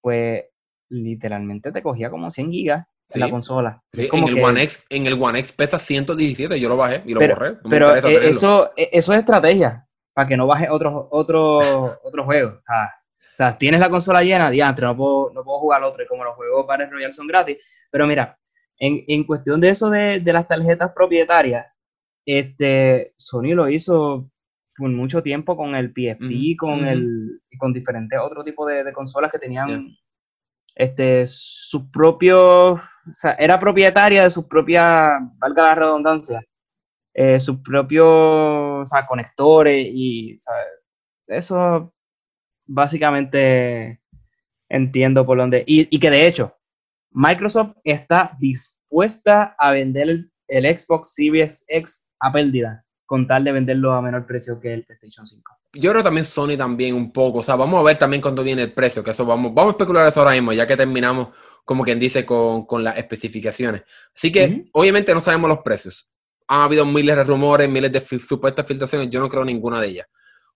pues 0.01 0.43
literalmente 0.89 1.71
te 1.71 1.81
cogía 1.81 2.09
como 2.09 2.31
100 2.31 2.51
gigas 2.51 2.87
en 3.11 3.21
la 3.21 3.29
consola. 3.29 3.81
en, 3.93 4.27
el 4.27 4.43
One 4.43 4.63
X, 4.63 4.83
en 4.89 5.05
el 5.05 5.13
One 5.13 5.39
X 5.39 5.53
pesa 5.53 5.79
117, 5.79 6.59
yo 6.59 6.67
lo 6.67 6.75
bajé 6.75 7.03
y 7.05 7.13
lo 7.13 7.21
borré. 7.21 7.57
pero 7.69 7.95
e, 7.95 8.29
eso, 8.29 8.71
e, 8.75 8.89
eso 8.91 9.13
es 9.13 9.19
estrategia, 9.19 9.86
para 10.17 10.27
que 10.27 10.35
no 10.35 10.47
baje 10.47 10.67
otro, 10.67 11.07
otro, 11.11 11.99
otro 12.01 12.23
juego. 12.23 12.59
O 12.67 13.35
sea, 13.37 13.55
tienes 13.55 13.79
la 13.79 13.87
consola 13.87 14.23
llena, 14.23 14.49
diantre, 14.49 14.87
no 14.87 14.97
puedo, 14.97 15.31
no 15.31 15.43
puedo 15.43 15.59
jugar 15.59 15.83
otro. 15.83 16.03
Y 16.03 16.07
como 16.07 16.23
los 16.23 16.33
juegos 16.33 16.65
para 16.65 16.89
Royal 16.89 17.13
son 17.13 17.27
gratis. 17.27 17.57
Pero 17.91 18.07
mira, 18.07 18.35
en, 18.79 19.03
en 19.07 19.23
cuestión 19.25 19.61
de 19.61 19.69
eso 19.69 19.91
de, 19.91 20.19
de, 20.19 20.33
las 20.33 20.47
tarjetas 20.47 20.91
propietarias, 20.95 21.67
este, 22.25 23.13
Sony 23.15 23.53
lo 23.53 23.69
hizo 23.69 24.31
por 24.75 24.89
mucho 24.89 25.21
tiempo 25.21 25.55
con 25.55 25.75
el 25.75 25.89
PSP, 25.89 26.57
con 26.57 26.87
el 26.87 27.39
con 27.59 27.71
diferentes 27.71 28.19
otros 28.19 28.43
tipos 28.43 28.67
de, 28.69 28.85
de, 28.85 28.93
consolas 28.93 29.31
que 29.31 29.37
tenían 29.37 29.95
este 30.73 31.27
sus 31.27 31.91
propios, 31.91 32.41
o 32.81 33.13
sea, 33.13 33.33
era 33.33 33.59
propietaria 33.59 34.23
de 34.23 34.31
sus 34.31 34.45
propias, 34.45 35.11
valga 35.37 35.61
la 35.61 35.75
redundancia, 35.75 36.41
eh, 37.19 37.39
sus 37.39 37.57
propios 37.61 38.05
o 38.07 38.85
sea, 38.85 39.07
conectores 39.07 39.87
y 39.89 40.37
eso 41.25 41.91
básicamente 42.67 43.99
entiendo 44.69 45.25
por 45.25 45.39
dónde. 45.39 45.63
Y, 45.65 45.97
que 45.97 46.11
de 46.11 46.27
hecho, 46.27 46.55
Microsoft 47.09 47.75
está 47.83 48.37
dispuesta 48.39 49.55
a 49.57 49.71
vender 49.71 50.29
el, 50.47 50.79
Xbox 50.79 51.15
Series 51.15 51.65
X 51.67 52.07
a 52.19 52.31
pérdida, 52.31 52.85
con 53.07 53.25
tal 53.25 53.45
de 53.45 53.51
venderlo 53.51 53.93
a 53.93 54.01
menor 54.03 54.27
precio 54.27 54.59
que 54.59 54.75
el 54.75 54.85
PlayStation 54.85 55.25
5. 55.25 55.57
Yo 55.73 55.89
creo 55.89 56.03
también 56.03 56.23
Sony 56.23 56.55
también 56.55 56.93
un 56.93 57.11
poco, 57.11 57.39
o 57.39 57.43
sea, 57.43 57.55
vamos 57.55 57.79
a 57.79 57.83
ver 57.83 57.97
también 57.97 58.21
cuándo 58.21 58.43
viene 58.43 58.61
el 58.61 58.73
precio, 58.73 59.03
que 59.03 59.09
eso 59.09 59.25
vamos, 59.25 59.55
vamos 59.55 59.71
a 59.71 59.73
especular 59.73 60.07
eso 60.07 60.19
ahora 60.19 60.33
mismo, 60.33 60.53
ya 60.53 60.67
que 60.67 60.77
terminamos, 60.77 61.29
como 61.65 61.83
quien 61.83 61.99
dice, 61.99 62.27
con, 62.27 62.67
las 62.83 62.95
especificaciones. 62.95 63.81
Así 64.15 64.31
que, 64.31 64.69
obviamente 64.71 65.15
no 65.15 65.21
sabemos 65.21 65.49
los 65.49 65.59
precios. 65.59 66.07
Ha 66.47 66.63
habido 66.63 66.85
miles 66.85 67.15
de 67.15 67.23
rumores, 67.23 67.69
miles 67.69 67.91
de 67.91 68.19
supuestas 68.19 68.65
filtraciones, 68.65 69.09
yo 69.09 69.19
no 69.19 69.29
creo 69.29 69.43
ninguna 69.43 69.81
de 69.81 69.87
ellas. 69.87 70.07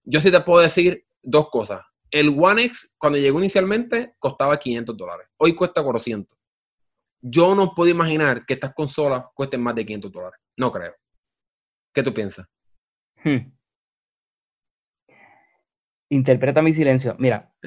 Yo 0.04 0.20
sí 0.20 0.32
te 0.32 0.40
puedo 0.42 0.62
decir 0.62 1.06
dos 1.22 1.50
cosas 1.50 1.82
el 2.12 2.36
One 2.38 2.66
X, 2.66 2.94
cuando 2.98 3.18
llegó 3.18 3.40
inicialmente, 3.40 4.16
costaba 4.20 4.60
500 4.60 4.96
dólares. 4.96 5.28
Hoy 5.38 5.56
cuesta 5.56 5.82
400. 5.82 6.38
Yo 7.22 7.56
no 7.56 7.74
puedo 7.74 7.90
imaginar 7.90 8.46
que 8.46 8.54
estas 8.56 8.74
consolas 8.74 9.26
cuesten 9.34 9.62
más 9.62 9.76
de 9.76 9.86
500 9.86 10.12
dólares. 10.12 10.40
No 10.58 10.72
creo. 10.72 10.94
¿Qué 11.94 12.04
tú 12.04 12.14
piensas? 12.14 12.48
Hmm. 13.24 13.52
Interpreta 16.10 16.62
mi 16.62 16.74
silencio. 16.74 17.16
Mira. 17.18 17.54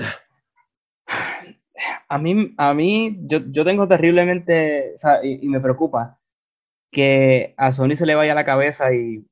A 2.09 2.19
mí, 2.19 2.55
a 2.57 2.73
mí 2.73 3.19
yo, 3.23 3.65
tengo 3.65 3.89
terriblemente, 3.89 4.93
o 4.95 4.99
sea, 4.99 5.25
y, 5.25 5.49
me 5.49 5.59
preocupa 5.59 6.21
que 6.95 7.55
a 7.59 7.73
Sony 7.73 7.97
se 7.97 8.07
le 8.07 8.15
vaya 8.15 8.35
la 8.35 8.47
cabeza 8.47 8.95
y, 8.95 9.27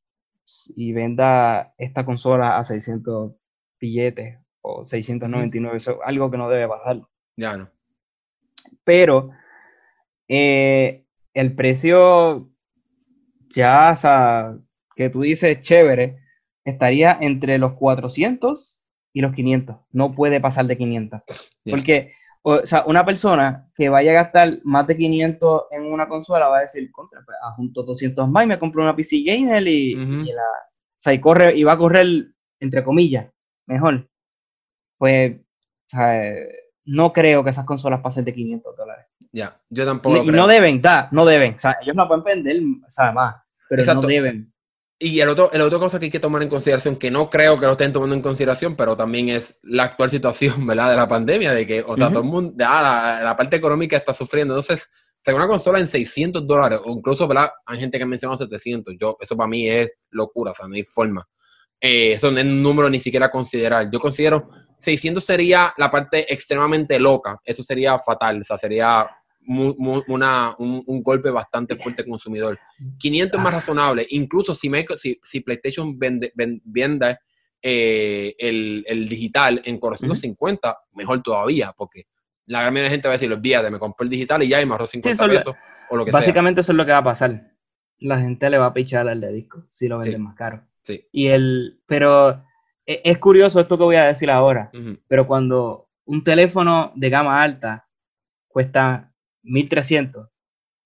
y 0.77 0.93
venda 0.93 1.73
esta 1.79 2.05
consola 2.05 2.59
a 2.59 2.65
600 2.65 3.33
billetes 3.81 4.39
o 4.61 4.85
699, 4.85 5.77
eso 5.79 5.93
es 5.93 5.99
algo 6.05 6.31
que 6.31 6.37
no 6.37 6.51
debe 6.51 6.67
bajar. 6.67 7.01
Ya 7.37 7.57
no. 7.57 7.71
Pero 8.85 9.31
eh, 10.29 11.05
el 11.35 11.55
precio 11.55 12.51
ya, 13.51 13.93
o 13.93 13.97
sea, 13.97 14.59
que 14.97 15.11
tú 15.11 15.23
dices 15.23 15.61
chévere, 15.61 16.19
estaría 16.65 17.17
entre 17.21 17.59
los 17.59 17.75
400 17.75 18.83
y 19.13 19.21
los 19.21 19.33
500. 19.33 19.77
No 19.91 20.15
puede 20.15 20.41
pasar 20.41 20.67
de 20.67 20.77
500. 20.77 21.23
Porque, 21.69 22.15
o, 22.43 22.67
sea, 22.67 22.85
una 22.87 23.05
persona 23.05 23.71
que 23.75 23.89
vaya 23.89 24.11
a 24.13 24.15
gastar 24.15 24.59
más 24.65 24.87
de 24.87 24.97
500 24.97 25.63
en 25.71 25.85
una 25.85 26.09
consola 26.09 26.49
va 26.49 26.59
a 26.59 26.63
decir, 26.63 26.91
contra, 26.91 27.23
pues, 27.25 27.37
junto 27.57 27.83
200 27.83 28.29
más 28.29 28.45
y 28.45 28.49
me 28.49 28.59
compro 28.59 28.83
una 28.83 28.97
PC 28.97 29.23
Gamer 29.25 29.67
y, 29.67 29.93
y 29.93 30.33
la, 30.33 30.43
o 30.43 30.97
sea, 30.97 31.13
y 31.13 31.21
corre, 31.21 31.57
y 31.57 31.65
va 31.65 31.73
a 31.73 31.79
correr, 31.79 32.33
entre 32.61 32.83
comillas, 32.85 33.31
mejor 33.67 34.09
pues 35.03 35.33
no 36.85 37.13
creo 37.13 37.43
que 37.43 37.51
esas 37.51 37.65
consolas 37.65 38.01
pasen 38.01 38.25
de 38.25 38.33
500 38.33 38.77
dólares. 38.77 39.07
Ya, 39.33 39.61
yo 39.69 39.85
tampoco. 39.85 40.23
Y 40.23 40.27
no 40.29 40.47
deben, 40.47 40.81
da, 40.81 41.09
no 41.11 41.25
deben. 41.25 41.57
O 41.57 41.59
sea, 41.59 41.77
ellos 41.83 41.97
no 41.97 42.07
pueden 42.07 42.23
vender, 42.23 42.63
o 42.87 42.89
sea, 42.89 43.11
más, 43.11 43.35
pero 43.69 43.95
no 43.95 44.03
deben. 44.03 44.52
Y 45.05 45.21
el 45.21 45.29
otro, 45.31 45.51
el 45.53 45.61
otro 45.63 45.81
cosa 45.81 45.99
que 45.99 46.05
hay 46.05 46.11
que 46.13 46.21
tomar 46.21 46.45
en 46.45 46.49
consideración, 46.49 46.95
que 46.95 47.11
no 47.11 47.29
creo 47.29 47.59
que 47.59 47.67
lo 47.67 47.73
estén 47.73 47.93
tomando 47.93 48.15
en 48.15 48.23
consideración, 48.23 48.77
pero 48.77 48.97
también 48.97 49.31
es 49.31 49.59
la 49.65 49.83
actual 49.83 50.11
situación, 50.11 50.65
¿verdad? 50.67 50.91
De 50.91 50.97
la 50.97 51.09
pandemia, 51.09 51.53
de 51.53 51.67
que, 51.67 51.83
o 51.85 51.97
sea, 51.97 52.09
todo 52.09 52.21
el 52.21 52.27
mundo, 52.29 52.65
ah, 52.65 53.21
la, 53.21 53.37
parte 53.37 53.57
económica 53.57 53.97
está 53.97 54.15
sufriendo. 54.15 54.55
Entonces, 54.55 54.89
o 55.27 55.35
una 55.35 55.49
consola 55.49 55.81
en 55.81 55.89
600 55.89 56.47
dólares, 56.47 56.79
o 56.85 56.93
incluso, 56.93 57.27
¿verdad? 57.27 57.51
Hay 57.67 57.81
gente 57.81 57.99
que 57.99 58.05
ha 58.05 58.07
mencionado 58.07 58.39
700. 58.39 58.95
Yo, 58.97 59.17
eso 59.21 59.37
para 59.37 59.49
mí 59.49 59.69
es 59.69 59.93
locura, 60.11 60.53
o 60.53 60.55
sea, 60.55 60.69
no 60.69 60.77
hay 60.77 60.85
forma. 60.85 61.27
Eh, 61.81 62.13
eso 62.13 62.31
no 62.31 62.39
es 62.39 62.47
un 62.47 62.63
número 62.63 62.89
ni 62.89 63.01
siquiera 63.01 63.29
considerar. 63.29 63.91
Yo 63.91 63.99
considero 63.99 64.47
600 64.79 65.25
sería 65.25 65.75
la 65.79 65.91
parte 65.91 66.33
extremadamente 66.33 67.01
loca. 67.01 67.41
Eso 67.45 67.65
sería 67.65 67.99
fatal. 67.99 68.43
O 68.43 68.45
sea, 68.45 68.57
sería 68.57 69.05
una, 69.47 70.55
un, 70.59 71.03
golpe 71.03 71.31
bastante 71.31 71.77
fuerte 71.77 72.07
consumidor. 72.07 72.59
500 72.99 73.39
es 73.39 73.45
más 73.45 73.55
razonable. 73.55 74.07
Incluso 74.11 74.55
si, 74.55 74.71
si, 75.23 75.41
PlayStation 75.41 75.99
vende, 75.99 76.33
vende 76.35 77.19
eh, 77.61 78.35
el, 78.39 79.09
digital 79.09 79.61
en 79.65 79.79
450, 79.79 80.79
mejor 80.93 81.23
todavía, 81.23 81.73
porque 81.77 82.07
la 82.47 82.61
gran 82.61 82.73
mayoría 82.73 82.91
de 82.91 82.97
gente 82.97 83.09
va 83.09 83.15
a 83.15 83.17
decir, 83.17 83.33
olvídate, 83.33 83.71
me 83.71 83.79
compré 83.79 84.05
el 84.05 84.11
digital 84.11 84.43
y 84.43 84.49
ya 84.49 84.61
y 84.61 84.67
me 84.67 84.73
ahorró 84.73 84.87
50 84.87 85.27
pesos. 85.27 85.55
o 85.91 85.97
lo 85.97 86.05
que 86.05 86.11
básicamente 86.11 86.61
eso 86.61 86.73
es 86.73 86.79
lo 86.79 86.85
que 86.85 86.93
va 86.93 86.99
a 86.99 87.05
pasar. 87.05 87.53
La 87.99 88.19
gente 88.19 88.51
le 88.51 88.59
va 88.59 88.67
a 88.67 88.75
pichar 88.75 89.09
al 89.09 89.21
de 89.21 89.33
disco 89.33 89.65
si 89.69 89.89
lo 89.89 89.99
vende 89.99 90.19
más 90.19 90.35
caro. 90.35 90.65
Sí. 90.83 91.07
Y 91.13 91.29
el, 91.29 91.81
pero 91.87 92.45
e, 92.85 93.01
es 93.05 93.19
curioso 93.19 93.61
esto 93.61 93.79
que 93.79 93.85
voy 93.85 93.97
a 93.97 94.05
decir 94.05 94.31
ahora, 94.31 94.71
pero 95.07 95.27
cuando 95.27 95.89
un 96.05 96.25
teléfono 96.25 96.93
de 96.97 97.11
gama 97.11 97.43
alta 97.43 97.89
cuesta 98.49 99.12
1300, 99.43 100.29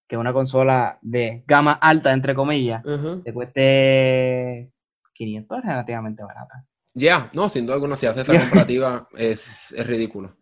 que 0.09 0.16
una 0.16 0.33
consola 0.33 0.99
de 1.03 1.45
gama 1.47 1.73
alta, 1.73 2.12
entre 2.12 2.35
comillas, 2.35 2.83
te 3.25 3.33
cueste 3.33 4.73
500 5.12 5.59
es 5.59 5.64
relativamente 5.64 6.23
barata. 6.23 6.66
Ya, 6.95 7.31
no, 7.35 7.49
sin 7.49 7.66
duda 7.66 7.75
alguna, 7.75 7.97
si 7.97 8.07
hace 8.07 8.23
esa 8.23 8.38
comparativa 8.40 9.09
es, 9.16 9.75
ridículo. 9.79 10.37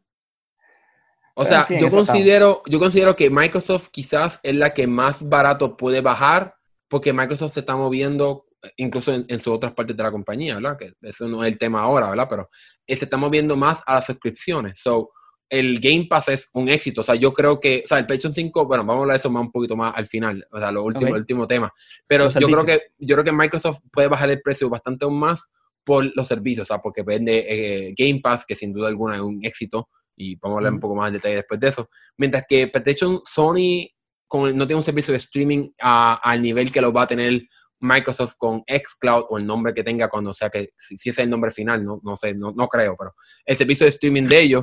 O 1.35 1.45
sea, 1.45 1.67
yo 1.69 1.91
considero, 1.91 2.63
yo 2.67 2.79
considero 2.79 3.17
que 3.17 3.29
Microsoft 3.29 3.89
quizás 3.91 4.39
es 4.43 4.55
la 4.55 4.73
que 4.73 4.87
más 4.87 5.29
barato 5.29 5.77
puede 5.77 6.01
bajar, 6.01 6.55
porque 6.87 7.13
Microsoft 7.13 7.55
se 7.55 7.61
está 7.61 7.75
moviendo 7.75 8.47
incluso 8.77 9.13
en, 9.13 9.41
sus 9.41 9.53
otras 9.53 9.73
partes 9.73 9.97
de 9.97 10.03
la 10.03 10.11
compañía, 10.11 10.55
¿verdad? 10.55 10.79
Que 10.79 10.93
eso 11.03 11.29
no 11.29 11.45
es 11.45 11.53
el 11.53 11.59
tema 11.59 11.83
ahora, 11.83 12.09
¿verdad? 12.09 12.27
Pero 12.31 12.49
se 12.87 12.95
está 12.95 13.17
moviendo 13.17 13.57
más 13.57 13.83
a 13.87 13.95
las 13.95 14.07
suscripciones. 14.07 14.79
So, 14.81 15.11
el 15.49 15.81
Game 15.81 16.07
Pass 16.09 16.29
es 16.29 16.49
un 16.53 16.69
éxito. 16.69 17.03
O 17.03 17.05
sea, 17.05 17.15
yo 17.15 17.33
creo 17.33 17.61
que, 17.61 17.83
o 17.85 17.87
sea, 17.87 17.99
el 17.99 18.07
PlayStation 18.07 18.33
5, 18.33 18.67
bueno, 18.67 18.85
vamos 18.85 19.01
a 19.01 19.03
hablar 19.03 19.17
de 19.17 19.19
eso 19.21 19.31
más 19.31 19.43
un 19.43 19.53
poquito 19.53 19.77
más 19.77 19.95
al 19.97 20.07
final, 20.07 20.47
o 20.51 20.59
sea, 20.59 20.71
lo 20.71 20.83
último, 20.83 21.09
el 21.09 21.21
último 21.21 21.47
tema. 21.47 21.73
Pero 22.07 22.31
yo 22.31 22.47
creo 22.47 22.65
que 22.65 22.83
yo 22.99 23.15
creo 23.17 23.25
que 23.25 23.33
Microsoft 23.33 23.81
puede 23.93 24.09
bajar 24.09 24.31
el 24.31 24.43
precio 24.43 24.69
bastante 24.69 25.05
aún 25.05 25.19
más 25.19 25.49
por 25.85 26.05
los 26.17 26.27
servicios, 26.27 26.69
o 26.69 26.73
sea, 26.73 26.79
porque 26.79 27.03
vende 27.03 27.45
eh, 27.49 27.95
Game 27.97 28.21
Pass, 28.23 28.47
que 28.47 28.55
sin 28.55 28.73
duda 28.73 28.89
alguna 28.89 29.17
es 29.17 29.21
un 29.21 29.45
éxito, 29.45 29.89
y 30.17 30.37
vamos 30.37 30.57
a 30.57 30.59
hablar 30.59 30.73
un 30.73 30.81
poco 30.81 30.95
más 30.95 31.09
en 31.09 31.15
detalle 31.15 31.37
después 31.37 31.61
de 31.61 31.69
eso. 31.69 31.89
Mientras 32.17 32.45
que 32.49 32.69
PlayStation, 32.69 33.21
Sony 33.25 33.89
con, 34.27 34.57
no 34.57 34.67
tiene 34.67 34.79
un 34.79 34.85
servicio 34.85 35.13
de 35.13 35.19
streaming 35.19 35.71
al 35.79 36.41
nivel 36.41 36.73
que 36.73 36.81
lo 36.81 36.93
va 36.93 37.03
a 37.03 37.07
tener 37.07 37.43
Microsoft 37.81 38.35
con 38.39 38.65
xCloud 38.67 39.27
o 39.29 39.39
el 39.39 39.47
nombre 39.47 39.75
que 39.75 39.85
tenga 39.85 40.09
cuando 40.09 40.33
sea 40.33 40.49
que 40.49 40.71
si, 40.77 40.97
es 41.09 41.19
el 41.19 41.29
nombre 41.29 41.51
final, 41.51 41.85
no, 41.85 42.01
no 42.03 42.17
sé, 42.17 42.35
no, 42.35 42.53
no, 42.57 42.67
creo, 42.69 42.97
pero 42.99 43.15
el 43.45 43.57
servicio 43.57 43.85
de 43.85 43.91
streaming 43.91 44.25
de 44.25 44.41
ellos. 44.41 44.63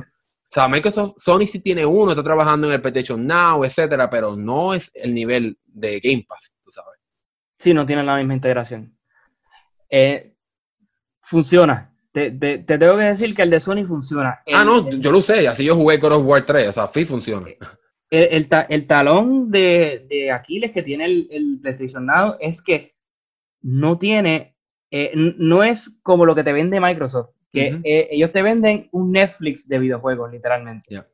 O 0.52 0.54
sea, 0.54 0.68
Microsoft, 0.68 1.14
Sony 1.16 1.46
sí 1.46 1.60
tiene 1.60 1.86
uno, 1.86 2.10
está 2.10 2.22
trabajando 2.22 2.66
en 2.66 2.74
el 2.74 2.82
PlayStation 2.82 3.26
Now, 3.26 3.64
etcétera, 3.64 4.10
pero 4.10 4.36
no 4.36 4.74
es 4.74 4.90
el 4.94 5.14
nivel 5.14 5.56
de 5.64 5.98
Game 5.98 6.26
Pass, 6.28 6.54
tú 6.62 6.70
sabes. 6.70 7.00
Sí, 7.58 7.72
no 7.72 7.86
tiene 7.86 8.02
la 8.02 8.16
misma 8.16 8.34
integración. 8.34 8.94
Eh, 9.88 10.34
funciona. 11.22 11.96
Te, 12.12 12.30
tengo 12.30 12.98
que 12.98 13.04
decir 13.04 13.34
que 13.34 13.40
el 13.40 13.48
de 13.48 13.60
Sony 13.60 13.86
funciona. 13.86 14.42
ah, 14.52 14.62
no, 14.62 14.90
yo 14.90 15.10
lo 15.10 15.22
sé, 15.22 15.48
así 15.48 15.64
yo 15.64 15.74
jugué 15.74 15.96
God 15.96 16.12
of 16.12 16.26
War 16.26 16.44
3, 16.44 16.68
o 16.68 16.72
sea, 16.74 16.86
sí 16.88 17.06
funciona. 17.06 17.46
El, 18.10 18.46
el, 18.68 18.86
talón 18.86 19.50
de, 19.50 20.06
de, 20.06 20.30
Aquiles 20.30 20.70
que 20.70 20.82
tiene 20.82 21.06
el, 21.06 21.28
el 21.30 21.60
PlayStation 21.62 22.04
Now 22.04 22.36
es 22.38 22.60
que 22.60 22.92
no 23.62 23.98
tiene, 23.98 24.54
eh, 24.90 25.12
no 25.14 25.64
es 25.64 25.98
como 26.02 26.26
lo 26.26 26.34
que 26.34 26.44
te 26.44 26.52
vende 26.52 26.78
Microsoft, 26.78 27.30
que 27.52 27.80
eh, 27.84 28.08
ellos 28.10 28.32
te 28.32 28.42
venden 28.42 28.88
un 28.92 29.12
Netflix 29.12 29.68
de 29.68 29.78
videojuegos, 29.78 30.30
literalmente. 30.32 30.88
Ya. 30.94 31.06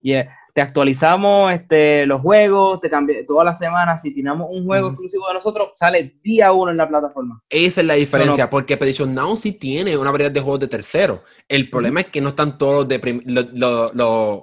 Y 0.00 0.14
eh, 0.14 0.28
te 0.54 0.60
actualizamos 0.60 1.52
este, 1.52 2.06
los 2.06 2.20
juegos, 2.20 2.80
te 2.80 2.90
cambia 2.90 3.24
todas 3.26 3.44
las 3.44 3.58
semanas. 3.58 4.02
Si 4.02 4.14
tenemos 4.14 4.48
un 4.50 4.64
juego 4.64 4.88
exclusivo 4.88 5.26
de 5.28 5.34
nosotros, 5.34 5.70
sale 5.74 6.18
día 6.22 6.52
uno 6.52 6.70
en 6.70 6.76
la 6.76 6.88
plataforma. 6.88 7.42
Esa 7.48 7.80
es 7.80 7.86
la 7.86 7.94
diferencia, 7.94 8.44
no- 8.44 8.50
porque 8.50 8.76
PlayStation 8.76 9.14
Now 9.14 9.36
sí 9.36 9.52
tiene 9.52 9.96
una 9.96 10.10
variedad 10.10 10.30
de 10.30 10.40
juegos 10.40 10.60
de 10.60 10.68
tercero. 10.68 11.22
El 11.48 11.70
problema 11.70 12.00
es 12.00 12.06
que 12.06 12.20
no 12.20 12.28
están 12.28 12.58
todos 12.58 12.86
los, 12.86 12.88
de 12.88 12.98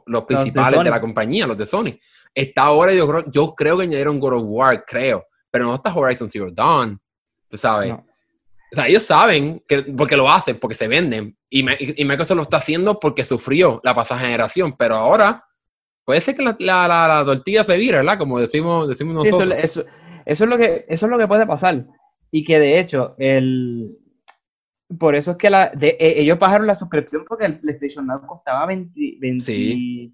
los 0.05 0.23
principales 0.25 0.83
de, 0.83 0.89
la 0.89 1.01
compañía, 1.01 1.47
los 1.47 1.57
de 1.57 1.65
Sony. 1.65 1.99
Está 2.33 2.63
ahora, 2.63 2.93
yo 2.93 3.07
creo, 3.07 3.31
yo 3.31 3.55
creo 3.55 3.77
que 3.77 3.83
añadieron 3.83 4.19
God 4.19 4.33
of 4.33 4.43
War, 4.45 4.83
creo, 4.85 5.25
pero 5.49 5.65
no 5.65 5.75
está 5.75 5.93
Horizon 5.93 6.29
Zero 6.29 6.51
Dawn, 6.51 6.99
tú 7.47 7.57
sabes. 7.57 7.89
No. 7.89 8.05
O 8.71 8.75
sea, 8.75 8.87
ellos 8.87 9.03
saben 9.03 9.63
que, 9.67 9.83
porque 9.83 10.17
lo 10.17 10.29
hacen, 10.29 10.59
porque 10.59 10.75
se 10.75 10.87
venden. 10.87 11.37
Y, 11.49 11.63
me- 11.63 11.77
y 11.79 12.03
Microsoft 12.03 12.35
lo 12.37 12.43
está 12.43 12.57
haciendo 12.57 12.99
porque 12.99 13.23
sufrió 13.23 13.79
la 13.83 13.93
pasada 13.93 14.21
generación, 14.21 14.75
pero 14.77 14.95
ahora 14.95 15.45
puede 16.03 16.21
ser 16.21 16.35
que 16.35 16.43
la, 16.43 16.55
la- 16.59 16.87
la- 16.87 17.07
la 17.07 17.25
tortilla 17.25 17.63
se 17.63 17.77
vire, 17.77 17.97
¿verdad? 17.97 18.17
Como 18.17 18.39
decimos, 18.39 18.87
decimos 18.87 19.23
Sí, 19.23 19.31
nosotros. 19.31 19.53
eso- 19.63 19.85
eso 20.25 20.43
es 20.43 20.49
lo 20.49 20.57
que, 20.57 20.85
eso 20.89 21.05
es 21.05 21.09
lo 21.11 21.17
que 21.17 21.27
puede 21.27 21.45
pasar. 21.45 21.85
Y 22.31 22.43
que 22.43 22.59
de 22.59 22.79
hecho, 22.79 23.15
el, 23.19 23.97
por 24.99 25.15
eso 25.15 25.31
es 25.31 25.37
que 25.37 25.49
la, 25.49 25.69
de- 25.69 25.95
e- 25.99 26.21
ellos 26.21 26.37
bajaron 26.39 26.67
la 26.67 26.75
suscripción 26.75 27.23
porque 27.27 27.45
el 27.45 27.59
PlayStation 27.59 28.05
Now 28.07 28.25
costaba 28.25 28.65
20, 28.65 29.17
20, 29.19 29.45
Sí. 29.45 30.13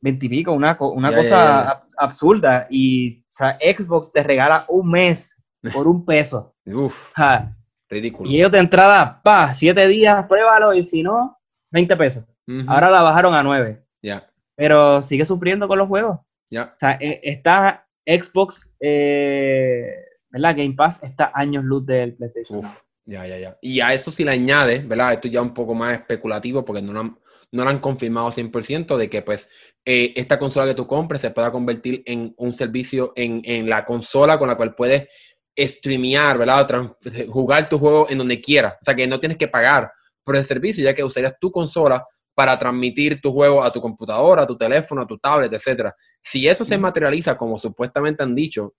20 0.00 0.26
y 0.26 0.28
pico, 0.28 0.52
una, 0.52 0.76
una 0.80 1.14
cosa 1.14 1.84
absurda. 1.96 2.66
Y 2.68 3.20
o 3.20 3.24
sea, 3.28 3.56
Xbox 3.60 4.12
te 4.12 4.22
regala 4.24 4.66
un 4.68 4.90
mes 4.90 5.40
por 5.72 5.86
un 5.86 6.04
peso. 6.04 6.54
Uf, 6.66 7.12
Ja, 7.14 7.56
ridículo. 7.92 8.28
Y 8.30 8.36
ellos 8.36 8.50
de 8.50 8.58
entrada, 8.58 9.20
pa, 9.22 9.52
7 9.54 9.86
días, 9.88 10.26
pruébalo 10.26 10.74
y 10.74 10.82
si 10.82 11.02
no, 11.02 11.38
20 11.70 11.96
pesos. 11.96 12.24
Ahora 12.66 12.90
la 12.90 13.02
bajaron 13.02 13.34
a 13.34 13.42
9. 13.42 13.82
Ya, 14.02 14.26
Pero 14.56 15.00
sigue 15.00 15.24
sufriendo 15.24 15.68
con 15.68 15.78
los 15.78 15.88
juegos. 15.88 16.18
ya. 16.50 16.72
O 16.74 16.78
sea, 16.78 16.98
eh, 17.00 17.20
está 17.22 17.86
Xbox, 18.04 18.72
eh, 18.80 19.94
¿verdad? 20.30 20.56
Game 20.56 20.74
Pass 20.74 21.02
está 21.02 21.30
años 21.34 21.64
luz 21.64 21.86
del 21.86 22.14
PlayStation. 22.14 22.58
Uf, 22.58 22.80
ya, 23.06 23.26
ya, 23.26 23.38
ya. 23.38 23.58
Y 23.62 23.80
a 23.80 23.94
eso 23.94 24.10
sí 24.10 24.24
le 24.24 24.32
añade, 24.32 24.80
¿verdad? 24.80 25.12
Esto 25.12 25.28
ya 25.28 25.40
un 25.40 25.54
poco 25.54 25.74
más 25.74 25.94
especulativo 25.94 26.64
porque 26.64 26.82
no 26.82 26.92
lo 26.92 27.00
han, 27.00 27.18
no 27.52 27.64
lo 27.64 27.70
han 27.70 27.78
confirmado 27.78 28.30
100% 28.32 28.96
de 28.96 29.08
que 29.08 29.22
pues 29.22 29.48
eh, 29.84 30.12
esta 30.16 30.38
consola 30.38 30.66
que 30.66 30.74
tú 30.74 30.86
compres 30.86 31.20
se 31.20 31.30
pueda 31.30 31.52
convertir 31.52 32.02
en 32.06 32.34
un 32.36 32.54
servicio 32.54 33.12
en, 33.16 33.42
en 33.44 33.68
la 33.68 33.84
consola 33.84 34.38
con 34.38 34.48
la 34.48 34.56
cual 34.56 34.74
puedes 34.74 35.08
streamear, 35.56 36.38
¿verdad? 36.38 36.66
Trans- 36.66 36.92
jugar 37.28 37.68
tu 37.68 37.78
juego 37.78 38.06
en 38.08 38.18
donde 38.18 38.40
quieras. 38.40 38.74
O 38.80 38.84
sea, 38.84 38.94
que 38.94 39.06
no 39.06 39.20
tienes 39.20 39.38
que 39.38 39.48
pagar 39.48 39.92
por 40.24 40.36
el 40.36 40.44
servicio 40.44 40.84
ya 40.84 40.94
que 40.94 41.04
usarías 41.04 41.38
tu 41.40 41.50
consola 41.50 42.04
para 42.34 42.58
transmitir 42.58 43.20
tu 43.20 43.32
juego 43.32 43.62
a 43.62 43.72
tu 43.72 43.80
computadora, 43.80 44.42
a 44.42 44.46
tu 44.46 44.56
teléfono, 44.56 45.02
a 45.02 45.06
tu 45.06 45.18
tablet, 45.18 45.52
etcétera. 45.52 45.94
Si 46.22 46.48
eso 46.48 46.64
se 46.64 46.78
materializa 46.78 47.36
como 47.36 47.58
supuestamente 47.58 48.22
han 48.22 48.34
dicho, 48.34 48.74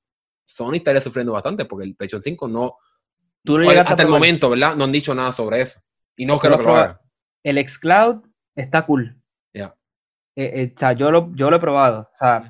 Sony 0.45 0.75
estaría 0.75 1.01
sufriendo 1.01 1.33
bastante 1.33 1.65
porque 1.65 1.85
el 1.85 1.95
PlayStation 1.95 2.21
5 2.21 2.47
no, 2.47 2.77
Tú 3.43 3.57
lo 3.57 3.69
hasta 3.69 4.01
el 4.01 4.09
momento, 4.09 4.49
¿verdad? 4.49 4.75
No 4.75 4.85
han 4.85 4.91
dicho 4.91 5.13
nada 5.13 5.31
sobre 5.31 5.61
eso. 5.61 5.81
Y 6.15 6.25
no 6.25 6.39
creo 6.39 6.57
que 6.57 6.63
lo 6.63 6.75
hagan. 6.75 6.97
El 7.43 7.57
xCloud 7.67 8.23
está 8.55 8.85
cool. 8.85 9.21
Ya. 9.53 9.75
Eh, 10.35 10.51
eh, 10.55 10.73
o 10.73 10.79
sea, 10.79 10.93
yo 10.93 11.11
lo, 11.11 11.31
yo 11.35 11.49
lo 11.49 11.57
he 11.57 11.59
probado. 11.59 12.09
O 12.13 12.17
sea, 12.17 12.49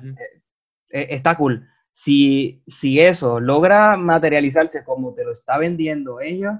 eh, 0.90 1.06
está 1.10 1.36
cool. 1.36 1.68
Si, 1.96 2.60
si 2.66 2.98
eso 2.98 3.38
logra 3.38 3.96
materializarse 3.96 4.82
como 4.84 5.14
te 5.14 5.24
lo 5.24 5.30
está 5.32 5.58
vendiendo 5.58 6.20
ellos, 6.20 6.52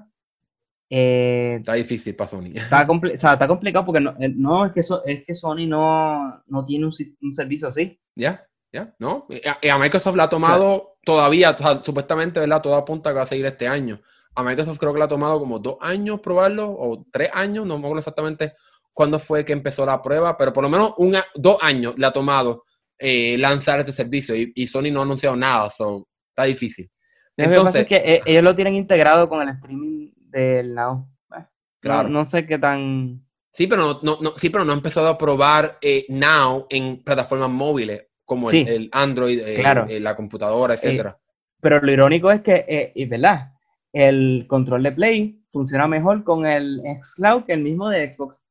eh, 0.89 1.55
Está 1.59 1.73
difícil 1.73 2.15
para 2.15 2.29
Sony. 2.29 2.51
está, 2.55 2.87
o 2.89 3.17
sea, 3.17 3.33
está 3.33 3.47
complicado 3.47 3.85
porque 3.85 3.99
no, 4.01 4.11
eh, 4.19 4.31
no 4.35 4.65
es, 4.65 4.71
que 4.71 4.81
so- 4.83 5.03
es 5.05 5.23
que 5.25 5.33
Sony 5.33 5.67
no, 5.67 6.41
no 6.47 6.63
tiene 6.63 6.85
un, 6.85 6.93
un 7.21 7.31
servicio 7.33 7.67
así. 7.67 7.99
¿Ya? 8.15 8.47
¿Ya? 8.71 8.93
¿No? 8.99 9.25
Y 9.29 9.67
a, 9.67 9.73
a 9.73 9.79
Microsoft 9.79 10.15
la 10.15 10.23
ha 10.23 10.29
tomado 10.29 10.97
todavía, 11.03 11.51
o 11.51 11.57
sea, 11.57 11.81
supuestamente, 11.83 12.39
¿verdad? 12.39 12.61
Todo 12.61 12.75
apunta 12.75 13.09
que 13.09 13.15
va 13.17 13.23
a 13.23 13.25
seguir 13.25 13.45
este 13.45 13.67
año. 13.67 13.99
A 14.35 14.43
Microsoft 14.43 14.77
creo 14.79 14.93
que 14.93 14.99
le 14.99 15.05
ha 15.05 15.09
tomado 15.09 15.39
como 15.39 15.59
dos 15.59 15.77
años 15.81 16.19
probarlo, 16.19 16.69
o 16.71 17.05
tres 17.11 17.29
años, 17.33 17.65
no 17.65 17.75
me 17.77 17.85
acuerdo 17.85 17.99
exactamente 17.99 18.53
cuándo 18.93 19.17
fue 19.19 19.43
que 19.45 19.53
empezó 19.53 19.85
la 19.85 20.01
prueba, 20.01 20.37
pero 20.37 20.53
por 20.53 20.63
lo 20.63 20.69
menos 20.69 20.93
un 20.97 21.15
a- 21.15 21.25
dos 21.35 21.57
años 21.61 21.95
le 21.97 22.05
ha 22.05 22.11
tomado 22.13 22.64
eh, 22.99 23.37
lanzar 23.37 23.79
este 23.79 23.91
servicio 23.91 24.35
y, 24.35 24.51
y 24.55 24.67
Sony 24.67 24.91
no 24.91 24.99
ha 24.99 25.03
anunciado 25.03 25.35
nada, 25.35 25.69
so, 25.69 26.07
está 26.29 26.43
difícil. 26.45 26.89
Lo 27.37 27.43
que 27.43 27.49
pasa 27.49 27.57
Entonces, 27.57 27.81
es 27.81 27.87
que 27.87 27.95
eh, 28.15 28.21
ellos 28.25 28.43
lo 28.43 28.55
tienen 28.55 28.75
integrado 28.75 29.27
con 29.27 29.41
el 29.41 29.49
streaming 29.49 30.11
del 30.29 30.73
Now. 30.73 31.07
Eh, 31.35 31.37
no- 31.39 31.49
Claro. 31.81 32.09
No, 32.09 32.25
sé 32.25 32.45
qué 32.47 32.57
tan. 32.57 33.21
Sí, 33.51 33.67
pero 33.67 33.81
no, 33.83 33.99
no, 34.01 34.17
no- 34.21 34.33
sí, 34.37 34.49
pero 34.49 34.65
no 34.65 34.71
ha 34.71 34.75
empezado 34.75 35.07
a 35.07 35.17
probar 35.17 35.77
eh, 35.81 36.05
Now 36.09 36.65
en 36.69 37.03
plataformas 37.03 37.49
móviles 37.49 38.07
como 38.23 38.49
el- 38.49 38.65
Sí. 38.65 38.65
el, 38.67 38.89
Android, 38.91 39.39
Claro. 39.57 39.85
la 39.87 40.15
computadora, 40.15 40.73
etcétera. 40.73 41.19
Pero 41.61 41.79
lo 41.81 41.91
irónico 41.91 42.31
es 42.31 42.41
que, 42.41 42.65
eh, 42.67 42.91
y 42.95 43.05
verdad, 43.05 43.51
el 43.93 44.45
control 44.47 44.81
de 44.83 44.91
Play 44.93 45.41
funciona 45.51 45.87
mejor 45.87 46.23
con 46.23 46.45
el 46.45 46.81
xCloud 47.01 47.43
que 47.43 47.53
el 47.53 47.61
mismo 47.61 47.87
de 47.89 48.11
Xbox. 48.13 48.41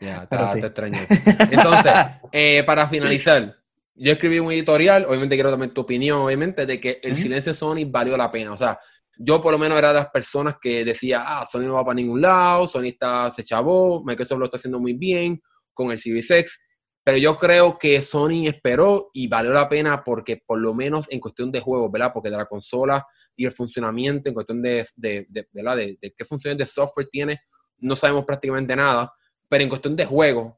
Ya, 0.00 0.22
está, 0.24 0.52
sí. 0.52 0.58
está 0.58 0.66
extraño. 0.68 0.98
Entonces, 1.50 1.92
eh, 2.32 2.62
para 2.66 2.88
finalizar, 2.88 3.56
yo 3.94 4.12
escribí 4.12 4.38
un 4.38 4.50
editorial, 4.50 5.04
obviamente 5.06 5.36
quiero 5.36 5.50
también 5.50 5.72
tu 5.74 5.82
opinión, 5.82 6.20
obviamente, 6.20 6.64
de 6.66 6.80
que 6.80 7.00
el 7.02 7.12
Ujú. 7.12 7.22
silencio 7.22 7.52
de 7.52 7.58
Sony 7.58 7.84
valió 7.86 8.16
la 8.16 8.30
pena. 8.30 8.52
O 8.52 8.56
sea, 8.58 8.78
yo 9.18 9.42
por 9.42 9.52
lo 9.52 9.58
menos 9.58 9.76
era 9.76 9.88
de 9.88 9.94
las 9.94 10.10
personas 10.10 10.56
que 10.60 10.84
decía, 10.84 11.22
ah, 11.26 11.44
Sony 11.44 11.60
no 11.62 11.74
va 11.74 11.84
para 11.84 11.94
ningún 11.96 12.20
lado, 12.22 12.66
Sony 12.66 12.86
está, 12.86 13.30
se 13.30 13.44
chavó, 13.44 14.02
Microsoft 14.04 14.38
lo 14.38 14.44
está 14.46 14.56
haciendo 14.56 14.80
muy 14.80 14.94
bien 14.94 15.40
con 15.74 15.90
el 15.90 15.98
Series 15.98 16.30
X, 16.30 16.58
pero 17.04 17.18
yo 17.18 17.36
creo 17.36 17.78
que 17.78 18.00
Sony 18.00 18.46
esperó 18.46 19.10
y 19.12 19.28
valió 19.28 19.52
la 19.52 19.68
pena 19.68 20.02
porque 20.04 20.38
por 20.46 20.58
lo 20.58 20.72
menos 20.74 21.06
en 21.10 21.20
cuestión 21.20 21.50
de 21.52 21.60
juegos, 21.60 21.90
¿verdad? 21.92 22.12
Porque 22.14 22.30
de 22.30 22.36
la 22.38 22.46
consola 22.46 23.04
y 23.36 23.44
el 23.44 23.52
funcionamiento, 23.52 24.28
en 24.30 24.34
cuestión 24.34 24.62
de, 24.62 24.86
de, 24.96 25.26
de- 25.28 25.48
¿verdad? 25.52 25.76
de, 25.76 25.98
de 26.00 26.14
qué 26.16 26.24
funciones 26.24 26.56
de 26.58 26.66
software 26.66 27.08
tiene, 27.10 27.40
no 27.78 27.96
sabemos 27.96 28.24
prácticamente 28.24 28.74
nada, 28.76 29.12
pero 29.50 29.62
en 29.64 29.68
cuestión 29.68 29.96
de 29.96 30.06
juegos, 30.06 30.54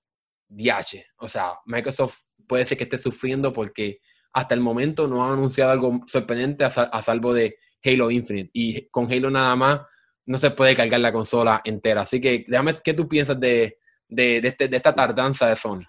DH. 0.48 1.02
O 1.18 1.28
sea, 1.28 1.54
Microsoft 1.64 2.24
puede 2.46 2.66
ser 2.66 2.76
que 2.76 2.84
esté 2.84 2.98
sufriendo 2.98 3.52
porque 3.52 4.00
hasta 4.34 4.54
el 4.54 4.60
momento 4.60 5.08
no 5.08 5.24
han 5.24 5.32
anunciado 5.32 5.70
algo 5.72 6.00
sorprendente 6.06 6.64
a, 6.64 6.70
sal- 6.70 6.90
a 6.92 7.02
salvo 7.02 7.32
de 7.32 7.56
Halo 7.82 8.10
Infinite. 8.10 8.50
Y 8.52 8.88
con 8.90 9.10
Halo 9.10 9.30
nada 9.30 9.56
más 9.56 9.80
no 10.26 10.36
se 10.38 10.50
puede 10.50 10.76
cargar 10.76 11.00
la 11.00 11.12
consola 11.12 11.60
entera. 11.64 12.02
Así 12.02 12.20
que 12.20 12.44
déjame, 12.46 12.72
¿qué 12.84 12.92
tú 12.94 13.08
piensas 13.08 13.40
de, 13.40 13.78
de, 14.08 14.38
este- 14.38 14.68
de 14.68 14.76
esta 14.76 14.94
tardanza 14.94 15.48
de 15.48 15.56
Sony? 15.56 15.82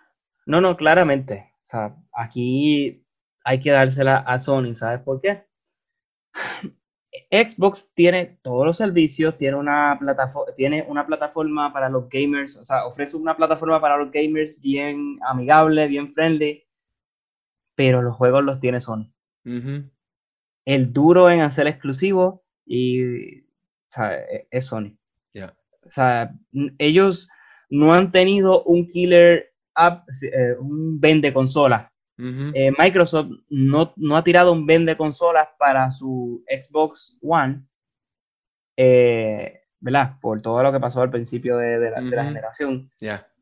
No, 0.46 0.62
no, 0.62 0.76
claramente. 0.78 1.54
O 1.64 1.66
sea, 1.68 1.96
aquí 2.14 3.06
hay 3.44 3.60
que 3.60 3.72
dársela 3.72 4.18
a 4.18 4.40
Sony, 4.40 4.74
¿sabes 4.74 5.02
por 5.02 5.20
qué? 5.22 5.46
Xbox 7.30 7.92
tiene 7.94 8.40
todos 8.42 8.66
los 8.66 8.78
servicios, 8.78 9.38
tiene 9.38 9.58
una 9.58 9.96
plataforma, 10.00 10.54
tiene 10.56 10.84
una 10.88 11.06
plataforma 11.06 11.72
para 11.72 11.90
los 11.90 12.10
gamers, 12.10 12.58
o 12.58 12.64
sea, 12.64 12.86
ofrece 12.86 13.18
una 13.18 13.36
plataforma 13.38 13.80
para 13.80 13.98
los 13.98 14.12
gamers 14.12 14.60
bien 14.62 15.20
amigable, 15.28 15.88
bien 15.88 16.14
friendly, 16.14 16.64
pero 17.76 18.02
los 18.02 18.16
juegos 18.16 18.44
los 18.44 18.60
tiene 18.60 18.80
Sony. 18.80 19.12
El 20.66 20.92
duro 20.94 21.30
en 21.30 21.42
hacer 21.42 21.68
exclusivos 21.68 22.40
y 22.66 23.42
o 23.42 23.46
sea, 23.92 24.16
e- 24.16 24.48
es 24.50 24.66
Sony. 24.66 24.98
O 25.86 25.90
sea, 25.90 26.34
ellos 26.80 27.30
no 27.70 27.94
han 27.94 28.12
tenido 28.12 28.64
un 28.64 28.88
killer 28.88 29.54
app, 29.76 30.08
eh, 30.24 30.56
un 30.60 31.00
vende 31.00 31.34
consola. 31.34 31.93
Eh, 32.54 32.72
Microsoft 32.78 33.28
no, 33.50 33.94
no 33.96 34.16
ha 34.18 34.24
tirado 34.24 34.52
un 34.52 34.66
vende 34.66 34.96
consolas 34.96 35.48
para 35.58 35.92
su 35.92 36.44
Xbox 36.48 37.18
One, 37.22 37.64
eh, 38.78 39.62
¿verdad? 39.80 40.18
Por 40.22 40.42
todo 40.42 40.62
lo 40.64 40.72
que 40.72 40.80
pasó 40.80 41.02
al 41.02 41.10
principio 41.12 41.58
de, 41.58 41.80
de 41.80 41.92
la, 41.92 42.02
de 42.02 42.10
la 42.16 42.22
Ujú. 42.22 42.28
generación. 42.30 42.90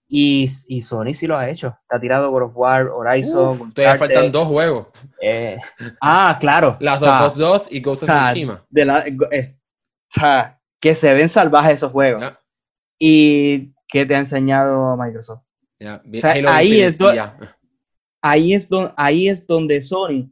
Y, 0.08 0.46
y 0.68 0.82
Sony 0.82 1.14
sí 1.14 1.26
lo 1.28 1.38
ha 1.38 1.50
hecho. 1.50 1.78
Te 1.88 1.96
ha 1.96 2.00
tirado 2.00 2.32
God 2.32 2.44
of 2.44 2.52
War, 2.56 2.88
Horizon, 2.88 3.62
Uf, 3.62 3.74
todavía 3.74 3.98
faltan 3.98 4.32
dos 4.32 4.48
juegos. 4.48 4.88
eh, 5.22 5.58
ah, 6.02 6.38
claro. 6.40 6.76
Las 6.82 7.02
Us 7.02 7.36
2 7.36 7.68
y 7.72 7.80
Ghost 7.80 8.04
of 8.04 8.10
Tsushima. 8.10 8.66
sea, 10.10 10.60
que 10.82 10.96
se 10.96 11.14
ven 11.14 11.30
salvajes 11.30 11.76
esos 11.76 11.92
juegos. 11.92 12.34
¿Y 13.00 13.74
qué 13.88 14.06
te 14.06 14.16
ha 14.16 14.20
enseñado 14.20 14.98
Microsoft? 14.98 15.44
O 15.80 16.20
sea, 16.20 16.34
ahí 16.56 16.82
es 16.82 16.98
do- 16.98 17.12
y 17.12 17.16
ya. 17.16 17.38
Ahí 18.22 18.54
es, 18.54 18.70
don- 18.70 18.94
ahí 18.98 19.30
es 19.30 19.46
donde 19.48 19.82
Sony 19.82 20.30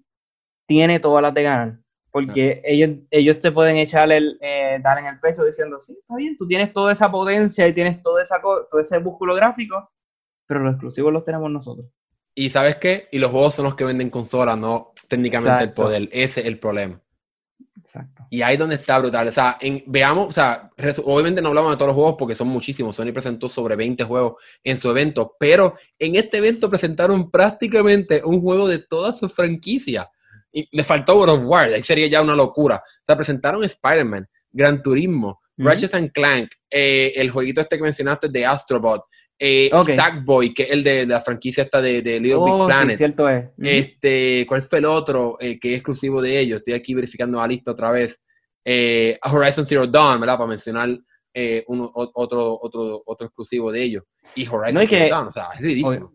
tiene 0.68 1.00
todas 1.00 1.22
las 1.22 1.34
de 1.34 1.44
ganar. 1.44 1.80
Porque 2.12 2.62
ellos, 2.66 2.90
ellos 3.12 3.40
te 3.40 3.52
pueden 3.52 3.78
echar 3.78 4.12
el, 4.12 4.40
eh, 4.42 4.80
dar 4.84 4.98
en 4.98 5.06
el 5.06 5.20
peso 5.20 5.46
diciendo, 5.46 5.80
sí, 5.80 5.96
está 6.00 6.16
bien, 6.16 6.36
tú 6.38 6.48
tienes 6.48 6.74
toda 6.74 6.92
esa 6.92 7.12
potencia 7.12 7.68
y 7.68 7.74
tienes 7.74 8.02
toda 8.02 8.24
esa, 8.24 8.42
todo 8.42 8.80
ese 8.80 9.00
músculo 9.00 9.36
gráfico, 9.36 9.92
pero 10.48 10.62
los 10.62 10.72
exclusivos 10.72 11.14
los 11.14 11.24
tenemos 11.24 11.52
nosotros. 11.52 11.86
Y 12.34 12.50
¿sabes 12.50 12.78
qué? 12.78 13.10
Y 13.12 13.20
los 13.20 13.30
juegos 13.32 13.54
son 13.56 13.66
los 13.66 13.76
que 13.76 13.84
venden 13.86 14.10
consolas, 14.10 14.58
no 14.58 14.94
técnicamente 15.08 15.66
el 15.66 15.74
poder. 15.74 16.10
Ese 16.12 16.40
es 16.42 16.46
el 16.48 16.60
problema. 16.60 17.00
Exacto. 17.78 18.28
Y 18.30 18.41
ahí 18.41 18.55
donde 18.55 18.76
está 18.76 18.99
brutal. 18.99 19.28
O 19.28 19.32
sea, 19.32 19.57
veamos, 19.88 20.28
o 20.28 20.32
sea, 20.32 20.70
obviamente 21.03 21.41
no 21.41 21.49
hablamos 21.49 21.72
de 21.72 21.78
todos 21.78 21.88
los 21.88 21.95
juegos 21.95 22.16
porque 22.20 22.36
son 22.36 22.47
muchísimos. 22.47 22.95
Sony 22.95 23.12
presentó 23.12 23.49
sobre 23.49 23.76
20 23.76 24.03
juegos 24.03 24.41
en 24.64 24.78
su 24.78 24.89
evento, 24.89 25.36
pero 25.39 25.76
en 25.97 26.16
este 26.16 26.38
evento 26.38 26.70
presentaron 26.70 27.32
prácticamente 27.32 28.22
un 28.24 28.41
juego 28.41 28.68
de 28.68 28.80
toda 28.80 29.12
su 29.12 29.28
franquicia. 29.28 30.10
Y 30.51 30.68
le 30.72 30.84
faltó 30.84 31.18
World 31.18 31.36
of 31.36 31.45
War, 31.45 31.74
ahí 31.74 31.84
sería 31.84 32.07
ya 32.07 32.22
una 32.22 32.36
locura. 32.36 32.76
O 32.78 33.03
sea, 33.05 33.16
presentaron 33.16 33.64
Spider-Man, 33.64 34.28
Gran 34.51 34.84
Turismo, 34.84 35.41
Ratchet 35.57 35.93
and 35.93 36.12
Clank, 36.12 36.51
eh, 36.70 37.14
el 37.16 37.30
jueguito 37.32 37.62
este 37.62 37.78
que 37.78 37.84
mencionaste 37.84 38.30
de 38.30 38.45
Astrobot, 38.45 39.03
eh, 39.42 39.72
Sackboy, 39.96 40.54
que 40.54 40.64
es 40.64 40.72
el 40.72 40.84
de, 40.84 41.06
la 41.06 41.22
franquicia 41.22 41.64
esta 41.64 41.80
de, 41.80 42.02
de 42.02 42.20
Little 42.20 42.44
Big 42.44 42.54
oh, 42.54 42.68
Planet. 42.68 42.98
cierto 42.98 43.30
es. 43.30 43.46
Este, 43.58 44.46
¿Cuál 44.46 44.62
fue 44.64 44.80
el 44.80 44.86
otro 44.86 45.38
eh, 45.40 45.58
que 45.58 45.70
es 45.74 45.76
exclusivo 45.78 46.22
de 46.22 46.38
ellos? 46.38 46.60
Estoy 46.60 46.74
aquí 46.74 46.94
verificando 46.94 47.38
la 47.38 47.48
lista 47.48 47.72
otra 47.72 47.90
vez. 47.92 48.22
Eh, 48.66 49.18
Horizon 49.24 49.66
Zero 49.66 49.88
Dawn, 49.88 50.20
¿verdad? 50.20 50.38
Para 50.38 50.50
mencionar 50.50 50.90
eh, 51.34 51.64
uno, 51.68 51.90
otro, 51.94 52.60
otro, 52.62 53.02
otro 53.06 53.28
exclusivo 53.28 53.72
de 53.72 53.82
ellos. 53.82 54.04
Y 54.36 54.46
Horizon 54.46 54.86
Zero 54.86 55.10
Dawn, 55.10 55.28
o 55.28 55.32
sea, 55.32 55.50
es 55.56 55.62
ridículo. 55.62 56.14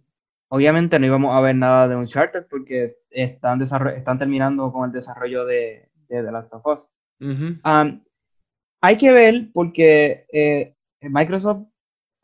obviamente 0.49 0.99
no 0.99 1.07
íbamos 1.07 1.35
a 1.35 1.41
ver 1.41 1.57
nada 1.57 1.89
de 1.89 1.97
Uncharted 1.97 2.45
porque 2.51 2.99
están, 3.09 3.63
están 3.63 4.19
terminando 4.19 4.71
con 4.71 4.85
el 4.85 4.93
desarrollo 4.93 5.47
de, 5.47 5.89
de 6.09 6.23
The 6.23 6.31
Last 6.31 6.53
of 6.53 6.67
Us. 6.67 6.91
hay 8.83 8.97
que 8.99 9.13
ver 9.13 9.49
porque 9.55 10.75
Microsoft 11.01 11.63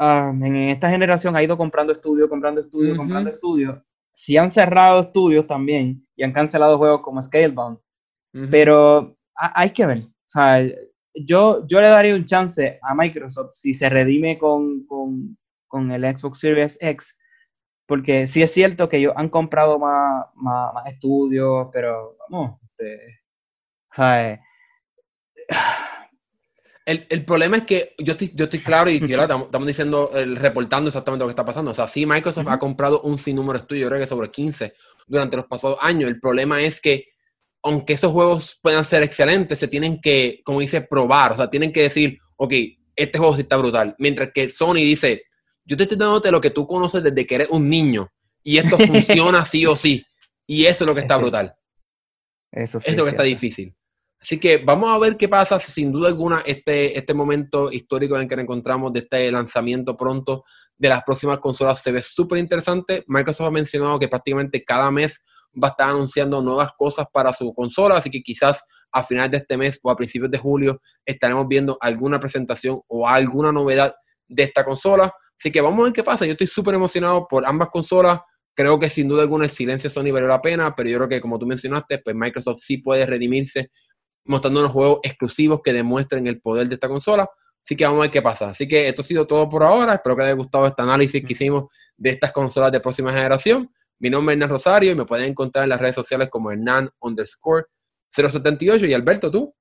en 0.00 0.56
esta 0.70 0.90
generación 0.90 1.36
ha 1.36 1.42
ido 1.42 1.56
comprando 1.56 1.92
estudios, 1.92 2.28
comprando 2.28 2.60
estudios, 2.60 2.96
comprando 2.96 3.30
estudios. 3.30 3.78
Sí 4.14 4.36
han 4.36 4.50
cerrado 4.50 5.00
estudios 5.00 5.46
también 5.46 6.06
y 6.16 6.24
han 6.24 6.32
cancelado 6.32 6.78
juegos 6.78 7.02
como 7.02 7.20
Scalebound. 7.20 7.78
Pero 8.50 9.16
hay 9.34 9.70
que 9.70 9.86
ver. 9.86 9.98
O 9.98 10.30
sea, 10.30 10.66
yo, 11.14 11.66
yo 11.66 11.80
le 11.80 11.88
daría 11.88 12.14
un 12.14 12.26
chance 12.26 12.78
a 12.82 12.94
Microsoft 12.94 13.50
si 13.52 13.74
se 13.74 13.90
redime 13.90 14.38
con, 14.38 14.86
con, 14.86 15.36
con 15.66 15.90
el 15.90 16.04
Xbox 16.04 16.38
Series 16.38 16.78
X. 16.80 17.16
Porque 17.86 18.26
sí 18.26 18.42
es 18.42 18.52
cierto 18.52 18.88
que 18.88 18.98
ellos 18.98 19.14
han 19.16 19.28
comprado 19.28 19.78
más, 19.78 20.26
más, 20.34 20.72
más 20.72 20.86
estudios, 20.86 21.68
pero 21.72 22.16
vamos, 22.28 22.60
este, 22.62 23.20
o 23.90 23.94
sea, 23.96 24.40
eh, 26.90 27.06
el, 27.08 27.24
problema 27.24 27.58
es 27.58 27.64
que 27.64 27.94
yo 27.98 28.12
estoy, 28.12 28.32
yo 28.34 28.44
estoy 28.44 28.60
claro 28.60 28.90
y 28.90 28.96
estamos, 28.96 29.66
diciendo, 29.66 30.10
reportando 30.34 30.88
exactamente 30.88 31.22
lo 31.22 31.28
que 31.28 31.32
está 31.32 31.44
pasando. 31.44 31.70
O 31.70 31.74
sea, 31.74 31.86
sí, 31.86 32.06
Microsoft 32.06 32.48
ha 32.48 32.58
comprado 32.58 33.02
un 33.02 33.18
sinnúmero 33.18 33.58
de 33.58 33.62
estudios, 33.62 33.82
yo 33.82 33.88
creo 33.88 34.00
que 34.00 34.06
sobre 34.06 34.30
15 34.30 34.72
durante 35.06 35.36
los 35.36 35.46
pasados 35.46 35.78
años. 35.80 36.10
El 36.10 36.18
problema 36.18 36.60
es 36.62 36.80
que, 36.80 37.06
aunque 37.62 37.92
esos 37.92 38.12
juegos 38.12 38.58
puedan 38.62 38.84
ser 38.84 39.02
excelentes, 39.02 39.58
se 39.58 39.68
tienen 39.68 40.00
que, 40.00 40.40
como 40.44 40.60
dice, 40.60 40.80
probar. 40.80 41.32
O 41.32 41.36
sea, 41.36 41.50
tienen 41.50 41.72
que 41.72 41.82
decir, 41.82 42.18
ok, 42.36 42.52
este 42.96 43.18
juego 43.18 43.36
sí 43.36 43.42
está 43.42 43.56
brutal. 43.56 43.94
Mientras 43.98 44.30
que 44.32 44.48
Sony 44.48 44.74
dice, 44.74 45.24
yo 45.64 45.76
te 45.76 45.84
estoy 45.84 45.98
dándote 45.98 46.30
lo 46.30 46.40
que 46.40 46.50
tú 46.50 46.66
conoces 46.66 47.02
desde 47.02 47.26
que 47.26 47.34
eres 47.36 47.48
un 47.50 47.68
niño 47.68 48.10
y 48.42 48.58
esto 48.58 48.78
funciona 48.78 49.44
sí 49.44 49.66
o 49.66 49.76
sí. 49.76 50.04
Y 50.46 50.66
eso 50.66 50.84
es 50.84 50.88
lo 50.88 50.94
que 50.94 51.02
está 51.02 51.16
brutal. 51.16 51.54
Eso, 52.50 52.80
sí, 52.80 52.90
es 52.90 52.96
lo 52.96 53.04
que 53.04 53.10
está 53.10 53.22
difícil. 53.22 53.74
Así 54.20 54.38
que 54.38 54.58
vamos 54.58 54.90
a 54.90 54.98
ver 54.98 55.16
qué 55.16 55.28
pasa. 55.28 55.58
Sin 55.58 55.90
duda 55.90 56.08
alguna, 56.08 56.42
este, 56.44 56.96
este 56.96 57.14
momento 57.14 57.72
histórico 57.72 58.16
en 58.16 58.22
el 58.22 58.28
que 58.28 58.36
nos 58.36 58.42
encontramos 58.42 58.92
de 58.92 59.00
este 59.00 59.30
lanzamiento 59.30 59.96
pronto 59.96 60.44
de 60.76 60.88
las 60.88 61.02
próximas 61.02 61.38
consolas 61.38 61.82
se 61.82 61.92
ve 61.92 62.02
súper 62.02 62.38
interesante. 62.38 63.04
Microsoft 63.06 63.48
ha 63.48 63.50
mencionado 63.50 63.98
que 63.98 64.08
prácticamente 64.08 64.64
cada 64.64 64.90
mes 64.90 65.22
va 65.52 65.68
a 65.68 65.70
estar 65.72 65.88
anunciando 65.90 66.40
nuevas 66.40 66.72
cosas 66.72 67.06
para 67.12 67.32
su 67.32 67.52
consola, 67.52 67.96
así 67.96 68.10
que 68.10 68.22
quizás 68.22 68.64
a 68.92 69.02
final 69.02 69.30
de 69.30 69.38
este 69.38 69.56
mes 69.56 69.78
o 69.82 69.90
a 69.90 69.96
principios 69.96 70.30
de 70.30 70.38
julio 70.38 70.80
estaremos 71.04 71.46
viendo 71.48 71.76
alguna 71.80 72.18
presentación 72.18 72.80
o 72.88 73.06
alguna 73.06 73.52
novedad 73.52 73.94
de 74.26 74.44
esta 74.44 74.64
consola. 74.64 75.12
Así 75.38 75.50
que 75.50 75.60
vamos 75.60 75.80
a 75.80 75.84
ver 75.84 75.92
qué 75.92 76.04
pasa. 76.04 76.24
Yo 76.24 76.32
estoy 76.32 76.46
súper 76.46 76.74
emocionado 76.74 77.26
por 77.28 77.46
ambas 77.46 77.68
consolas. 77.68 78.20
Creo 78.54 78.78
que 78.78 78.90
sin 78.90 79.08
duda 79.08 79.22
alguna 79.22 79.44
el 79.44 79.50
silencio 79.50 79.90
Sony 79.90 80.12
valió 80.12 80.28
la 80.28 80.40
pena, 80.40 80.74
pero 80.74 80.88
yo 80.88 80.98
creo 80.98 81.08
que 81.08 81.20
como 81.20 81.38
tú 81.38 81.46
mencionaste, 81.46 81.98
pues 81.98 82.16
Microsoft 82.16 82.60
sí 82.60 82.78
puede 82.78 83.06
redimirse 83.06 83.70
mostrando 84.24 84.60
unos 84.60 84.72
juegos 84.72 85.00
exclusivos 85.02 85.60
que 85.62 85.72
demuestren 85.72 86.26
el 86.26 86.40
poder 86.40 86.68
de 86.68 86.74
esta 86.74 86.88
consola. 86.88 87.28
Así 87.64 87.76
que 87.76 87.84
vamos 87.84 87.98
a 87.98 88.02
ver 88.02 88.10
qué 88.10 88.22
pasa. 88.22 88.50
Así 88.50 88.66
que 88.66 88.88
esto 88.88 89.02
ha 89.02 89.04
sido 89.04 89.26
todo 89.26 89.48
por 89.48 89.62
ahora. 89.62 89.94
Espero 89.94 90.16
que 90.16 90.22
les 90.22 90.28
haya 90.28 90.36
gustado 90.36 90.66
este 90.66 90.82
análisis 90.82 91.24
que 91.24 91.32
hicimos 91.32 91.72
de 91.96 92.10
estas 92.10 92.32
consolas 92.32 92.72
de 92.72 92.80
próxima 92.80 93.12
generación. 93.12 93.70
Mi 93.98 94.08
nombre 94.08 94.32
es 94.32 94.36
Hernán 94.36 94.50
Rosario 94.50 94.92
y 94.92 94.94
me 94.94 95.04
pueden 95.04 95.30
encontrar 95.30 95.64
en 95.64 95.70
las 95.70 95.80
redes 95.80 95.94
sociales 95.94 96.28
como 96.30 96.50
Hernán 96.50 96.90
underscore 97.00 97.66
078. 98.10 98.86
Y 98.86 98.94
Alberto, 98.94 99.30
¿tú? 99.30 99.54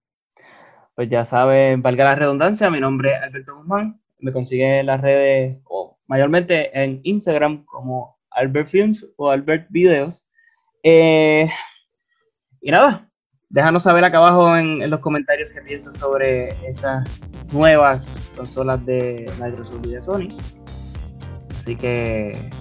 Pues 0.95 1.09
ya 1.09 1.23
saben, 1.23 1.81
valga 1.81 2.05
la 2.05 2.15
redundancia, 2.15 2.69
mi 2.69 2.79
nombre 2.79 3.11
es 3.11 3.21
Alberto 3.21 3.55
Guzmán. 3.55 4.01
Me 4.19 4.31
consigue 4.33 4.79
en 4.79 4.85
las 4.85 4.99
redes, 4.99 5.57
o 5.65 5.97
mayormente 6.07 6.77
en 6.77 6.99
Instagram 7.03 7.63
como 7.65 8.17
Albert 8.31 8.67
Films 8.67 9.07
o 9.15 9.29
Albert 9.29 9.67
Videos. 9.69 10.27
Eh, 10.83 11.49
y 12.61 12.71
nada, 12.71 13.08
Déjanos 13.49 13.81
saber 13.81 14.03
acá 14.03 14.19
abajo 14.19 14.55
en, 14.55 14.87
los 14.89 14.99
comentarios 14.99 15.49
qué 15.51 15.61
piensas 15.61 15.97
sobre 15.97 16.49
estas 16.67 17.09
nuevas 17.51 18.13
consolas 18.35 18.85
de 18.85 19.25
Microsoft 19.41 19.79
y 19.85 19.89
de 19.89 20.01
Sony. 20.01 20.37
Así 21.59 21.75
que 21.75 22.51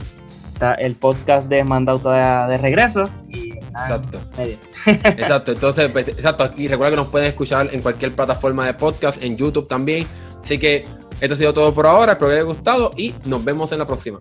está 0.50 0.72
el 0.74 0.96
podcast 0.96 1.50
de 1.50 1.62
Mandauta 1.62 2.46
de, 2.46 2.52
de 2.52 2.58
regreso. 2.58 3.10
Y 3.28 3.50
exacto. 3.50 4.18
exacto. 4.86 5.52
Entonces, 5.52 5.90
pues, 5.90 6.08
exacto. 6.08 6.50
Y 6.56 6.68
recuerda 6.68 6.92
que 6.92 6.96
nos 6.96 7.08
pueden 7.08 7.28
escuchar 7.28 7.68
en 7.70 7.82
cualquier 7.82 8.14
plataforma 8.14 8.64
de 8.64 8.72
podcast, 8.72 9.22
en 9.22 9.36
YouTube 9.36 9.68
también. 9.68 10.06
Así 10.42 10.58
que 10.58 10.86
esto 11.20 11.34
ha 11.34 11.36
sido 11.36 11.52
todo 11.52 11.74
por 11.74 11.86
ahora. 11.86 12.12
Espero 12.12 12.30
que 12.30 12.36
les 12.36 12.44
haya 12.44 12.54
gustado 12.54 12.92
y 12.96 13.14
nos 13.26 13.44
vemos 13.44 13.70
en 13.72 13.80
la 13.80 13.86
próxima. 13.86 14.20